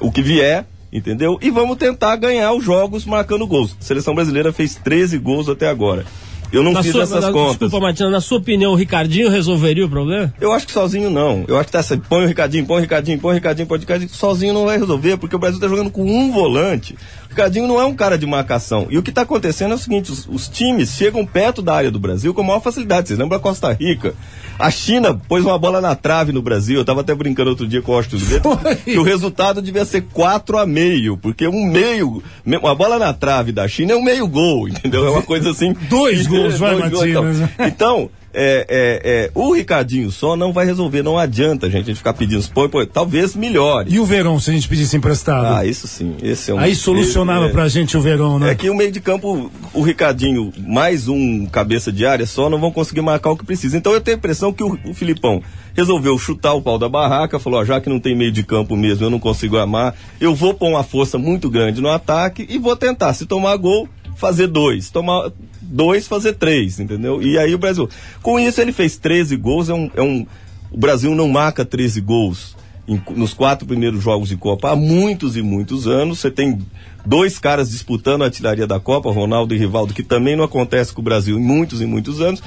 o 0.00 0.10
que 0.12 0.22
vier, 0.22 0.64
entendeu? 0.92 1.38
E 1.42 1.50
vamos 1.50 1.76
tentar 1.76 2.16
ganhar 2.16 2.52
os 2.52 2.64
jogos 2.64 3.04
marcando 3.04 3.46
gols. 3.46 3.76
A 3.80 3.82
seleção 3.84 4.14
brasileira 4.14 4.52
fez 4.52 4.74
13 4.76 5.18
gols 5.18 5.48
até 5.48 5.68
agora. 5.68 6.04
Eu 6.50 6.62
não 6.62 6.72
Na 6.72 6.82
fiz 6.82 6.92
sua, 6.92 7.02
essas 7.02 7.24
na- 7.24 7.30
contas. 7.30 7.58
Desculpa, 7.58 7.78
Matina, 7.80 8.08
na 8.08 8.22
sua 8.22 8.38
opinião, 8.38 8.72
o 8.72 8.74
Ricardinho 8.74 9.28
resolveria 9.28 9.84
o 9.84 9.88
problema? 9.88 10.32
Eu 10.40 10.50
acho 10.50 10.66
que 10.66 10.72
sozinho 10.72 11.10
não. 11.10 11.44
Eu 11.46 11.58
acho 11.58 11.66
que 11.66 11.72
tá 11.72 11.80
assim, 11.80 11.98
põe 11.98 12.24
o 12.24 12.26
Ricardinho, 12.26 12.64
põe 12.64 12.78
o 12.78 12.80
Ricardinho, 12.80 13.18
põe 13.18 13.32
o 13.32 13.34
Ricardinho, 13.34 13.68
põe 13.68 13.76
o 13.76 13.80
Ricardinho. 13.80 14.10
Sozinho 14.10 14.54
não 14.54 14.64
vai 14.64 14.78
resolver, 14.78 15.18
porque 15.18 15.36
o 15.36 15.38
Brasil 15.38 15.60
tá 15.60 15.68
jogando 15.68 15.90
com 15.90 16.02
um 16.02 16.32
volante. 16.32 16.96
O 17.38 17.40
Ricardinho 17.40 17.68
não 17.68 17.80
é 17.80 17.84
um 17.84 17.94
cara 17.94 18.18
de 18.18 18.26
marcação. 18.26 18.88
E 18.90 18.98
o 18.98 19.02
que 19.02 19.12
tá 19.12 19.22
acontecendo 19.22 19.70
é 19.70 19.74
o 19.76 19.78
seguinte: 19.78 20.10
os, 20.10 20.26
os 20.26 20.48
times 20.48 20.90
chegam 20.90 21.24
perto 21.24 21.62
da 21.62 21.72
área 21.72 21.88
do 21.90 21.98
Brasil 22.00 22.34
com 22.34 22.42
maior 22.42 22.58
facilidade. 22.60 23.06
Vocês 23.06 23.18
lembram 23.18 23.36
a 23.38 23.40
Costa 23.40 23.72
Rica? 23.72 24.12
A 24.58 24.72
China 24.72 25.14
pôs 25.14 25.44
uma 25.44 25.56
bola 25.56 25.80
na 25.80 25.94
trave 25.94 26.32
no 26.32 26.42
Brasil. 26.42 26.76
Eu 26.80 26.84
tava 26.84 27.02
até 27.02 27.14
brincando 27.14 27.50
outro 27.50 27.64
dia 27.68 27.80
com 27.80 27.92
o 27.92 27.94
Austin 27.94 28.18
Zubeta, 28.18 28.48
que 28.84 28.98
o 28.98 29.04
resultado 29.04 29.62
devia 29.62 29.84
ser 29.84 30.00
4 30.12 30.58
a 30.58 30.66
meio, 30.66 31.16
porque 31.16 31.46
um 31.46 31.64
meio, 31.64 32.20
me- 32.44 32.56
uma 32.56 32.74
bola 32.74 32.98
na 32.98 33.12
trave 33.12 33.52
da 33.52 33.68
China 33.68 33.92
é 33.92 33.96
um 33.96 34.02
meio 34.02 34.26
gol, 34.26 34.68
entendeu? 34.68 35.06
É 35.06 35.10
uma 35.10 35.22
coisa 35.22 35.50
assim. 35.52 35.76
Dois 35.88 36.26
gols, 36.26 36.58
vai, 36.58 36.74
Dois 36.76 36.90
gols, 36.90 37.06
então. 37.06 37.22
Matias. 37.24 37.50
Então, 37.72 38.10
é, 38.40 38.66
é, 38.68 39.00
é, 39.04 39.30
o 39.34 39.52
Ricardinho 39.52 40.12
só 40.12 40.36
não 40.36 40.52
vai 40.52 40.64
resolver, 40.64 41.02
não 41.02 41.18
adianta 41.18 41.68
gente, 41.68 41.82
a 41.82 41.86
gente 41.86 41.96
ficar 41.96 42.12
pedindo 42.12 42.38
põe, 42.54 42.68
põe, 42.68 42.86
talvez 42.86 43.34
melhore. 43.34 43.92
E 43.92 43.98
o 43.98 44.04
Verão, 44.04 44.38
se 44.38 44.50
a 44.50 44.52
gente 44.52 44.68
pedisse 44.68 44.96
emprestado? 44.96 45.56
Ah, 45.56 45.66
isso 45.66 45.88
sim, 45.88 46.14
esse 46.22 46.52
é 46.52 46.54
um. 46.54 46.58
Aí 46.58 46.76
solucionava 46.76 47.46
esse, 47.46 47.50
é, 47.50 47.52
pra 47.52 47.66
gente 47.66 47.96
o 47.96 48.00
Verão, 48.00 48.38
né? 48.38 48.52
É 48.52 48.54
que 48.54 48.70
o 48.70 48.76
meio 48.76 48.92
de 48.92 49.00
campo, 49.00 49.50
o 49.74 49.82
Ricardinho, 49.82 50.52
mais 50.56 51.08
um 51.08 51.46
cabeça 51.46 51.90
de 51.90 52.06
área 52.06 52.26
só, 52.26 52.48
não 52.48 52.60
vão 52.60 52.70
conseguir 52.70 53.00
marcar 53.00 53.32
o 53.32 53.36
que 53.36 53.44
precisa. 53.44 53.76
Então 53.76 53.92
eu 53.92 54.00
tenho 54.00 54.16
a 54.16 54.18
impressão 54.18 54.52
que 54.52 54.62
o, 54.62 54.78
o 54.84 54.94
Filipão 54.94 55.42
resolveu 55.74 56.16
chutar 56.16 56.54
o 56.54 56.62
pau 56.62 56.78
da 56.78 56.88
barraca, 56.88 57.40
falou, 57.40 57.60
ó, 57.60 57.64
já 57.64 57.80
que 57.80 57.88
não 57.88 57.98
tem 57.98 58.14
meio 58.16 58.30
de 58.30 58.44
campo 58.44 58.76
mesmo, 58.76 59.04
eu 59.04 59.10
não 59.10 59.18
consigo 59.18 59.56
amar, 59.56 59.96
eu 60.20 60.32
vou 60.32 60.54
pôr 60.54 60.68
uma 60.68 60.84
força 60.84 61.18
muito 61.18 61.50
grande 61.50 61.80
no 61.80 61.88
ataque 61.88 62.46
e 62.48 62.56
vou 62.56 62.76
tentar, 62.76 63.14
se 63.14 63.26
tomar 63.26 63.56
gol, 63.56 63.88
fazer 64.18 64.48
dois. 64.48 64.90
Tomar 64.90 65.30
dois, 65.68 66.08
fazer 66.08 66.34
três, 66.34 66.80
entendeu? 66.80 67.22
E 67.22 67.38
aí 67.38 67.54
o 67.54 67.58
Brasil. 67.58 67.88
Com 68.22 68.38
isso 68.40 68.60
ele 68.60 68.72
fez 68.72 68.96
13 68.96 69.36
gols, 69.36 69.68
é 69.68 69.74
um. 69.74 69.90
É 69.94 70.02
um 70.02 70.26
o 70.70 70.76
Brasil 70.76 71.14
não 71.14 71.28
marca 71.28 71.64
13 71.64 71.98
gols 72.00 72.54
em- 72.86 73.00
nos 73.16 73.32
quatro 73.32 73.66
primeiros 73.66 74.02
jogos 74.02 74.28
de 74.28 74.36
Copa 74.36 74.70
há 74.70 74.76
muitos 74.76 75.36
e 75.36 75.40
muitos 75.42 75.86
anos. 75.86 76.18
Você 76.18 76.30
tem 76.30 76.58
dois 77.06 77.38
caras 77.38 77.70
disputando 77.70 78.20
a 78.22 78.26
artilharia 78.26 78.66
da 78.66 78.78
Copa, 78.78 79.10
Ronaldo 79.10 79.54
e 79.54 79.58
Rivaldo, 79.58 79.94
que 79.94 80.02
também 80.02 80.36
não 80.36 80.44
acontece 80.44 80.92
com 80.92 81.00
o 81.00 81.04
Brasil 81.04 81.38
em 81.38 81.42
muitos 81.42 81.80
e 81.80 81.86
muitos 81.86 82.20
anos. 82.20 82.42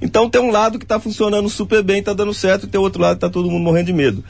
Então 0.00 0.28
tem 0.28 0.40
um 0.40 0.50
lado 0.50 0.78
que 0.78 0.84
está 0.84 0.98
funcionando 1.00 1.48
super 1.48 1.82
bem, 1.82 1.98
está 2.00 2.12
dando 2.12 2.32
certo, 2.34 2.64
e 2.64 2.68
tem 2.68 2.80
outro 2.80 3.00
lado 3.00 3.16
que 3.18 3.24
está 3.26 3.30
todo 3.30 3.50
mundo 3.50 3.62
morrendo 3.62 3.86
de 3.86 3.92
medo. 3.92 4.22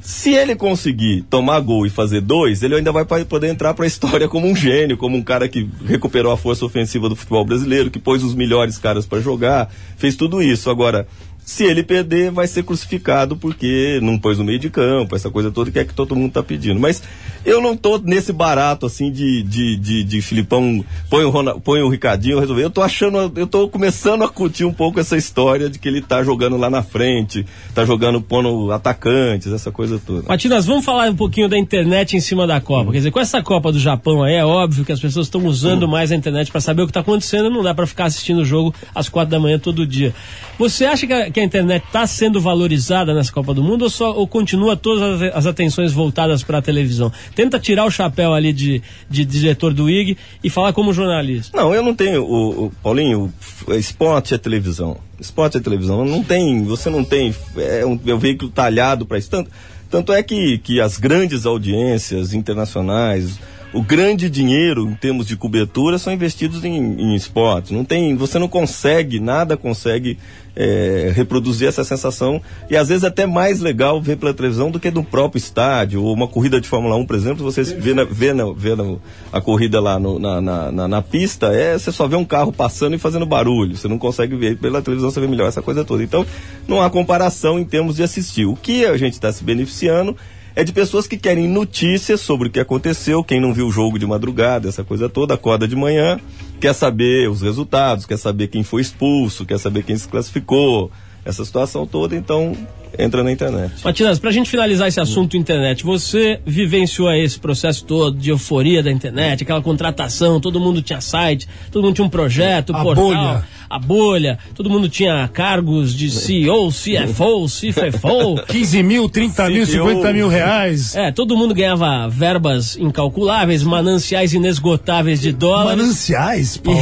Se 0.00 0.32
ele 0.34 0.56
conseguir 0.56 1.22
tomar 1.28 1.60
gol 1.60 1.84
e 1.84 1.90
fazer 1.90 2.20
dois, 2.22 2.62
ele 2.62 2.74
ainda 2.74 2.90
vai 2.90 3.04
poder 3.04 3.48
entrar 3.48 3.74
para 3.74 3.84
a 3.84 3.88
história 3.88 4.28
como 4.28 4.46
um 4.46 4.56
gênio, 4.56 4.96
como 4.96 5.16
um 5.16 5.22
cara 5.22 5.48
que 5.48 5.68
recuperou 5.86 6.32
a 6.32 6.38
força 6.38 6.64
ofensiva 6.64 7.08
do 7.08 7.14
futebol 7.14 7.44
brasileiro, 7.44 7.90
que 7.90 7.98
pôs 7.98 8.24
os 8.24 8.34
melhores 8.34 8.78
caras 8.78 9.04
para 9.04 9.20
jogar, 9.20 9.70
fez 9.98 10.16
tudo 10.16 10.42
isso. 10.42 10.70
Agora, 10.70 11.06
se 11.44 11.64
ele 11.64 11.82
perder, 11.82 12.30
vai 12.30 12.46
ser 12.46 12.62
crucificado 12.62 13.36
porque 13.36 13.98
não 14.02 14.18
pôs 14.18 14.38
no 14.38 14.44
meio 14.44 14.58
de 14.58 14.70
campo, 14.70 15.16
essa 15.16 15.30
coisa 15.30 15.50
toda 15.50 15.70
que 15.70 15.78
é 15.78 15.84
que 15.84 15.94
todo 15.94 16.14
mundo 16.14 16.32
tá 16.32 16.42
pedindo. 16.42 16.78
Mas 16.78 17.02
eu 17.44 17.60
não 17.60 17.76
tô 17.76 17.98
nesse 17.98 18.32
barato 18.32 18.86
assim 18.86 19.10
de, 19.10 19.42
de, 19.42 19.76
de, 19.76 20.04
de 20.04 20.22
Filipão, 20.22 20.84
põe 21.08 21.24
o, 21.24 21.30
Ronald, 21.30 21.60
põe 21.60 21.82
o 21.82 21.88
Ricardinho, 21.88 22.38
resolver. 22.38 22.64
Eu 22.64 22.70
tô 22.70 22.82
achando, 22.82 23.32
eu 23.36 23.46
tô 23.46 23.68
começando 23.68 24.22
a 24.22 24.28
curtir 24.28 24.64
um 24.64 24.72
pouco 24.72 25.00
essa 25.00 25.16
história 25.16 25.68
de 25.68 25.78
que 25.78 25.88
ele 25.88 26.00
tá 26.00 26.22
jogando 26.22 26.56
lá 26.56 26.70
na 26.70 26.82
frente, 26.82 27.44
tá 27.74 27.84
jogando 27.84 28.20
pondo 28.20 28.70
atacantes, 28.70 29.52
essa 29.52 29.72
coisa 29.72 30.00
toda. 30.04 30.28
Matinas, 30.28 30.66
vamos 30.66 30.84
falar 30.84 31.10
um 31.10 31.16
pouquinho 31.16 31.48
da 31.48 31.58
internet 31.58 32.16
em 32.16 32.20
cima 32.20 32.46
da 32.46 32.60
Copa. 32.60 32.92
Quer 32.92 32.98
dizer, 32.98 33.10
com 33.10 33.20
essa 33.20 33.42
Copa 33.42 33.72
do 33.72 33.78
Japão 33.78 34.22
aí, 34.22 34.34
é 34.34 34.44
óbvio 34.44 34.84
que 34.84 34.92
as 34.92 35.00
pessoas 35.00 35.26
estão 35.26 35.44
usando 35.46 35.88
mais 35.88 36.12
a 36.12 36.14
internet 36.16 36.50
para 36.50 36.60
saber 36.60 36.82
o 36.82 36.86
que 36.86 36.90
está 36.90 37.00
acontecendo. 37.00 37.50
Não 37.50 37.62
dá 37.62 37.74
para 37.74 37.86
ficar 37.86 38.04
assistindo 38.04 38.38
o 38.38 38.44
jogo 38.44 38.74
às 38.94 39.08
quatro 39.08 39.30
da 39.30 39.40
manhã 39.40 39.58
todo 39.58 39.86
dia. 39.86 40.14
Você 40.58 40.84
acha 40.84 41.06
que 41.06 41.12
a, 41.12 41.30
que 41.40 41.42
a 41.42 41.46
internet 41.46 41.84
está 41.86 42.06
sendo 42.06 42.40
valorizada 42.40 43.14
nessa 43.14 43.32
Copa 43.32 43.54
do 43.54 43.62
Mundo 43.62 43.82
ou, 43.82 43.90
só, 43.90 44.12
ou 44.12 44.26
continua 44.26 44.76
todas 44.76 45.22
as, 45.34 45.46
atenções 45.46 45.92
voltadas 45.92 46.42
para 46.42 46.58
a 46.58 46.62
televisão? 46.62 47.10
Tenta 47.34 47.58
tirar 47.58 47.84
o 47.84 47.90
chapéu 47.90 48.34
ali 48.34 48.52
de, 48.52 48.82
de 49.08 49.24
diretor 49.24 49.72
do 49.72 49.88
IG 49.88 50.16
e 50.44 50.50
falar 50.50 50.72
como 50.72 50.92
jornalista. 50.92 51.56
Não, 51.56 51.74
eu 51.74 51.82
não 51.82 51.94
tenho, 51.94 52.22
o, 52.22 52.66
o 52.66 52.72
Paulinho, 52.82 53.32
o 53.66 53.74
esporte 53.74 54.34
é 54.34 54.38
televisão. 54.38 54.98
Esporte 55.18 55.56
é 55.56 55.60
televisão. 55.60 56.04
Não 56.04 56.22
tem, 56.22 56.64
você 56.64 56.90
não 56.90 57.04
tem, 57.04 57.34
é 57.56 57.84
um, 57.86 57.98
é 58.06 58.16
veículo 58.16 58.50
talhado 58.50 59.06
para 59.06 59.18
isso. 59.18 59.30
Tanto, 59.30 59.50
tanto 59.88 60.12
é 60.12 60.22
que, 60.22 60.58
que 60.58 60.80
as 60.80 60.98
grandes 60.98 61.46
audiências 61.46 62.34
internacionais, 62.34 63.38
o 63.72 63.82
grande 63.82 64.28
dinheiro 64.28 64.88
em 64.88 64.94
termos 64.94 65.26
de 65.26 65.36
cobertura 65.36 65.98
são 65.98 66.12
investidos 66.12 66.64
em, 66.64 66.74
em 66.74 67.14
esporte. 67.14 67.72
Não 67.72 67.84
tem, 67.84 68.16
você 68.16 68.38
não 68.38 68.48
consegue, 68.48 69.20
nada 69.20 69.56
consegue 69.56 70.18
é, 70.56 71.12
reproduzir 71.14 71.68
essa 71.68 71.84
sensação 71.84 72.42
e 72.68 72.76
às 72.76 72.88
vezes 72.88 73.04
até 73.04 73.26
mais 73.26 73.60
legal 73.60 74.00
ver 74.02 74.16
pela 74.16 74.34
televisão 74.34 74.70
do 74.70 74.80
que 74.80 74.90
no 74.90 75.04
próprio 75.04 75.38
estádio 75.38 76.02
ou 76.02 76.12
uma 76.12 76.26
corrida 76.26 76.60
de 76.60 76.68
Fórmula 76.68 76.96
1, 76.96 77.06
por 77.06 77.14
exemplo, 77.14 77.44
você 77.44 77.62
vê, 77.62 77.94
na, 77.94 78.04
vê, 78.04 78.32
na, 78.32 78.52
vê 78.52 78.74
na, 78.74 78.96
a 79.32 79.40
corrida 79.40 79.80
lá 79.80 79.98
no, 79.98 80.18
na, 80.18 80.40
na, 80.40 80.72
na, 80.72 80.88
na 80.88 81.02
pista, 81.02 81.48
é, 81.48 81.78
você 81.78 81.92
só 81.92 82.08
vê 82.08 82.16
um 82.16 82.24
carro 82.24 82.52
passando 82.52 82.94
e 82.96 82.98
fazendo 82.98 83.24
barulho, 83.24 83.76
você 83.76 83.86
não 83.86 83.98
consegue 83.98 84.36
ver 84.36 84.56
pela 84.58 84.82
televisão, 84.82 85.10
você 85.10 85.20
vê 85.20 85.28
melhor 85.28 85.46
essa 85.46 85.62
coisa 85.62 85.84
toda. 85.84 86.02
Então, 86.02 86.26
não 86.66 86.82
há 86.82 86.90
comparação 86.90 87.58
em 87.58 87.64
termos 87.64 87.96
de 87.96 88.02
assistir. 88.02 88.46
O 88.46 88.56
que 88.56 88.84
a 88.84 88.96
gente 88.96 89.12
está 89.12 89.32
se 89.32 89.44
beneficiando 89.44 90.16
é 90.60 90.64
de 90.64 90.74
pessoas 90.74 91.06
que 91.06 91.16
querem 91.16 91.48
notícias 91.48 92.20
sobre 92.20 92.48
o 92.48 92.50
que 92.50 92.60
aconteceu, 92.60 93.24
quem 93.24 93.40
não 93.40 93.54
viu 93.54 93.68
o 93.68 93.72
jogo 93.72 93.98
de 93.98 94.06
madrugada, 94.06 94.68
essa 94.68 94.84
coisa 94.84 95.08
toda, 95.08 95.32
acorda 95.32 95.66
de 95.66 95.74
manhã, 95.74 96.20
quer 96.60 96.74
saber 96.74 97.30
os 97.30 97.40
resultados, 97.40 98.04
quer 98.04 98.18
saber 98.18 98.48
quem 98.48 98.62
foi 98.62 98.82
expulso, 98.82 99.46
quer 99.46 99.58
saber 99.58 99.84
quem 99.84 99.96
se 99.96 100.06
classificou, 100.06 100.90
essa 101.24 101.46
situação 101.46 101.86
toda, 101.86 102.14
então 102.14 102.54
entra 102.98 103.22
na 103.22 103.32
internet. 103.32 103.72
Matinas, 103.84 104.18
pra 104.18 104.30
gente 104.30 104.48
finalizar 104.50 104.88
esse 104.88 105.00
assunto 105.00 105.36
internet, 105.36 105.84
você 105.84 106.40
vivenciou 106.44 107.12
esse 107.12 107.38
processo 107.38 107.84
todo 107.84 108.16
de 108.16 108.30
euforia 108.30 108.82
da 108.82 108.90
internet, 108.90 109.42
aquela 109.42 109.62
contratação, 109.62 110.40
todo 110.40 110.58
mundo 110.60 110.82
tinha 110.82 111.00
site, 111.00 111.48
todo 111.70 111.82
mundo 111.84 111.94
tinha 111.94 112.04
um 112.06 112.10
projeto, 112.10 112.74
A 112.74 112.82
portal, 112.82 113.04
bolha. 113.04 113.44
a 113.68 113.78
bolha, 113.78 114.38
todo 114.54 114.68
mundo 114.70 114.88
tinha 114.88 115.28
cargos 115.32 115.94
de 115.94 116.10
CEO, 116.10 116.68
CFO, 116.70 117.46
CFO. 117.46 118.42
15 118.46 118.82
mil, 118.84 119.08
30 119.08 119.48
mil, 119.50 119.66
CPO. 119.66 119.72
50 119.90 120.12
mil 120.12 120.28
reais. 120.28 120.94
É, 120.96 121.10
todo 121.10 121.36
mundo 121.36 121.54
ganhava 121.54 122.08
verbas 122.08 122.76
incalculáveis, 122.76 123.62
mananciais 123.62 124.32
inesgotáveis 124.34 125.20
de 125.20 125.32
dólares. 125.32 125.80
Mananciais, 125.80 126.56
Paulo. 126.56 126.80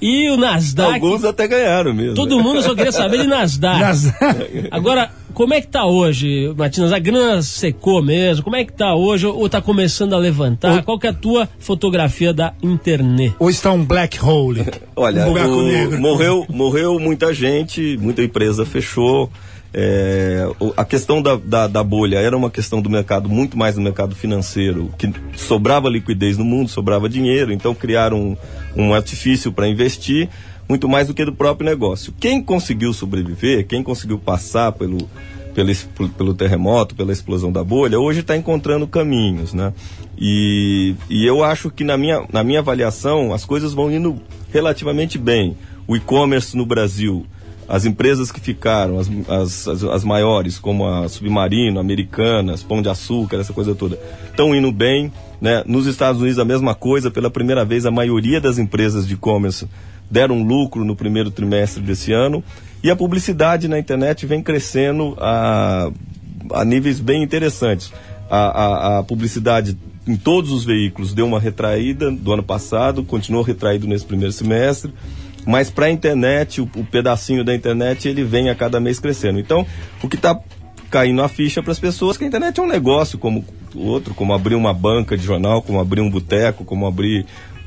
E, 0.00 0.26
e 0.26 0.30
o 0.30 0.36
Nasdaq. 0.36 0.94
Alguns 0.94 1.24
até 1.24 1.46
ganharam 1.48 1.92
mesmo. 1.94 2.14
Todo 2.14 2.38
mundo 2.42 2.62
só 2.62 2.74
queria 2.74 2.92
saber 2.92 3.18
de 3.22 3.26
Nasdaq. 3.26 3.80
Nasdaq. 3.80 4.68
Agora, 4.70 5.10
como 5.40 5.54
é 5.54 5.60
que 5.62 5.68
tá 5.68 5.86
hoje, 5.86 6.52
Matinas? 6.54 6.92
A 6.92 6.98
grana 6.98 7.40
secou 7.40 8.02
mesmo? 8.02 8.44
Como 8.44 8.56
é 8.56 8.62
que 8.62 8.74
tá 8.74 8.94
hoje? 8.94 9.26
Ou 9.26 9.48
tá 9.48 9.58
começando 9.62 10.12
a 10.12 10.18
levantar? 10.18 10.82
Qual 10.82 10.98
que 10.98 11.06
é 11.06 11.10
a 11.10 11.14
tua 11.14 11.48
fotografia 11.58 12.30
da 12.30 12.52
internet? 12.62 13.34
Ou 13.38 13.48
está 13.48 13.72
um 13.72 13.82
black 13.82 14.22
hole? 14.22 14.66
Olha, 14.94 15.22
um 15.24 15.28
buraco 15.32 15.50
o- 15.50 15.62
negro. 15.62 15.98
morreu, 15.98 16.44
morreu 16.46 17.00
muita 17.00 17.32
gente, 17.32 17.96
muita 17.98 18.22
empresa 18.22 18.66
fechou. 18.66 19.30
É, 19.72 20.46
a 20.76 20.84
questão 20.84 21.22
da, 21.22 21.36
da, 21.36 21.66
da 21.66 21.82
bolha 21.82 22.18
era 22.18 22.36
uma 22.36 22.50
questão 22.50 22.82
do 22.82 22.90
mercado, 22.90 23.26
muito 23.26 23.56
mais 23.56 23.76
do 23.76 23.80
mercado 23.80 24.14
financeiro, 24.14 24.92
que 24.98 25.10
sobrava 25.36 25.88
liquidez 25.88 26.36
no 26.36 26.44
mundo, 26.44 26.68
sobrava 26.68 27.08
dinheiro, 27.08 27.50
então 27.50 27.74
criaram 27.74 28.36
um, 28.76 28.84
um 28.88 28.92
artifício 28.92 29.50
para 29.50 29.66
investir, 29.66 30.28
muito 30.70 30.88
mais 30.88 31.08
do 31.08 31.14
que 31.14 31.24
do 31.24 31.32
próprio 31.32 31.68
negócio. 31.68 32.14
Quem 32.20 32.40
conseguiu 32.40 32.92
sobreviver, 32.92 33.66
quem 33.66 33.82
conseguiu 33.82 34.20
passar 34.20 34.70
pelo, 34.70 34.98
pelo, 35.52 36.08
pelo 36.16 36.32
terremoto, 36.32 36.94
pela 36.94 37.12
explosão 37.12 37.50
da 37.50 37.64
bolha, 37.64 37.98
hoje 37.98 38.20
está 38.20 38.36
encontrando 38.36 38.86
caminhos, 38.86 39.52
né? 39.52 39.72
E, 40.16 40.94
e 41.10 41.26
eu 41.26 41.42
acho 41.42 41.70
que 41.70 41.82
na 41.82 41.98
minha, 41.98 42.24
na 42.32 42.44
minha 42.44 42.60
avaliação 42.60 43.34
as 43.34 43.44
coisas 43.44 43.72
vão 43.72 43.90
indo 43.90 44.22
relativamente 44.52 45.18
bem. 45.18 45.56
O 45.88 45.96
e-commerce 45.96 46.56
no 46.56 46.64
Brasil, 46.64 47.26
as 47.68 47.84
empresas 47.84 48.30
que 48.30 48.38
ficaram, 48.38 49.00
as, 49.00 49.10
as, 49.28 49.66
as, 49.66 49.82
as 49.82 50.04
maiores, 50.04 50.56
como 50.56 50.86
a 50.86 51.08
Submarino, 51.08 51.80
Americanas, 51.80 52.62
Pão 52.62 52.80
de 52.80 52.88
Açúcar, 52.88 53.38
essa 53.38 53.52
coisa 53.52 53.74
toda, 53.74 53.98
estão 54.30 54.54
indo 54.54 54.70
bem. 54.70 55.10
Né? 55.40 55.64
Nos 55.66 55.86
Estados 55.86 56.20
Unidos 56.20 56.38
a 56.38 56.44
mesma 56.44 56.76
coisa, 56.76 57.10
pela 57.10 57.28
primeira 57.28 57.64
vez 57.64 57.86
a 57.86 57.90
maioria 57.90 58.40
das 58.40 58.56
empresas 58.56 59.04
de 59.04 59.14
e-commerce 59.14 59.66
deram 60.10 60.42
lucro 60.42 60.84
no 60.84 60.96
primeiro 60.96 61.30
trimestre 61.30 61.82
desse 61.82 62.12
ano. 62.12 62.42
E 62.82 62.90
a 62.90 62.96
publicidade 62.96 63.68
na 63.68 63.78
internet 63.78 64.26
vem 64.26 64.42
crescendo 64.42 65.16
a, 65.18 65.90
a 66.52 66.64
níveis 66.64 66.98
bem 66.98 67.22
interessantes. 67.22 67.92
A, 68.28 68.38
a, 68.38 68.98
a 68.98 69.02
publicidade 69.02 69.76
em 70.06 70.16
todos 70.16 70.50
os 70.50 70.64
veículos 70.64 71.12
deu 71.12 71.26
uma 71.26 71.38
retraída 71.38 72.10
do 72.10 72.32
ano 72.32 72.42
passado, 72.42 73.04
continuou 73.04 73.44
retraído 73.44 73.86
nesse 73.86 74.04
primeiro 74.04 74.32
semestre, 74.32 74.92
mas 75.46 75.70
para 75.70 75.86
a 75.86 75.90
internet, 75.90 76.60
o, 76.60 76.68
o 76.74 76.84
pedacinho 76.84 77.44
da 77.44 77.54
internet, 77.54 78.08
ele 78.08 78.24
vem 78.24 78.48
a 78.48 78.54
cada 78.54 78.80
mês 78.80 78.98
crescendo. 78.98 79.38
Então, 79.38 79.66
o 80.02 80.08
que 80.08 80.16
está 80.16 80.38
caindo 80.90 81.22
a 81.22 81.28
ficha 81.28 81.62
para 81.62 81.72
as 81.72 81.78
pessoas 81.78 82.16
que 82.16 82.24
a 82.24 82.26
internet 82.26 82.58
é 82.58 82.62
um 82.62 82.66
negócio 82.66 83.18
como 83.18 83.44
outro, 83.74 84.12
como 84.14 84.34
abrir 84.34 84.56
uma 84.56 84.74
banca 84.74 85.16
de 85.16 85.24
jornal, 85.24 85.62
como 85.62 85.80
abrir 85.80 86.00
um 86.00 86.10
boteco, 86.10 86.64
como 86.64 86.86
abrir 86.86 87.24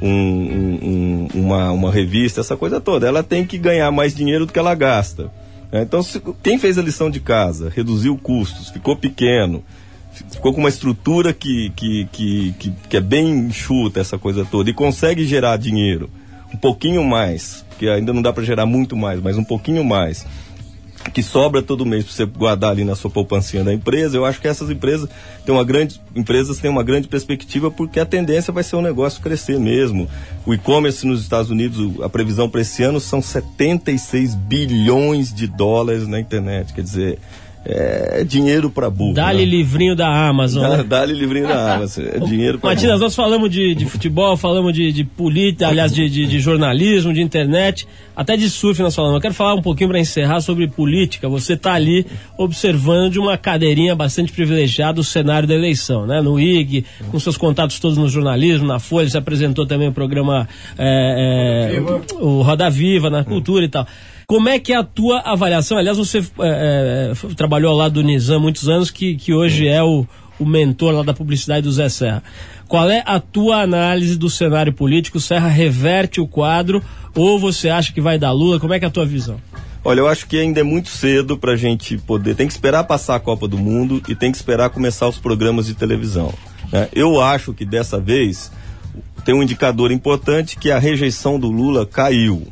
um- 0.08 0.10
um- 0.10 1.28
um- 1.34 1.42
uma, 1.46 1.72
uma 1.72 1.92
revista, 1.92 2.42
essa 2.42 2.58
coisa 2.58 2.80
toda. 2.82 3.08
Ela 3.08 3.24
tem 3.24 3.46
que 3.46 3.58
ganhar 3.58 3.90
mais 3.92 4.14
dinheiro 4.16 4.46
do 4.46 4.52
que 4.54 4.60
ela 4.60 4.76
gasta. 4.76 5.32
né? 5.72 5.82
Então, 5.82 6.04
se- 6.04 6.22
quem 6.44 6.58
fez 6.60 6.78
a 6.78 6.82
lição 6.82 7.10
de 7.10 7.20
casa, 7.20 7.72
reduziu 7.74 8.18
custos, 8.18 8.70
ficou 8.70 8.96
pequeno, 8.96 9.64
ficou 10.32 10.54
com 10.54 10.60
uma 10.60 10.70
estrutura 10.70 11.34
que, 11.34 11.72
que, 11.76 12.08
que, 12.12 12.56
que, 12.60 12.74
que 12.90 12.98
é 12.98 13.02
bem 13.02 13.28
enxuta, 13.48 14.00
essa 14.00 14.18
coisa 14.18 14.46
toda, 14.46 14.70
e 14.70 14.74
consegue 14.74 15.26
gerar 15.26 15.58
dinheiro 15.58 16.10
um 16.54 16.58
pouquinho 16.58 17.04
mais, 17.04 17.66
que 17.80 17.90
ainda 17.90 18.14
não 18.14 18.22
dá 18.22 18.32
para 18.32 18.44
gerar 18.44 18.66
muito 18.68 18.96
mais, 18.96 19.20
mas 19.20 19.38
um 19.38 19.44
pouquinho 19.44 19.84
mais, 19.84 20.24
que 21.12 21.22
sobra 21.22 21.62
todo 21.62 21.86
mês 21.86 22.06
para 22.06 22.14
você 22.14 22.26
guardar 22.26 22.72
ali 22.72 22.84
na 22.84 22.96
sua 22.96 23.10
poupancinha 23.10 23.64
da 23.64 23.74
empresa, 23.74 24.18
eu 24.18 24.26
acho 24.26 24.40
que 24.40 24.48
essas 24.48 24.70
empresas 24.70 25.10
têm 25.46 25.54
uma 25.54 25.64
grande, 25.64 26.00
empresas 26.16 26.60
têm 26.60 26.70
uma 26.70 26.84
grande 26.84 27.08
perspectiva 27.08 27.70
porque 27.70 28.00
a 28.00 28.06
tendência 28.06 28.54
vai 28.54 28.64
ser 28.64 28.76
o 28.76 28.82
negócio 28.82 29.22
crescer 29.22 29.60
mesmo. 29.60 30.08
O 30.46 30.54
e-commerce 30.54 31.06
nos 31.06 31.22
Estados 31.22 31.52
Unidos, 31.52 32.02
a 32.02 32.10
previsão 32.10 32.50
para 32.50 32.62
esse 32.62 32.84
ano 32.84 33.00
são 33.00 33.22
76 33.22 34.36
bilhões 34.36 35.34
de 35.34 35.48
dólares 35.48 36.08
na 36.08 36.20
internet, 36.20 36.74
quer 36.74 36.82
dizer, 36.82 37.20
é 37.66 38.24
dinheiro 38.26 38.70
para 38.70 38.90
burro. 38.90 39.14
Dá-lhe 39.14 39.46
né? 39.46 39.46
livrinho 39.46 39.96
da 39.96 40.08
Amazon. 40.08 40.64
Dá- 40.64 40.78
né? 40.78 40.84
Dá-lhe 40.84 41.14
livrinho 41.14 41.48
da 41.48 41.76
água, 41.76 41.88
é 41.98 42.20
dinheiro 42.20 42.60
para 42.60 42.72
Matinas, 42.72 43.00
nós 43.00 43.16
falamos 43.16 43.50
de, 43.50 43.74
de 43.74 43.86
futebol, 43.86 44.36
falamos 44.36 44.74
de, 44.74 44.92
de 44.92 45.04
política, 45.04 45.70
aliás, 45.70 45.94
de, 45.94 46.10
de, 46.10 46.28
de 46.28 46.40
jornalismo, 46.40 47.14
de 47.14 47.22
internet, 47.22 47.88
até 48.16 48.36
de 48.36 48.50
surf 48.50 48.82
nós 48.82 48.94
falamos. 48.94 49.16
Eu 49.16 49.22
quero 49.22 49.34
falar 49.34 49.56
um 49.56 49.62
pouquinho 49.62 49.90
para 49.90 50.00
encerrar 50.00 50.42
sobre 50.42 50.68
política. 50.68 51.30
Você 51.30 51.54
está 51.54 51.74
ali 51.74 52.06
observando 52.38 53.14
de 53.14 53.20
uma 53.20 53.38
cadeirinha 53.38 53.96
bastante 53.96 54.32
privilegiada 54.32 55.00
o 55.00 55.04
cenário 55.04 55.48
da 55.48 55.56
eleição, 55.56 56.06
né? 56.06 56.22
No 56.22 56.40
IG, 56.40 56.86
com 57.10 57.20
seus 57.20 57.38
contatos 57.38 57.80
todos 57.80 57.98
no 57.98 58.10
jornalismo, 58.10 58.68
na 58.68 58.80
Folha, 58.80 59.10
se 59.10 59.18
apresentou 59.18 59.66
também 59.66 59.88
o 59.88 59.94
programa 59.94 60.48
é, 60.78 61.78
é, 61.78 61.82
o, 62.16 62.40
o 62.40 62.42
Roda 62.42 62.70
Viva, 62.70 63.10
na 63.10 63.24
cultura 63.24 63.64
e 63.64 63.70
tal. 63.70 63.88
Como 64.28 64.50
é 64.50 64.60
que 64.60 64.74
é 64.74 64.78
a 64.78 64.84
tua 64.84 65.20
avaliação? 65.20 65.78
Aliás, 65.78 65.98
você 65.98 66.20
é, 66.20 67.12
é, 67.12 67.34
trabalhou 67.36 67.76
lado 67.76 67.96
do 67.96 68.04
Nizam 68.04 68.40
muitos 68.40 68.70
anos, 68.70 68.90
que, 68.90 69.16
que 69.16 69.34
hoje 69.34 69.68
é 69.68 69.84
o, 69.84 70.06
o 70.40 70.46
mentor 70.46 70.94
lá 70.94 71.04
da 71.04 71.14
publicidade 71.14 71.64
do 71.64 71.72
Zé 71.72 71.90
Serra. 71.90 72.24
Qual 72.68 72.90
é 72.90 73.04
a 73.06 73.20
tua 73.20 73.62
análise 73.62 74.18
do 74.18 74.30
cenário 74.30 74.74
político? 74.74 75.18
O 75.18 75.22
Serra 75.22 75.48
reverte 75.48 76.20
o 76.20 76.28
quadro 76.28 76.82
ou 77.16 77.38
você 77.38 77.70
acha 77.70 77.94
que 77.94 78.02
vai 78.02 78.18
dar 78.18 78.32
Lula? 78.32 78.60
Como 78.60 78.74
é 78.74 78.80
que 78.80 78.86
é 78.86 78.88
a 78.88 78.92
tua 78.92 79.06
visão? 79.06 79.38
Olha, 79.86 80.00
eu 80.00 80.08
acho 80.08 80.28
que 80.28 80.40
ainda 80.40 80.62
é 80.62 80.64
muito 80.64 80.90
cedo 80.90 81.38
pra 81.38 81.58
gente 81.58 81.98
poder. 81.98 82.36
Tem 82.36 82.48
que 82.48 82.54
esperar 82.54 82.86
passar 82.86 83.16
a 83.16 83.20
Copa 83.20 83.48
do 83.50 83.58
Mundo 83.58 84.02
e 84.08 84.16
tem 84.16 84.32
que 84.32 84.38
esperar 84.38 84.70
começar 84.70 85.08
os 85.08 85.18
programas 85.18 85.66
de 85.66 85.74
televisão. 85.74 86.34
né? 86.72 86.88
Eu 86.94 87.20
acho 87.22 87.54
que 87.54 87.66
dessa 87.66 88.00
vez 88.00 88.50
tem 89.26 89.36
um 89.36 89.44
indicador 89.44 89.92
importante 89.92 90.58
que 90.58 90.72
a 90.72 90.80
rejeição 90.80 91.38
do 91.38 91.52
Lula 91.52 91.86
caiu, 91.86 92.48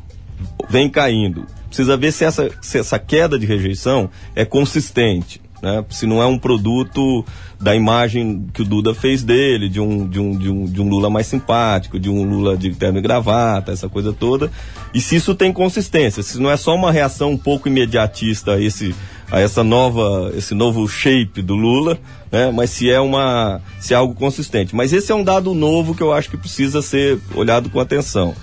vem 0.70 0.90
caindo. 0.90 1.46
Precisa 1.72 1.96
ver 1.96 2.12
se 2.12 2.26
essa, 2.26 2.52
se 2.60 2.78
essa 2.78 3.00
queda 3.00 3.40
de 3.40 3.46
rejeição 3.46 4.10
é 4.36 4.44
consistente. 4.44 5.40
Né? 5.62 5.86
Se 5.90 6.06
não 6.06 6.22
é 6.22 6.26
um 6.26 6.38
produto 6.38 7.24
da 7.62 7.74
imagem 7.74 8.46
que 8.54 8.62
o 8.62 8.66
Duda 8.66 8.94
fez 8.94 9.24
dele, 9.24 9.70
de 9.70 9.80
um, 9.80 10.06
de 10.06 10.20
um, 10.20 10.38
de 10.38 10.50
um, 10.50 10.66
de 10.66 10.82
um 10.82 10.90
Lula 10.90 11.10
mais 11.10 11.28
simpático, 11.28 11.98
de 11.98 12.10
um 12.10 12.24
Lula 12.24 12.58
de 12.58 12.72
terno 12.72 13.00
e 13.00 13.02
gravata, 13.02 13.72
essa 13.72 13.88
coisa 13.88 14.12
toda. 14.12 14.52
E 14.94 15.00
se 15.00 15.16
isso 15.16 15.34
tem 15.34 15.54
consistência, 15.54 16.22
se 16.22 16.42
não 16.42 16.52
é 16.52 16.58
só 16.58 16.76
uma 16.76 16.92
reação 16.92 17.32
um 17.32 17.38
pouco 17.38 17.70
imediatista 17.70 18.56
a 18.56 18.62
esse, 18.62 18.94
a 19.32 19.40
essa 19.40 19.64
nova, 19.64 20.34
esse 20.36 20.54
novo 20.54 20.86
shape 20.90 21.42
do 21.42 21.56
Lula, 21.56 21.98
né? 22.30 22.52
Mas 22.52 22.72
se 22.72 22.92
é 22.92 23.00
uma, 23.00 23.62
se 23.80 23.94
é 23.94 23.96
algo 23.96 24.14
consistente. 24.14 24.76
Mas 24.76 24.92
esse 24.92 25.10
é 25.10 25.16
um 25.16 25.24
dado 25.24 25.54
novo 25.54 25.96
que 25.96 26.04
eu 26.04 26.12
acho 26.12 26.30
que 26.30 26.36
precisa 26.36 26.82
ser 26.82 27.18
olhado 27.34 27.70
com 27.70 27.80
atenção. 27.80 28.36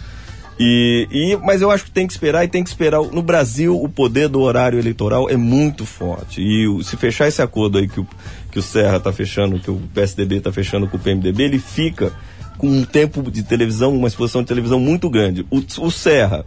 E, 0.58 1.06
e, 1.10 1.36
mas 1.36 1.62
eu 1.62 1.70
acho 1.70 1.84
que 1.84 1.90
tem 1.90 2.06
que 2.06 2.12
esperar 2.12 2.44
e 2.44 2.48
tem 2.48 2.64
que 2.64 2.68
esperar. 2.68 3.00
No 3.00 3.22
Brasil, 3.22 3.80
o 3.80 3.88
poder 3.88 4.28
do 4.28 4.40
horário 4.40 4.78
eleitoral 4.78 5.30
é 5.30 5.36
muito 5.36 5.86
forte. 5.86 6.40
E 6.42 6.84
se 6.84 6.96
fechar 6.96 7.28
esse 7.28 7.40
acordo 7.40 7.78
aí 7.78 7.86
que 7.86 8.00
o, 8.00 8.06
que 8.50 8.58
o 8.58 8.62
Serra 8.62 8.96
está 8.96 9.12
fechando, 9.12 9.60
que 9.60 9.70
o 9.70 9.80
PSDB 9.94 10.36
está 10.36 10.50
fechando 10.50 10.88
com 10.88 10.96
o 10.96 11.00
PMDB, 11.00 11.44
ele 11.44 11.58
fica 11.58 12.12
com 12.56 12.66
um 12.68 12.84
tempo 12.84 13.30
de 13.30 13.44
televisão, 13.44 13.94
uma 13.94 14.08
exposição 14.08 14.42
de 14.42 14.48
televisão 14.48 14.80
muito 14.80 15.08
grande. 15.08 15.46
O, 15.48 15.58
o 15.58 15.90
Serra, 15.90 16.44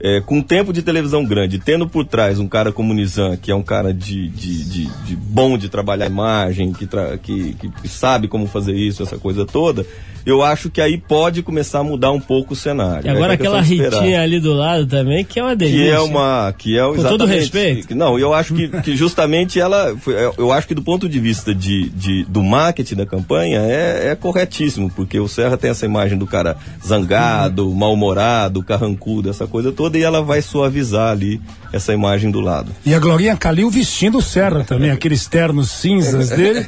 é, 0.00 0.20
com 0.20 0.38
um 0.38 0.42
tempo 0.42 0.72
de 0.72 0.82
televisão 0.82 1.24
grande, 1.24 1.58
tendo 1.58 1.88
por 1.88 2.04
trás 2.04 2.38
um 2.38 2.46
cara 2.48 2.70
como 2.72 2.92
o 2.92 2.94
Nizam, 2.96 3.36
que 3.36 3.50
é 3.50 3.54
um 3.54 3.62
cara 3.62 3.92
de, 3.94 4.28
de, 4.28 4.64
de, 4.64 4.84
de 5.04 5.16
bom 5.16 5.56
de 5.56 5.68
trabalhar 5.68 6.06
imagem, 6.06 6.72
que, 6.72 6.86
tra- 6.86 7.16
que, 7.18 7.54
que- 7.54 7.88
sabe 7.88 8.28
como 8.28 8.46
fazer 8.46 8.74
isso, 8.74 9.02
essa 9.02 9.16
coisa 9.18 9.44
toda, 9.46 9.86
eu 10.26 10.42
acho 10.42 10.68
que 10.70 10.80
aí 10.80 10.98
pode 10.98 11.40
começar 11.40 11.78
a 11.78 11.84
mudar 11.84 12.10
um 12.10 12.18
pouco 12.20 12.52
o 12.52 12.56
cenário. 12.56 13.06
E 13.06 13.08
agora 13.08 13.32
é 13.32 13.34
aquela 13.36 13.58
questão 13.60 13.76
de 13.76 13.82
esperar. 13.84 14.02
ritinha 14.02 14.22
ali 14.22 14.40
do 14.40 14.52
lado 14.54 14.84
também, 14.86 15.24
que 15.24 15.38
é 15.38 15.42
uma 15.42 15.54
delícia. 15.54 15.84
Que 15.84 15.90
é 15.90 16.00
uma. 16.00 16.52
Que 16.58 16.76
é 16.76 16.82
Com 16.82 17.02
todo 17.04 17.24
respeito. 17.26 17.94
Não, 17.94 18.18
eu 18.18 18.34
acho 18.34 18.52
que, 18.52 18.66
que 18.82 18.96
justamente 18.96 19.60
ela. 19.60 19.96
foi- 19.96 20.14
eu- 20.14 20.34
Eu 20.36 20.50
acho 20.52 20.66
que 20.66 20.74
do 20.74 20.82
ponto 20.82 21.08
de 21.08 21.20
vista 21.20 21.54
de, 21.54 21.88
de- 21.90 22.24
do 22.24 22.42
marketing 22.42 22.96
da 22.96 23.06
campanha 23.06 23.60
é, 23.60 24.08
é 24.08 24.16
corretíssimo, 24.16 24.90
porque 24.96 25.20
o 25.20 25.28
Serra 25.28 25.56
tem 25.56 25.70
essa 25.70 25.86
imagem 25.86 26.18
do 26.18 26.26
cara 26.26 26.56
zangado, 26.84 27.72
mal-humorado, 27.72 28.64
carrancudo, 28.64 29.30
essa 29.30 29.46
coisa 29.46 29.70
toda, 29.70 29.85
e 29.94 30.02
ela 30.02 30.22
vai 30.22 30.42
suavizar 30.42 31.10
ali 31.10 31.40
essa 31.76 31.92
imagem 31.92 32.30
do 32.30 32.40
lado. 32.40 32.72
E 32.84 32.94
a 32.94 32.98
Glorinha 32.98 33.36
Calil 33.36 33.70
vestindo 33.70 34.18
o 34.18 34.22
Serra 34.22 34.64
também, 34.64 34.90
aqueles 34.90 35.26
ternos 35.26 35.70
cinzas 35.70 36.30
dele. 36.30 36.66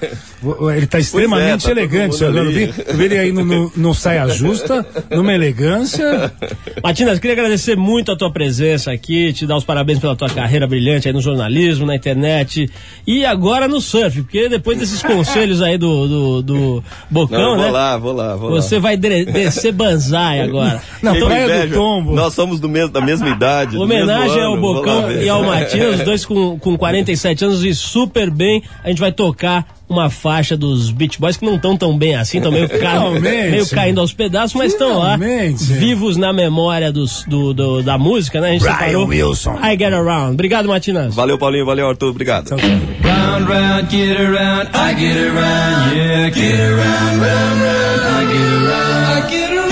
Ele 0.77 0.87
tá 0.87 0.99
extremamente 0.99 1.63
tá 1.63 1.69
todo 1.71 1.79
elegante. 1.79 2.25
Agora 2.25 2.45
eu 2.45 2.53
vi, 2.53 2.75
eu 2.87 2.95
vi 2.97 3.05
ele 3.05 3.19
aí 3.19 3.33
no, 3.33 3.45
no, 3.45 3.73
no 3.77 3.95
saia 3.95 4.29
justa, 4.29 4.87
numa 5.11 5.33
elegância. 5.35 6.33
Matinas, 6.83 7.19
queria 7.19 7.35
agradecer 7.35 7.77
muito 7.77 8.13
a 8.13 8.17
tua 8.17 8.33
presença 8.33 8.93
aqui, 8.93 9.33
te 9.33 9.47
dar 9.47 9.57
os 9.57 9.65
parabéns 9.65 9.99
pela 9.99 10.15
tua 10.15 10.29
carreira 10.31 10.67
brilhante 10.67 11.09
aí 11.09 11.15
no 11.15 11.21
jornalismo, 11.21 11.87
na 11.87 11.97
internet 11.97 12.71
e 13.07 13.25
agora 13.25 13.67
no 13.67 13.81
surf, 13.81 14.23
porque 14.23 14.49
depois 14.49 14.79
desses 14.79 15.03
conselhos 15.03 15.61
aí 15.61 15.77
do, 15.77 16.07
do, 16.09 16.43
do 16.43 16.85
Bocão, 17.11 17.39
Não, 17.41 17.57
vou 17.57 17.65
né? 17.65 17.71
lá, 17.71 17.97
vou 17.99 18.13
lá, 18.13 18.37
vou 18.37 18.51
Você 18.51 18.77
lá. 18.77 18.81
vai 18.83 18.97
descer 18.97 19.73
banzai 19.73 20.41
agora. 20.41 20.81
Na 21.03 21.13
Quem 21.13 21.25
Praia 21.25 21.67
do 21.67 21.75
Tombo. 21.75 22.15
Nós 22.15 22.33
somos 22.35 22.61
do 22.61 22.69
mesmo, 22.69 22.91
da 22.91 23.01
mesma 23.01 23.29
idade. 23.29 23.73
do 23.77 23.83
Homenagem 23.83 24.29
mesmo 24.37 24.43
ao 24.43 24.53
ano, 24.53 24.61
Bocão 24.63 24.98
e 25.23 25.29
ao 25.29 25.43
Matias, 25.45 25.99
os 26.01 26.05
dois 26.05 26.25
com, 26.25 26.59
com 26.59 26.77
47 26.77 27.45
anos 27.45 27.65
e 27.65 27.75
super 27.75 28.31
bem. 28.31 28.63
A 28.85 28.89
gente 28.89 29.01
vai 29.01 29.13
tocar 29.13 29.67
uma 29.89 30.11
faixa 30.11 30.55
dos 30.55 30.91
Beach 30.91 31.19
Boys 31.19 31.39
que 31.39 31.47
não 31.47 31.55
estão 31.57 31.75
tão 31.75 31.97
bem 31.97 32.15
assim, 32.15 32.37
estão 32.39 32.53
meio, 32.53 32.69
ca... 32.79 33.09
Meio 33.21 33.67
caindo 33.71 34.01
aos 34.03 34.13
pedaços, 34.13 34.55
mas 34.55 34.73
estão 34.73 34.99
lá, 34.99 35.17
vivos 35.57 36.17
na 36.19 36.31
memória 36.33 36.93
dos, 36.93 37.25
do, 37.27 37.55
do- 37.55 37.83
da 37.83 37.97
música, 37.97 38.39
né? 38.41 38.51
A 38.51 38.53
gente 38.53 38.61
Brian 38.63 38.77
separou 38.77 39.07
Wilson. 39.07 39.55
I 39.63 39.79
Get 39.79 39.93
Around. 39.95 40.33
Obrigado, 40.35 40.69
Matinas. 40.69 41.15
Valeu, 41.15 41.39
Paulinho, 41.39 41.65
valeu, 41.65 41.89
Arthur, 41.89 42.09
obrigado. 42.11 42.51
Round, 42.51 43.51
round, 43.51 43.91
get 43.91 44.21
around, 44.21 44.69
I 44.75 44.95
get 44.95 45.17
around, 45.17 45.97
yeah, 45.97 46.29
get 46.31 46.61
around, 46.61 47.21
round, 47.21 47.61
round, 47.63 48.03
I 48.05 48.27
get 48.31 48.43
around, 48.53 49.25
I 49.25 49.31
get 49.31 49.51
around, 49.53 49.68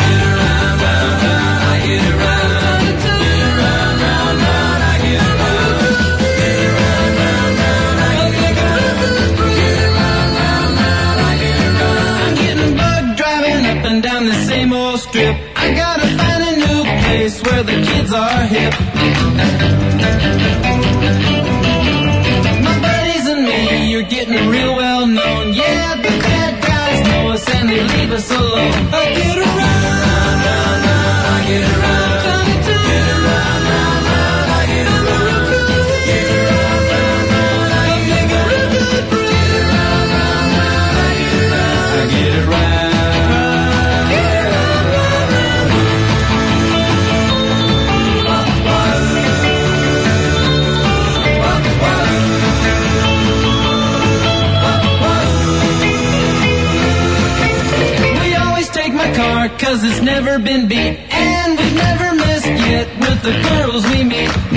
the 63.27 63.33
girls 63.43 63.85
we 63.91 64.05
meet 64.05 64.55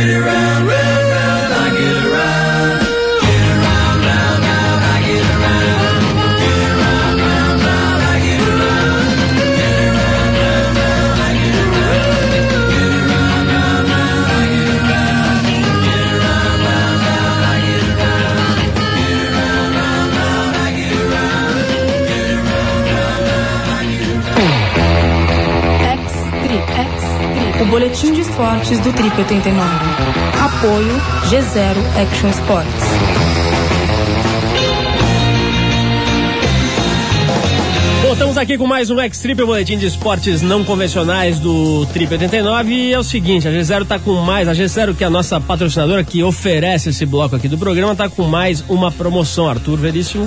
Yeah, 0.00 0.06
get 0.06 0.20
around, 0.22 0.59
esportes 28.40 28.80
do 28.80 28.90
Trip 28.94 29.20
89. 29.20 29.60
Apoio 30.42 30.96
G0 31.28 31.76
Action 32.00 32.30
Sports. 32.30 33.09
Aqui 38.40 38.56
com 38.56 38.66
mais 38.66 38.88
um 38.88 38.98
X-Trip, 38.98 39.42
o 39.42 39.46
boletim 39.46 39.76
de 39.76 39.84
esportes 39.84 40.40
não 40.40 40.64
convencionais 40.64 41.38
do 41.38 41.84
Trip 41.92 42.10
89. 42.10 42.72
E 42.72 42.92
é 42.94 42.98
o 42.98 43.02
seguinte, 43.02 43.46
a 43.46 43.50
G0 43.50 43.84
tá 43.84 43.98
com 43.98 44.14
mais, 44.14 44.48
a 44.48 44.54
G0 44.54 44.96
que 44.96 45.04
é 45.04 45.06
a 45.06 45.10
nossa 45.10 45.38
patrocinadora 45.38 46.02
que 46.02 46.22
oferece 46.22 46.88
esse 46.88 47.04
bloco 47.04 47.36
aqui 47.36 47.48
do 47.48 47.58
programa, 47.58 47.94
tá 47.94 48.08
com 48.08 48.22
mais 48.22 48.64
uma 48.66 48.90
promoção, 48.90 49.46
Arthur 49.46 49.76
Veríssimo. 49.76 50.26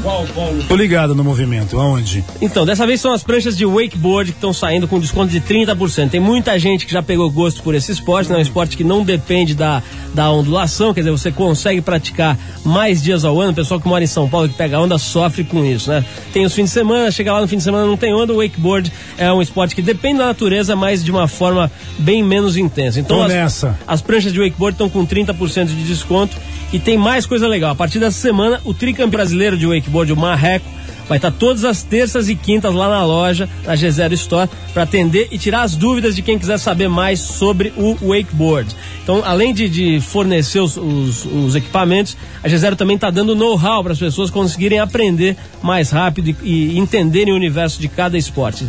Tô 0.67 0.75
ligado 0.75 1.15
no 1.15 1.23
movimento, 1.23 1.79
aonde? 1.79 2.23
Então, 2.39 2.67
dessa 2.67 2.85
vez 2.85 3.01
são 3.01 3.11
as 3.13 3.23
pranchas 3.23 3.57
de 3.57 3.65
wakeboard 3.65 4.31
que 4.31 4.37
estão 4.37 4.53
saindo 4.53 4.87
com 4.87 4.99
desconto 4.99 5.31
de 5.31 5.41
30%. 5.41 6.11
Tem 6.11 6.19
muita 6.19 6.59
gente 6.59 6.85
que 6.85 6.93
já 6.93 7.01
pegou 7.01 7.31
gosto 7.31 7.63
por 7.63 7.73
esse 7.73 7.91
esporte, 7.91 8.29
né? 8.29 8.35
É 8.35 8.39
um 8.39 8.41
esporte 8.43 8.77
que 8.77 8.83
não 8.83 9.03
depende 9.03 9.55
da, 9.55 9.81
da 10.13 10.29
ondulação, 10.29 10.93
quer 10.93 11.01
dizer, 11.01 11.11
você 11.11 11.31
consegue 11.31 11.81
praticar 11.81 12.37
mais 12.63 13.01
dias 13.01 13.25
ao 13.25 13.41
ano. 13.41 13.53
O 13.53 13.55
pessoal 13.55 13.79
que 13.79 13.87
mora 13.87 14.03
em 14.03 14.07
São 14.07 14.29
Paulo, 14.29 14.47
que 14.47 14.55
pega 14.55 14.79
onda, 14.79 14.99
sofre 14.99 15.43
com 15.43 15.65
isso, 15.65 15.89
né? 15.89 16.05
Tem 16.31 16.45
os 16.45 16.53
fins 16.53 16.65
de 16.65 16.69
semana, 16.69 17.09
chega 17.09 17.33
lá 17.33 17.41
no 17.41 17.47
fim 17.47 17.57
de 17.57 17.63
semana 17.63 17.87
não 17.87 18.02
tem 18.03 18.13
onda, 18.13 18.33
o 18.33 18.37
wakeboard 18.37 18.91
é 19.17 19.31
um 19.31 19.41
esporte 19.41 19.73
que 19.73 19.81
depende 19.81 20.17
da 20.17 20.25
natureza, 20.25 20.75
mas 20.75 21.01
de 21.01 21.09
uma 21.09 21.25
forma 21.25 21.71
bem 21.97 22.21
menos 22.21 22.57
intensa. 22.57 22.99
Então, 22.99 23.17
Tô 23.17 23.23
as, 23.23 23.31
nessa. 23.31 23.79
as 23.87 24.01
pranchas 24.01 24.33
de 24.33 24.39
wakeboard 24.39 24.73
estão 24.73 24.89
com 24.89 25.07
30% 25.07 25.67
de 25.67 25.83
desconto 25.83 26.35
e 26.73 26.79
tem 26.79 26.97
mais 26.97 27.25
coisa 27.25 27.47
legal. 27.47 27.71
A 27.71 27.75
partir 27.75 27.99
dessa 27.99 28.19
semana, 28.19 28.59
o 28.65 28.73
tricampeão 28.73 29.09
brasileiro 29.09 29.57
de 29.57 29.65
wakeboard, 29.65 30.11
o 30.11 30.17
Marreco, 30.17 30.65
vai 31.07 31.17
estar 31.17 31.31
todas 31.31 31.63
as 31.63 31.83
terças 31.83 32.29
e 32.29 32.35
quintas 32.35 32.73
lá 32.73 32.89
na 32.89 33.05
loja, 33.05 33.49
na 33.65 33.73
G0 33.75 34.11
Store, 34.13 34.49
para 34.73 34.83
atender 34.83 35.27
e 35.31 35.37
tirar 35.37 35.61
as 35.63 35.75
dúvidas 35.75 36.15
de 36.15 36.21
quem 36.21 36.39
quiser 36.39 36.57
saber 36.57 36.87
mais 36.87 37.19
sobre 37.19 37.73
o 37.77 37.95
wakeboard. 38.09 38.73
Então, 39.03 39.21
além 39.25 39.53
de, 39.53 39.67
de 39.67 39.99
fornecer 39.99 40.59
os, 40.59 40.77
os- 40.77 41.25
os 41.25 41.55
equipamentos, 41.55 42.15
a 42.43 42.47
G0 42.47 42.75
também 42.75 42.95
está 42.95 43.09
dando 43.09 43.35
know-how 43.35 43.83
para 43.83 43.93
as 43.93 43.99
pessoas 43.99 44.29
conseguirem 44.29 44.79
aprender 44.79 45.35
mais 45.61 45.91
rápido 45.91 46.35
e, 46.43 46.73
e 46.73 46.77
entenderem 46.79 47.33
o 47.33 47.35
universo 47.35 47.81
de 47.81 47.87
cada 47.87 48.17
esporte. 48.17 48.65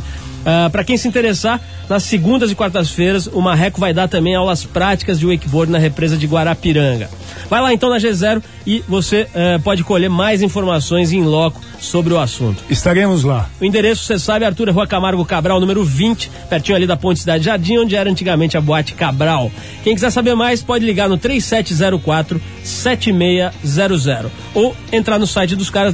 Para 0.70 0.84
quem 0.84 0.96
se 0.96 1.08
interessar, 1.08 1.60
nas 1.88 2.02
segundas 2.02 2.50
e 2.50 2.54
quartas-feiras, 2.54 3.26
o 3.26 3.40
Marreco 3.40 3.80
vai 3.80 3.92
dar 3.92 4.08
também 4.08 4.34
aulas 4.34 4.64
práticas 4.64 5.18
de 5.18 5.26
wakeboard 5.26 5.70
na 5.70 5.78
represa 5.78 6.16
de 6.16 6.26
Guarapiranga. 6.26 7.08
Vai 7.48 7.60
lá 7.60 7.72
então 7.72 7.90
na 7.90 7.98
G0 7.98 8.42
e 8.66 8.82
você 8.88 9.26
eh, 9.34 9.58
pode 9.58 9.84
colher 9.84 10.08
mais 10.08 10.42
informações 10.42 11.12
em 11.12 11.22
loco 11.22 11.60
sobre 11.78 12.14
o 12.14 12.18
assunto. 12.18 12.64
Estaremos 12.70 13.22
lá. 13.22 13.48
O 13.60 13.64
endereço, 13.64 14.04
você 14.04 14.18
sabe, 14.18 14.44
Arthur 14.44 14.68
é 14.68 14.70
Rua 14.72 14.86
Camargo 14.86 15.24
Cabral, 15.24 15.60
número 15.60 15.84
20, 15.84 16.30
pertinho 16.48 16.76
ali 16.76 16.86
da 16.86 16.96
Ponte 16.96 17.20
Cidade 17.20 17.44
Jardim, 17.44 17.78
onde 17.78 17.94
era 17.94 18.10
antigamente 18.10 18.56
a 18.56 18.60
Boate 18.60 18.94
Cabral. 18.94 19.50
Quem 19.82 19.94
quiser 19.94 20.10
saber 20.10 20.34
mais, 20.34 20.62
pode 20.62 20.84
ligar 20.84 21.08
no 21.08 21.18
3704 21.18 22.40
7600 22.62 24.32
ou 24.54 24.74
entrar 24.90 25.18
no 25.18 25.26
site 25.26 25.54
dos 25.54 25.68
caras 25.68 25.92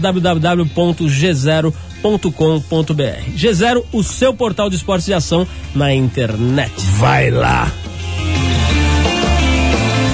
www.g0.com.br. 2.03 3.36
G0, 3.36 3.84
o 3.92 4.03
seu 4.03 4.34
portal 4.34 4.68
de 4.68 4.76
esportes 4.76 5.07
de 5.07 5.14
ação 5.14 5.46
na 5.74 5.94
internet. 5.94 6.72
Vai 6.98 7.30
lá. 7.30 7.70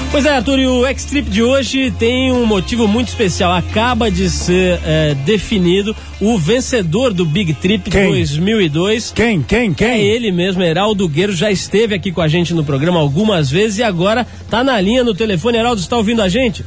Pois 0.09 0.25
é, 0.25 0.29
Arthur, 0.29 0.59
e 0.59 0.65
o 0.67 0.85
X-Trip 0.85 1.29
de 1.29 1.43
hoje 1.43 1.91
tem 1.91 2.31
um 2.31 2.45
motivo 2.45 2.87
muito 2.87 3.09
especial. 3.09 3.51
Acaba 3.51 4.09
de 4.09 4.29
ser 4.29 4.79
eh, 4.83 5.15
definido 5.25 5.95
o 6.19 6.37
vencedor 6.37 7.13
do 7.13 7.25
Big 7.25 7.53
Trip 7.53 7.89
Quem? 7.89 8.09
2002. 8.09 9.11
Quem, 9.11 9.43
quem, 9.43 9.73
quem? 9.73 9.87
É 9.87 9.99
ele 9.99 10.31
mesmo, 10.31 10.63
Heraldo 10.63 11.07
Gueiro, 11.07 11.33
já 11.33 11.51
esteve 11.51 11.93
aqui 11.93 12.11
com 12.11 12.21
a 12.21 12.27
gente 12.27 12.53
no 12.53 12.63
programa 12.63 12.99
algumas 12.99 13.51
vezes 13.51 13.79
e 13.79 13.83
agora 13.83 14.25
tá 14.49 14.63
na 14.63 14.79
linha 14.79 15.03
no 15.03 15.13
telefone. 15.13 15.57
Heraldo, 15.57 15.81
está 15.81 15.97
ouvindo 15.97 16.21
a 16.21 16.29
gente? 16.29 16.65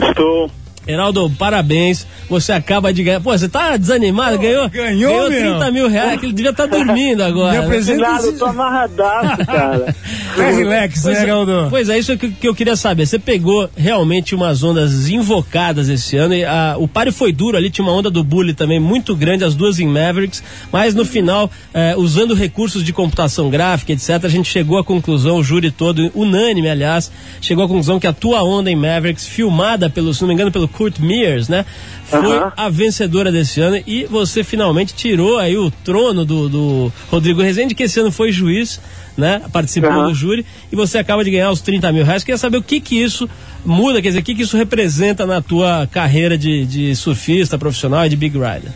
Estou. 0.00 0.50
Heraldo, 0.86 1.30
parabéns. 1.38 2.06
Você 2.28 2.52
acaba 2.52 2.92
de 2.92 3.02
ganhar. 3.02 3.20
Pô, 3.20 3.30
você 3.36 3.48
tá 3.48 3.76
desanimado? 3.76 4.38
Ganhou, 4.38 4.68
ganhou, 4.68 5.30
meu. 5.30 5.52
30 5.58 5.70
mil 5.70 5.88
reais, 5.88 6.18
que 6.20 6.26
ele 6.26 6.32
devia 6.32 6.50
estar 6.50 6.66
dormindo 6.68 7.22
agora. 7.22 7.52
Me 7.52 7.58
né? 7.58 7.64
apresenta 7.64 8.00
Nada, 8.00 8.26
eu 8.26 8.38
tô 8.38 8.44
amarradaço, 8.46 9.44
cara. 9.46 9.94
É 10.38 10.50
relax, 10.52 11.02
Pois 11.02 11.16
né, 11.18 11.22
é, 11.22 11.26
Galdo? 11.26 11.66
pois 11.70 11.88
é, 11.88 11.98
isso 11.98 12.16
que, 12.16 12.30
que 12.30 12.48
eu 12.48 12.54
queria 12.54 12.76
saber. 12.76 13.06
Você 13.06 13.18
pegou 13.18 13.68
realmente 13.76 14.34
umas 14.34 14.62
ondas 14.62 15.08
invocadas 15.08 15.88
esse 15.88 16.16
ano. 16.16 16.34
E 16.34 16.44
a- 16.44 16.76
o 16.78 16.86
páreo 16.88 17.12
foi 17.12 17.32
duro 17.32 17.56
ali, 17.56 17.70
tinha 17.70 17.84
uma 17.86 17.92
onda 17.94 18.10
do 18.10 18.22
bully 18.24 18.52
também 18.54 18.80
muito 18.80 19.14
grande, 19.14 19.44
as 19.44 19.54
duas 19.54 19.78
em 19.78 19.86
Mavericks. 19.86 20.42
Mas 20.72 20.94
no 20.94 21.04
final, 21.04 21.50
eh, 21.72 21.94
usando 21.96 22.34
recursos 22.34 22.82
de 22.84 22.92
computação 22.92 23.48
gráfica, 23.50 23.92
etc., 23.92 24.24
a 24.24 24.28
gente 24.28 24.48
chegou 24.50 24.78
à 24.78 24.84
conclusão, 24.84 25.36
o 25.38 25.42
júri 25.44 25.70
todo, 25.70 26.10
unânime, 26.14 26.68
aliás, 26.68 27.10
chegou 27.40 27.64
à 27.64 27.68
conclusão 27.68 28.00
que 28.00 28.06
a 28.06 28.12
tua 28.12 28.42
onda 28.42 28.70
em 28.70 28.76
Mavericks, 28.76 29.26
filmada 29.26 29.88
pelo, 29.90 30.12
se 30.12 30.20
não 30.22 30.28
me 30.28 30.34
engano, 30.34 30.50
pelo 30.50 30.68
Kurt 30.76 30.98
Mears, 30.98 31.48
né? 31.48 31.64
Foi 32.04 32.36
Aham. 32.36 32.52
a 32.56 32.68
vencedora 32.68 33.32
desse 33.32 33.60
ano 33.60 33.82
e 33.86 34.04
você 34.04 34.44
finalmente 34.44 34.94
tirou 34.94 35.38
aí 35.38 35.56
o 35.56 35.70
trono 35.70 36.24
do, 36.24 36.48
do 36.48 36.92
Rodrigo 37.10 37.40
Rezende, 37.40 37.74
que 37.74 37.84
esse 37.84 37.98
ano 38.00 38.12
foi 38.12 38.30
juiz, 38.32 38.80
né? 39.16 39.42
Participou 39.52 39.90
Aham. 39.90 40.08
do 40.08 40.14
júri 40.14 40.44
e 40.70 40.76
você 40.76 40.98
acaba 40.98 41.24
de 41.24 41.30
ganhar 41.30 41.50
os 41.50 41.60
30 41.60 41.92
mil 41.92 42.04
reais. 42.04 42.24
Queria 42.24 42.38
saber 42.38 42.58
o 42.58 42.62
que 42.62 42.80
que 42.80 43.00
isso 43.00 43.28
muda, 43.64 44.02
quer 44.02 44.08
dizer, 44.08 44.20
o 44.20 44.22
que 44.22 44.34
que 44.34 44.42
isso 44.42 44.56
representa 44.56 45.24
na 45.24 45.40
tua 45.40 45.88
carreira 45.90 46.36
de, 46.36 46.66
de 46.66 46.94
surfista 46.94 47.56
profissional 47.58 48.04
e 48.04 48.08
de 48.08 48.16
Big 48.16 48.36
Rider. 48.36 48.72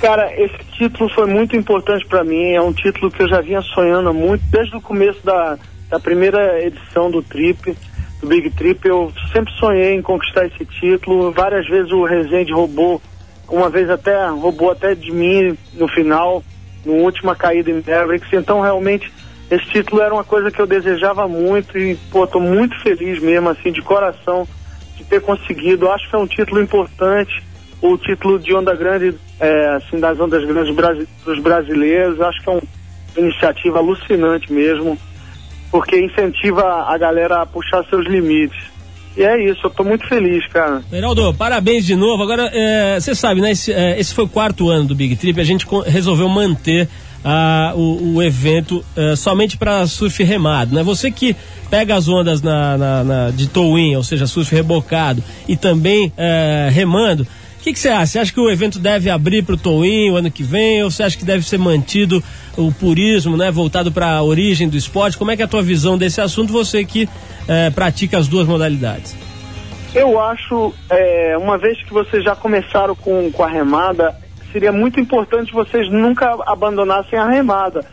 Cara, 0.00 0.30
esse 0.38 0.58
título 0.76 1.08
foi 1.08 1.26
muito 1.26 1.56
importante 1.56 2.04
pra 2.06 2.22
mim. 2.22 2.52
É 2.52 2.60
um 2.60 2.72
título 2.72 3.10
que 3.10 3.22
eu 3.22 3.28
já 3.28 3.40
vinha 3.40 3.62
sonhando 3.62 4.12
muito, 4.12 4.44
desde 4.50 4.76
o 4.76 4.80
começo 4.80 5.18
da, 5.24 5.56
da 5.88 5.98
primeira 5.98 6.62
edição 6.62 7.10
do 7.10 7.22
Trip, 7.22 7.74
do 8.24 8.28
Big 8.28 8.50
Trip. 8.50 8.88
Eu 8.88 9.12
sempre 9.32 9.52
sonhei 9.54 9.94
em 9.94 10.02
conquistar 10.02 10.46
esse 10.46 10.64
título. 10.64 11.30
Várias 11.30 11.68
vezes 11.68 11.92
o 11.92 12.04
Rezende 12.04 12.52
roubou, 12.52 13.00
uma 13.48 13.68
vez 13.68 13.88
até 13.90 14.26
roubou 14.28 14.70
até 14.70 14.94
de 14.94 15.12
mim 15.12 15.56
no 15.74 15.86
final, 15.88 16.42
no 16.84 16.94
última 16.94 17.36
caída 17.36 17.70
em 17.70 17.74
Mavericks. 17.74 18.32
Então, 18.32 18.60
realmente, 18.60 19.12
esse 19.50 19.66
título 19.66 20.00
era 20.00 20.12
uma 20.12 20.24
coisa 20.24 20.50
que 20.50 20.60
eu 20.60 20.66
desejava 20.66 21.28
muito 21.28 21.78
e, 21.78 21.94
pô, 22.10 22.26
tô 22.26 22.40
muito 22.40 22.80
feliz 22.80 23.20
mesmo, 23.20 23.50
assim, 23.50 23.70
de 23.70 23.82
coração, 23.82 24.48
de 24.96 25.04
ter 25.04 25.20
conseguido. 25.20 25.90
Acho 25.90 26.08
que 26.08 26.16
é 26.16 26.18
um 26.18 26.26
título 26.26 26.60
importante 26.60 27.42
o 27.82 27.98
título 27.98 28.38
de 28.38 28.54
onda 28.54 28.74
grande, 28.74 29.14
é, 29.38 29.66
assim, 29.76 30.00
das 30.00 30.18
ondas 30.18 30.42
grandes 30.46 30.74
dos 31.22 31.38
brasileiros. 31.40 32.18
Acho 32.18 32.42
que 32.42 32.48
é 32.48 32.52
uma 32.52 32.62
iniciativa 33.16 33.78
alucinante 33.78 34.50
mesmo, 34.50 34.98
porque 35.74 35.98
incentiva 36.00 36.62
a 36.86 36.96
galera 36.96 37.42
a 37.42 37.46
puxar 37.46 37.84
seus 37.90 38.06
limites. 38.06 38.56
E 39.16 39.24
é 39.24 39.50
isso, 39.50 39.58
eu 39.66 39.70
tô 39.70 39.82
muito 39.82 40.06
feliz, 40.06 40.46
cara. 40.46 40.82
Reinaldo, 40.88 41.34
parabéns 41.34 41.84
de 41.84 41.96
novo. 41.96 42.22
Agora, 42.22 42.48
é, 42.54 43.00
você 43.00 43.12
sabe, 43.12 43.40
né? 43.40 43.50
Esse, 43.50 43.72
é, 43.72 43.98
esse 43.98 44.14
foi 44.14 44.24
o 44.24 44.28
quarto 44.28 44.70
ano 44.70 44.84
do 44.84 44.94
Big 44.94 45.16
Trip. 45.16 45.40
A 45.40 45.44
gente 45.44 45.66
resolveu 45.86 46.28
manter 46.28 46.88
ah, 47.24 47.72
o, 47.74 48.14
o 48.14 48.22
evento 48.22 48.84
é, 48.96 49.16
somente 49.16 49.56
para 49.56 49.84
surf 49.88 50.22
remado, 50.22 50.72
né? 50.72 50.84
Você 50.84 51.10
que 51.10 51.34
pega 51.68 51.96
as 51.96 52.06
ondas 52.08 52.40
na, 52.40 52.78
na- 52.78 53.04
na- 53.04 53.30
de 53.30 53.48
towing, 53.48 53.96
ou 53.96 54.04
seja, 54.04 54.28
surf 54.28 54.54
rebocado, 54.54 55.24
e 55.48 55.56
também 55.56 56.12
é, 56.16 56.68
remando. 56.72 57.24
O 57.58 57.62
que 57.64 57.74
você 57.74 57.88
acha? 57.88 58.06
Você 58.06 58.18
acha 58.20 58.32
que 58.32 58.38
o 58.40 58.48
evento 58.50 58.78
deve 58.78 59.10
abrir 59.10 59.42
para 59.42 59.54
o 59.56 59.58
towing 59.58 60.10
o 60.10 60.16
ano 60.16 60.30
que 60.30 60.42
vem? 60.44 60.84
Ou 60.84 60.90
você 60.90 61.02
acha 61.02 61.16
que 61.16 61.24
deve 61.24 61.44
ser 61.44 61.58
mantido 61.58 62.22
o 62.56 62.72
purismo, 62.72 63.36
né? 63.36 63.50
Voltado 63.50 63.90
para 63.92 64.10
a 64.16 64.22
origem 64.22 64.68
do 64.68 64.76
esporte? 64.76 65.16
Como 65.18 65.30
é 65.30 65.36
que 65.36 65.42
é 65.42 65.44
a 65.44 65.48
tua 65.48 65.62
visão 65.62 65.96
desse 65.98 66.20
assunto? 66.20 66.52
Você 66.52 66.84
que 66.84 67.08
é, 67.48 67.70
pratica 67.70 68.18
as 68.18 68.28
duas 68.28 68.46
modalidades. 68.46 69.16
Eu 69.94 70.18
acho, 70.20 70.72
é, 70.90 71.36
uma 71.38 71.56
vez 71.56 71.80
que 71.84 71.92
vocês 71.92 72.24
já 72.24 72.34
começaram 72.34 72.94
com, 72.96 73.30
com 73.30 73.42
a 73.44 73.48
remada, 73.48 74.14
seria 74.52 74.72
muito 74.72 74.98
importante 74.98 75.52
vocês 75.52 75.88
nunca 75.90 76.36
abandonassem 76.46 77.18
a 77.18 77.26
remada. 77.28 77.84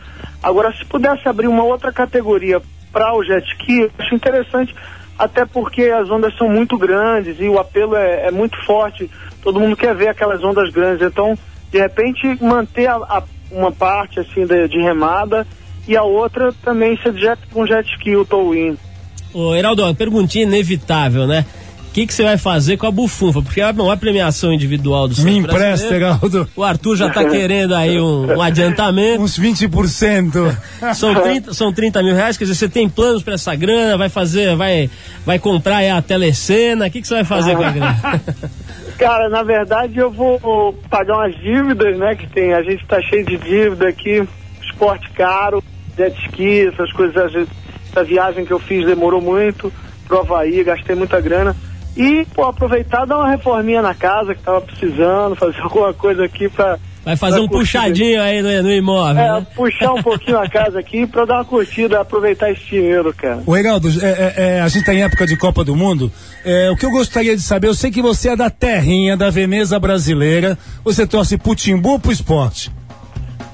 Agora, 0.42 0.72
se 0.72 0.84
pudesse 0.84 1.28
abrir 1.28 1.46
uma 1.46 1.62
outra 1.62 1.92
categoria 1.92 2.60
para 2.92 3.14
o 3.16 3.22
jet 3.24 3.46
ski, 3.52 3.88
acho 3.98 4.14
interessante, 4.14 4.74
até 5.18 5.44
porque 5.44 5.82
as 5.84 6.10
ondas 6.10 6.36
são 6.36 6.48
muito 6.48 6.76
grandes 6.76 7.36
e 7.38 7.48
o 7.48 7.58
apelo 7.58 7.94
é, 7.94 8.26
é 8.26 8.30
muito 8.32 8.56
forte. 8.64 9.08
Todo 9.42 9.60
mundo 9.60 9.76
quer 9.76 9.94
ver 9.94 10.08
aquelas 10.08 10.42
ondas 10.42 10.70
grandes. 10.70 11.06
Então, 11.06 11.38
de 11.70 11.78
repente, 11.78 12.36
manter 12.42 12.88
a- 12.88 12.96
a- 12.96 13.22
uma 13.52 13.70
parte 13.70 14.20
assim 14.20 14.46
de, 14.46 14.68
de 14.68 14.78
remada 14.78 15.46
e 15.86 15.96
a 15.96 16.02
outra 16.02 16.52
também 16.64 16.96
ser 17.02 17.14
jet, 17.14 17.38
com 17.52 17.66
jet 17.66 17.88
ski, 17.90 18.16
o 18.16 18.24
towing. 18.24 18.76
Ô, 19.34 19.54
Heraldo, 19.54 19.82
uma 19.82 19.94
perguntinha 19.94 20.44
inevitável, 20.44 21.26
né? 21.26 21.44
O 21.92 21.94
que, 21.94 22.06
que 22.06 22.14
você 22.14 22.22
vai 22.22 22.38
fazer 22.38 22.78
com 22.78 22.86
a 22.86 22.90
bufunfa? 22.90 23.42
Porque 23.42 23.60
bom, 23.74 23.90
a 23.90 23.96
premiação 23.98 24.50
individual 24.50 25.06
do 25.06 25.20
Me 25.22 25.36
empresta, 25.36 25.98
Galdo. 25.98 26.48
O 26.56 26.62
Arthur 26.64 26.96
já 26.96 27.10
tá 27.10 27.22
querendo 27.22 27.74
aí 27.74 28.00
um, 28.00 28.34
um 28.38 28.40
adiantamento. 28.40 29.20
Uns 29.20 29.38
20%. 29.38 30.56
São 30.94 31.14
30, 31.14 31.52
são 31.52 31.70
30 31.70 32.02
mil 32.02 32.14
reais, 32.14 32.38
quer 32.38 32.44
dizer, 32.44 32.54
você 32.54 32.66
tem 32.66 32.88
planos 32.88 33.22
para 33.22 33.34
essa 33.34 33.54
grana, 33.54 33.98
vai 33.98 34.08
fazer, 34.08 34.56
vai, 34.56 34.88
vai 35.26 35.38
comprar 35.38 35.76
aí 35.76 35.90
a 35.90 36.00
telecena, 36.00 36.86
o 36.86 36.90
que, 36.90 37.02
que 37.02 37.06
você 37.06 37.16
vai 37.16 37.24
fazer 37.24 37.54
com 37.56 37.62
a 37.62 37.70
grana? 37.70 38.22
Cara, 38.96 39.28
na 39.28 39.42
verdade 39.42 39.98
eu 39.98 40.10
vou 40.10 40.72
pagar 40.88 41.16
umas 41.18 41.34
dívidas, 41.36 41.98
né? 41.98 42.14
Que 42.14 42.26
tem, 42.26 42.54
a 42.54 42.62
gente 42.62 42.86
tá 42.86 43.02
cheio 43.02 43.26
de 43.26 43.36
dívida 43.36 43.88
aqui, 43.88 44.26
esporte 44.62 45.10
caro, 45.10 45.62
jet 45.98 46.18
ski, 46.24 46.68
essas 46.72 46.90
coisas. 46.92 47.14
a 47.18 47.28
gente- 47.28 47.50
Essa 47.90 48.02
viagem 48.02 48.46
que 48.46 48.52
eu 48.52 48.58
fiz 48.58 48.86
demorou 48.86 49.20
muito 49.20 49.70
pro 50.08 50.20
Havaí, 50.20 50.64
gastei 50.64 50.96
muita 50.96 51.20
grana. 51.20 51.54
E, 51.96 52.26
pô, 52.34 52.44
aproveitar 52.44 53.04
e 53.04 53.08
dar 53.08 53.18
uma 53.18 53.30
reforminha 53.30 53.82
na 53.82 53.94
casa 53.94 54.34
que 54.34 54.42
tava 54.42 54.60
precisando, 54.60 55.36
fazer 55.36 55.60
alguma 55.62 55.92
coisa 55.92 56.24
aqui 56.24 56.48
pra 56.48 56.78
Vai 57.04 57.16
fazer 57.16 57.36
Pra 57.36 57.44
um 57.44 57.48
curtir. 57.48 57.72
puxadinho 57.72 58.22
aí 58.22 58.40
no, 58.40 58.62
no 58.62 58.72
imóvel. 58.72 59.22
É, 59.22 59.40
né? 59.40 59.46
puxar 59.56 59.92
um 59.92 60.02
pouquinho 60.02 60.38
a 60.38 60.48
casa 60.48 60.78
aqui 60.78 61.04
pra 61.04 61.24
dar 61.24 61.34
uma 61.38 61.44
curtida, 61.44 62.00
aproveitar 62.00 62.50
esse 62.52 62.64
dinheiro, 62.64 63.12
cara. 63.12 63.42
O 63.44 63.52
Reinaldo, 63.52 63.88
é, 64.00 64.06
é, 64.06 64.34
é, 64.36 64.60
a 64.60 64.68
gente 64.68 64.84
tá 64.84 64.94
em 64.94 65.02
época 65.02 65.26
de 65.26 65.36
Copa 65.36 65.64
do 65.64 65.74
Mundo. 65.74 66.12
É, 66.44 66.70
o 66.70 66.76
que 66.76 66.86
eu 66.86 66.90
gostaria 66.92 67.34
de 67.34 67.42
saber, 67.42 67.66
eu 67.66 67.74
sei 67.74 67.90
que 67.90 68.00
você 68.00 68.28
é 68.30 68.36
da 68.36 68.48
terrinha, 68.48 69.16
da 69.16 69.30
Veneza 69.30 69.80
brasileira. 69.80 70.56
Você 70.84 71.04
torce 71.04 71.36
pro 71.36 71.56
Timbu 71.56 71.90
ou 71.90 71.98
pro 71.98 72.12
esporte? 72.12 72.70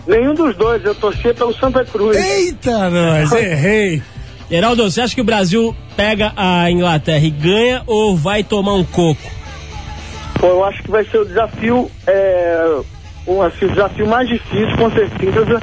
Nenhum 0.06 0.34
dos 0.34 0.54
dois, 0.54 0.84
eu 0.84 0.94
torcia 0.94 1.32
pelo 1.32 1.54
Santa 1.54 1.84
Cruz. 1.86 2.16
Eita, 2.16 2.90
nós, 2.90 3.32
errei. 3.32 4.02
Geraldo, 4.50 4.90
você 4.90 5.02
acha 5.02 5.14
que 5.14 5.20
o 5.20 5.24
Brasil 5.24 5.76
pega 5.94 6.32
a 6.34 6.70
Inglaterra 6.70 7.24
e 7.24 7.30
ganha 7.30 7.82
ou 7.86 8.16
vai 8.16 8.42
tomar 8.42 8.74
um 8.74 8.84
coco? 8.84 9.20
Pô, 10.40 10.46
eu 10.46 10.64
acho 10.64 10.82
que 10.82 10.90
vai 10.90 11.04
ser 11.04 11.18
o 11.18 11.24
desafio, 11.24 11.90
é, 12.06 12.80
um, 13.26 13.42
assim, 13.42 13.66
o 13.66 13.70
desafio 13.70 14.06
mais 14.06 14.26
difícil, 14.26 14.76
com 14.76 14.90
certeza. 14.90 15.60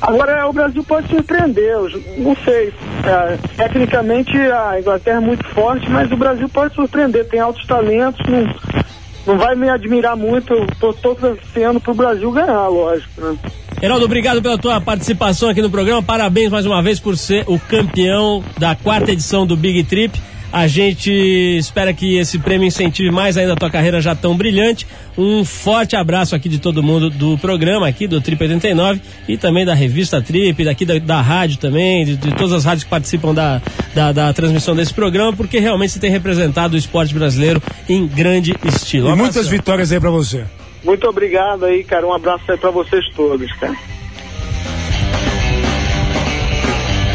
Agora, 0.00 0.48
o 0.48 0.52
Brasil 0.52 0.82
pode 0.82 1.08
surpreender, 1.08 1.76
não 2.16 2.36
sei. 2.44 2.72
É, 3.04 3.38
tecnicamente, 3.56 4.36
a 4.36 4.80
Inglaterra 4.80 5.18
é 5.18 5.20
muito 5.20 5.46
forte, 5.48 5.88
mas 5.88 6.10
o 6.10 6.16
Brasil 6.16 6.48
pode 6.48 6.74
surpreender, 6.74 7.28
tem 7.28 7.38
altos 7.38 7.66
talentos, 7.66 8.24
não, 8.26 8.46
não 9.28 9.36
vai 9.36 9.54
me 9.54 9.68
admirar 9.68 10.16
muito, 10.16 10.54
eu 10.54 10.66
tô, 10.80 10.92
tô 10.94 11.14
torcendo 11.14 11.78
pro 11.78 11.92
Brasil 11.92 12.30
ganhar, 12.32 12.66
lógico, 12.68 13.20
né? 13.20 13.36
Geraldo, 13.78 14.06
obrigado 14.06 14.40
pela 14.40 14.56
tua 14.56 14.80
participação 14.80 15.50
aqui 15.50 15.60
no 15.60 15.70
programa. 15.70 16.02
Parabéns 16.02 16.50
mais 16.50 16.64
uma 16.64 16.82
vez 16.82 16.98
por 16.98 17.16
ser 17.16 17.44
o 17.46 17.58
campeão 17.58 18.42
da 18.56 18.74
quarta 18.74 19.12
edição 19.12 19.46
do 19.46 19.54
Big 19.54 19.84
Trip. 19.84 20.18
A 20.52 20.66
gente 20.66 21.10
espera 21.58 21.92
que 21.92 22.16
esse 22.16 22.38
prêmio 22.38 22.66
incentive 22.66 23.10
mais 23.10 23.36
ainda 23.36 23.52
a 23.52 23.56
tua 23.56 23.70
carreira 23.70 24.00
já 24.00 24.14
tão 24.14 24.36
brilhante. 24.36 24.86
Um 25.16 25.44
forte 25.44 25.94
abraço 25.94 26.34
aqui 26.34 26.48
de 26.48 26.58
todo 26.58 26.82
mundo 26.82 27.10
do 27.10 27.36
programa 27.36 27.86
aqui 27.86 28.06
do 28.06 28.20
Trip 28.20 28.42
89 28.42 29.00
e 29.28 29.36
também 29.36 29.66
da 29.66 29.74
revista 29.74 30.22
Trip, 30.22 30.64
daqui 30.64 30.86
da, 30.86 30.98
da 30.98 31.20
rádio 31.20 31.58
também, 31.58 32.04
de, 32.04 32.16
de 32.16 32.34
todas 32.34 32.52
as 32.52 32.64
rádios 32.64 32.84
que 32.84 32.90
participam 32.90 33.34
da, 33.34 33.60
da, 33.94 34.12
da 34.12 34.32
transmissão 34.32 34.74
desse 34.74 34.94
programa, 34.94 35.34
porque 35.34 35.58
realmente 35.58 35.92
você 35.92 35.98
tem 35.98 36.10
representado 36.10 36.74
o 36.74 36.78
esporte 36.78 37.12
brasileiro 37.12 37.62
em 37.88 38.06
grande 38.06 38.54
estilo. 38.64 39.10
E 39.10 39.14
muitas 39.14 39.48
vitórias 39.48 39.92
aí 39.92 40.00
pra 40.00 40.10
você. 40.10 40.44
Muito 40.82 41.06
obrigado 41.06 41.64
aí, 41.64 41.84
cara, 41.84 42.06
um 42.06 42.12
abraço 42.12 42.50
aí 42.50 42.56
pra 42.56 42.70
vocês 42.70 43.04
todos, 43.14 43.52
cara. 43.54 43.76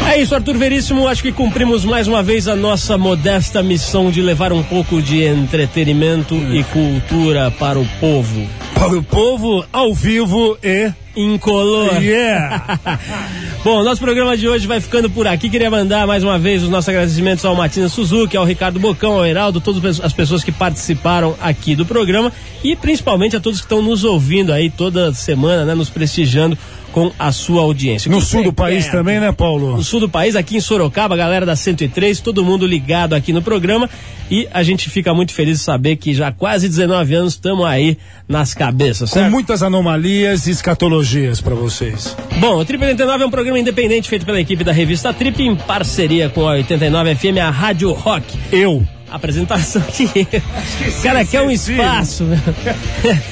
É 0.06 0.20
isso, 0.20 0.34
Arthur 0.34 0.56
Veríssimo. 0.56 1.08
Acho 1.08 1.22
que 1.22 1.32
cumprimos 1.32 1.84
mais 1.84 2.06
uma 2.06 2.22
vez 2.22 2.46
a 2.46 2.54
nossa 2.54 2.96
modesta 2.98 3.62
missão 3.62 4.10
de 4.10 4.20
levar 4.20 4.52
um 4.52 4.62
pouco 4.62 5.00
de 5.00 5.22
entretenimento 5.24 6.34
e 6.34 6.62
cultura 6.64 7.50
para 7.50 7.78
o 7.78 7.86
povo. 7.98 8.46
Para 8.74 8.96
o 8.96 9.02
povo, 9.02 9.64
ao 9.72 9.94
vivo 9.94 10.58
e. 10.62 10.92
Incolor. 11.16 12.02
Yeah! 12.02 12.78
Bom, 13.62 13.84
nosso 13.84 14.00
programa 14.00 14.36
de 14.36 14.48
hoje 14.48 14.66
vai 14.66 14.80
ficando 14.80 15.08
por 15.08 15.28
aqui. 15.28 15.48
Queria 15.48 15.70
mandar 15.70 16.06
mais 16.08 16.24
uma 16.24 16.38
vez 16.38 16.62
os 16.62 16.68
nossos 16.68 16.88
agradecimentos 16.88 17.44
ao 17.44 17.54
Matina 17.54 17.88
Suzuki, 17.88 18.36
ao 18.36 18.44
Ricardo 18.44 18.80
Bocão, 18.80 19.12
ao 19.12 19.24
Heraldo, 19.24 19.60
todas 19.60 20.00
as 20.00 20.12
pessoas 20.12 20.42
que 20.42 20.50
participaram 20.50 21.36
aqui 21.40 21.76
do 21.76 21.86
programa 21.86 22.32
e 22.64 22.74
principalmente 22.74 23.36
a 23.36 23.40
todos 23.40 23.60
que 23.60 23.64
estão 23.64 23.80
nos 23.80 24.02
ouvindo 24.02 24.52
aí 24.52 24.70
toda 24.70 25.14
semana, 25.14 25.64
né, 25.64 25.74
nos 25.74 25.88
prestigiando 25.88 26.58
com 26.94 27.10
a 27.18 27.32
sua 27.32 27.60
audiência. 27.62 28.08
No 28.08 28.20
sul 28.20 28.44
do 28.44 28.52
país 28.52 28.84
perto 28.84 28.98
também, 28.98 29.18
né, 29.18 29.32
Paulo? 29.32 29.76
no 29.76 29.82
sul 29.82 29.98
do 29.98 30.08
país, 30.08 30.36
aqui 30.36 30.58
em 30.58 30.60
Sorocaba, 30.60 31.16
a 31.16 31.18
galera 31.18 31.44
da 31.44 31.56
103, 31.56 32.20
todo 32.20 32.44
mundo 32.44 32.64
ligado 32.64 33.14
aqui 33.14 33.32
no 33.32 33.42
programa. 33.42 33.90
E 34.30 34.46
a 34.54 34.62
gente 34.62 34.88
fica 34.88 35.12
muito 35.12 35.32
feliz 35.32 35.58
de 35.58 35.64
saber 35.64 35.96
que 35.96 36.14
já 36.14 36.28
há 36.28 36.32
quase 36.32 36.68
19 36.68 37.12
anos 37.16 37.32
estamos 37.34 37.66
aí 37.66 37.98
nas 38.28 38.54
cabeças, 38.54 39.10
Com 39.10 39.14
certo? 39.18 39.30
muitas 39.32 39.60
anomalias 39.60 40.46
e 40.46 40.52
escatologias 40.52 41.40
pra 41.40 41.56
vocês. 41.56 42.16
Bom, 42.38 42.58
o 42.58 42.64
Trip 42.64 42.82
89 42.84 43.24
é 43.24 43.26
um 43.26 43.30
programa 43.30 43.58
independente 43.58 44.08
feito 44.08 44.24
pela 44.24 44.40
equipe 44.40 44.62
da 44.62 44.70
revista 44.72 45.12
Trip 45.12 45.42
em 45.42 45.56
parceria 45.56 46.28
com 46.30 46.48
a 46.48 46.52
89 46.52 47.16
FM, 47.16 47.38
a 47.42 47.50
Rádio 47.50 47.92
Rock. 47.92 48.24
Eu. 48.52 48.86
Apresentação 49.10 49.82
que 49.92 50.04
o 50.06 51.02
cara 51.02 51.24
quer 51.24 51.42
um 51.42 51.50
espaço. 51.50 52.24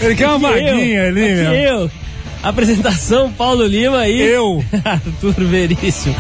Ele 0.01 0.15
quer 0.17 0.27
uma 0.29 0.39
vaguinha 0.51 1.07
ali, 1.07 1.21
meu. 1.35 1.53
eu. 1.55 1.91
Apresentação 2.43 3.31
Paulo 3.31 3.65
Lima 3.65 4.09
e 4.09 4.21
Eu. 4.21 4.65
Arthur 4.85 5.35
Veríssimo. 5.45 6.17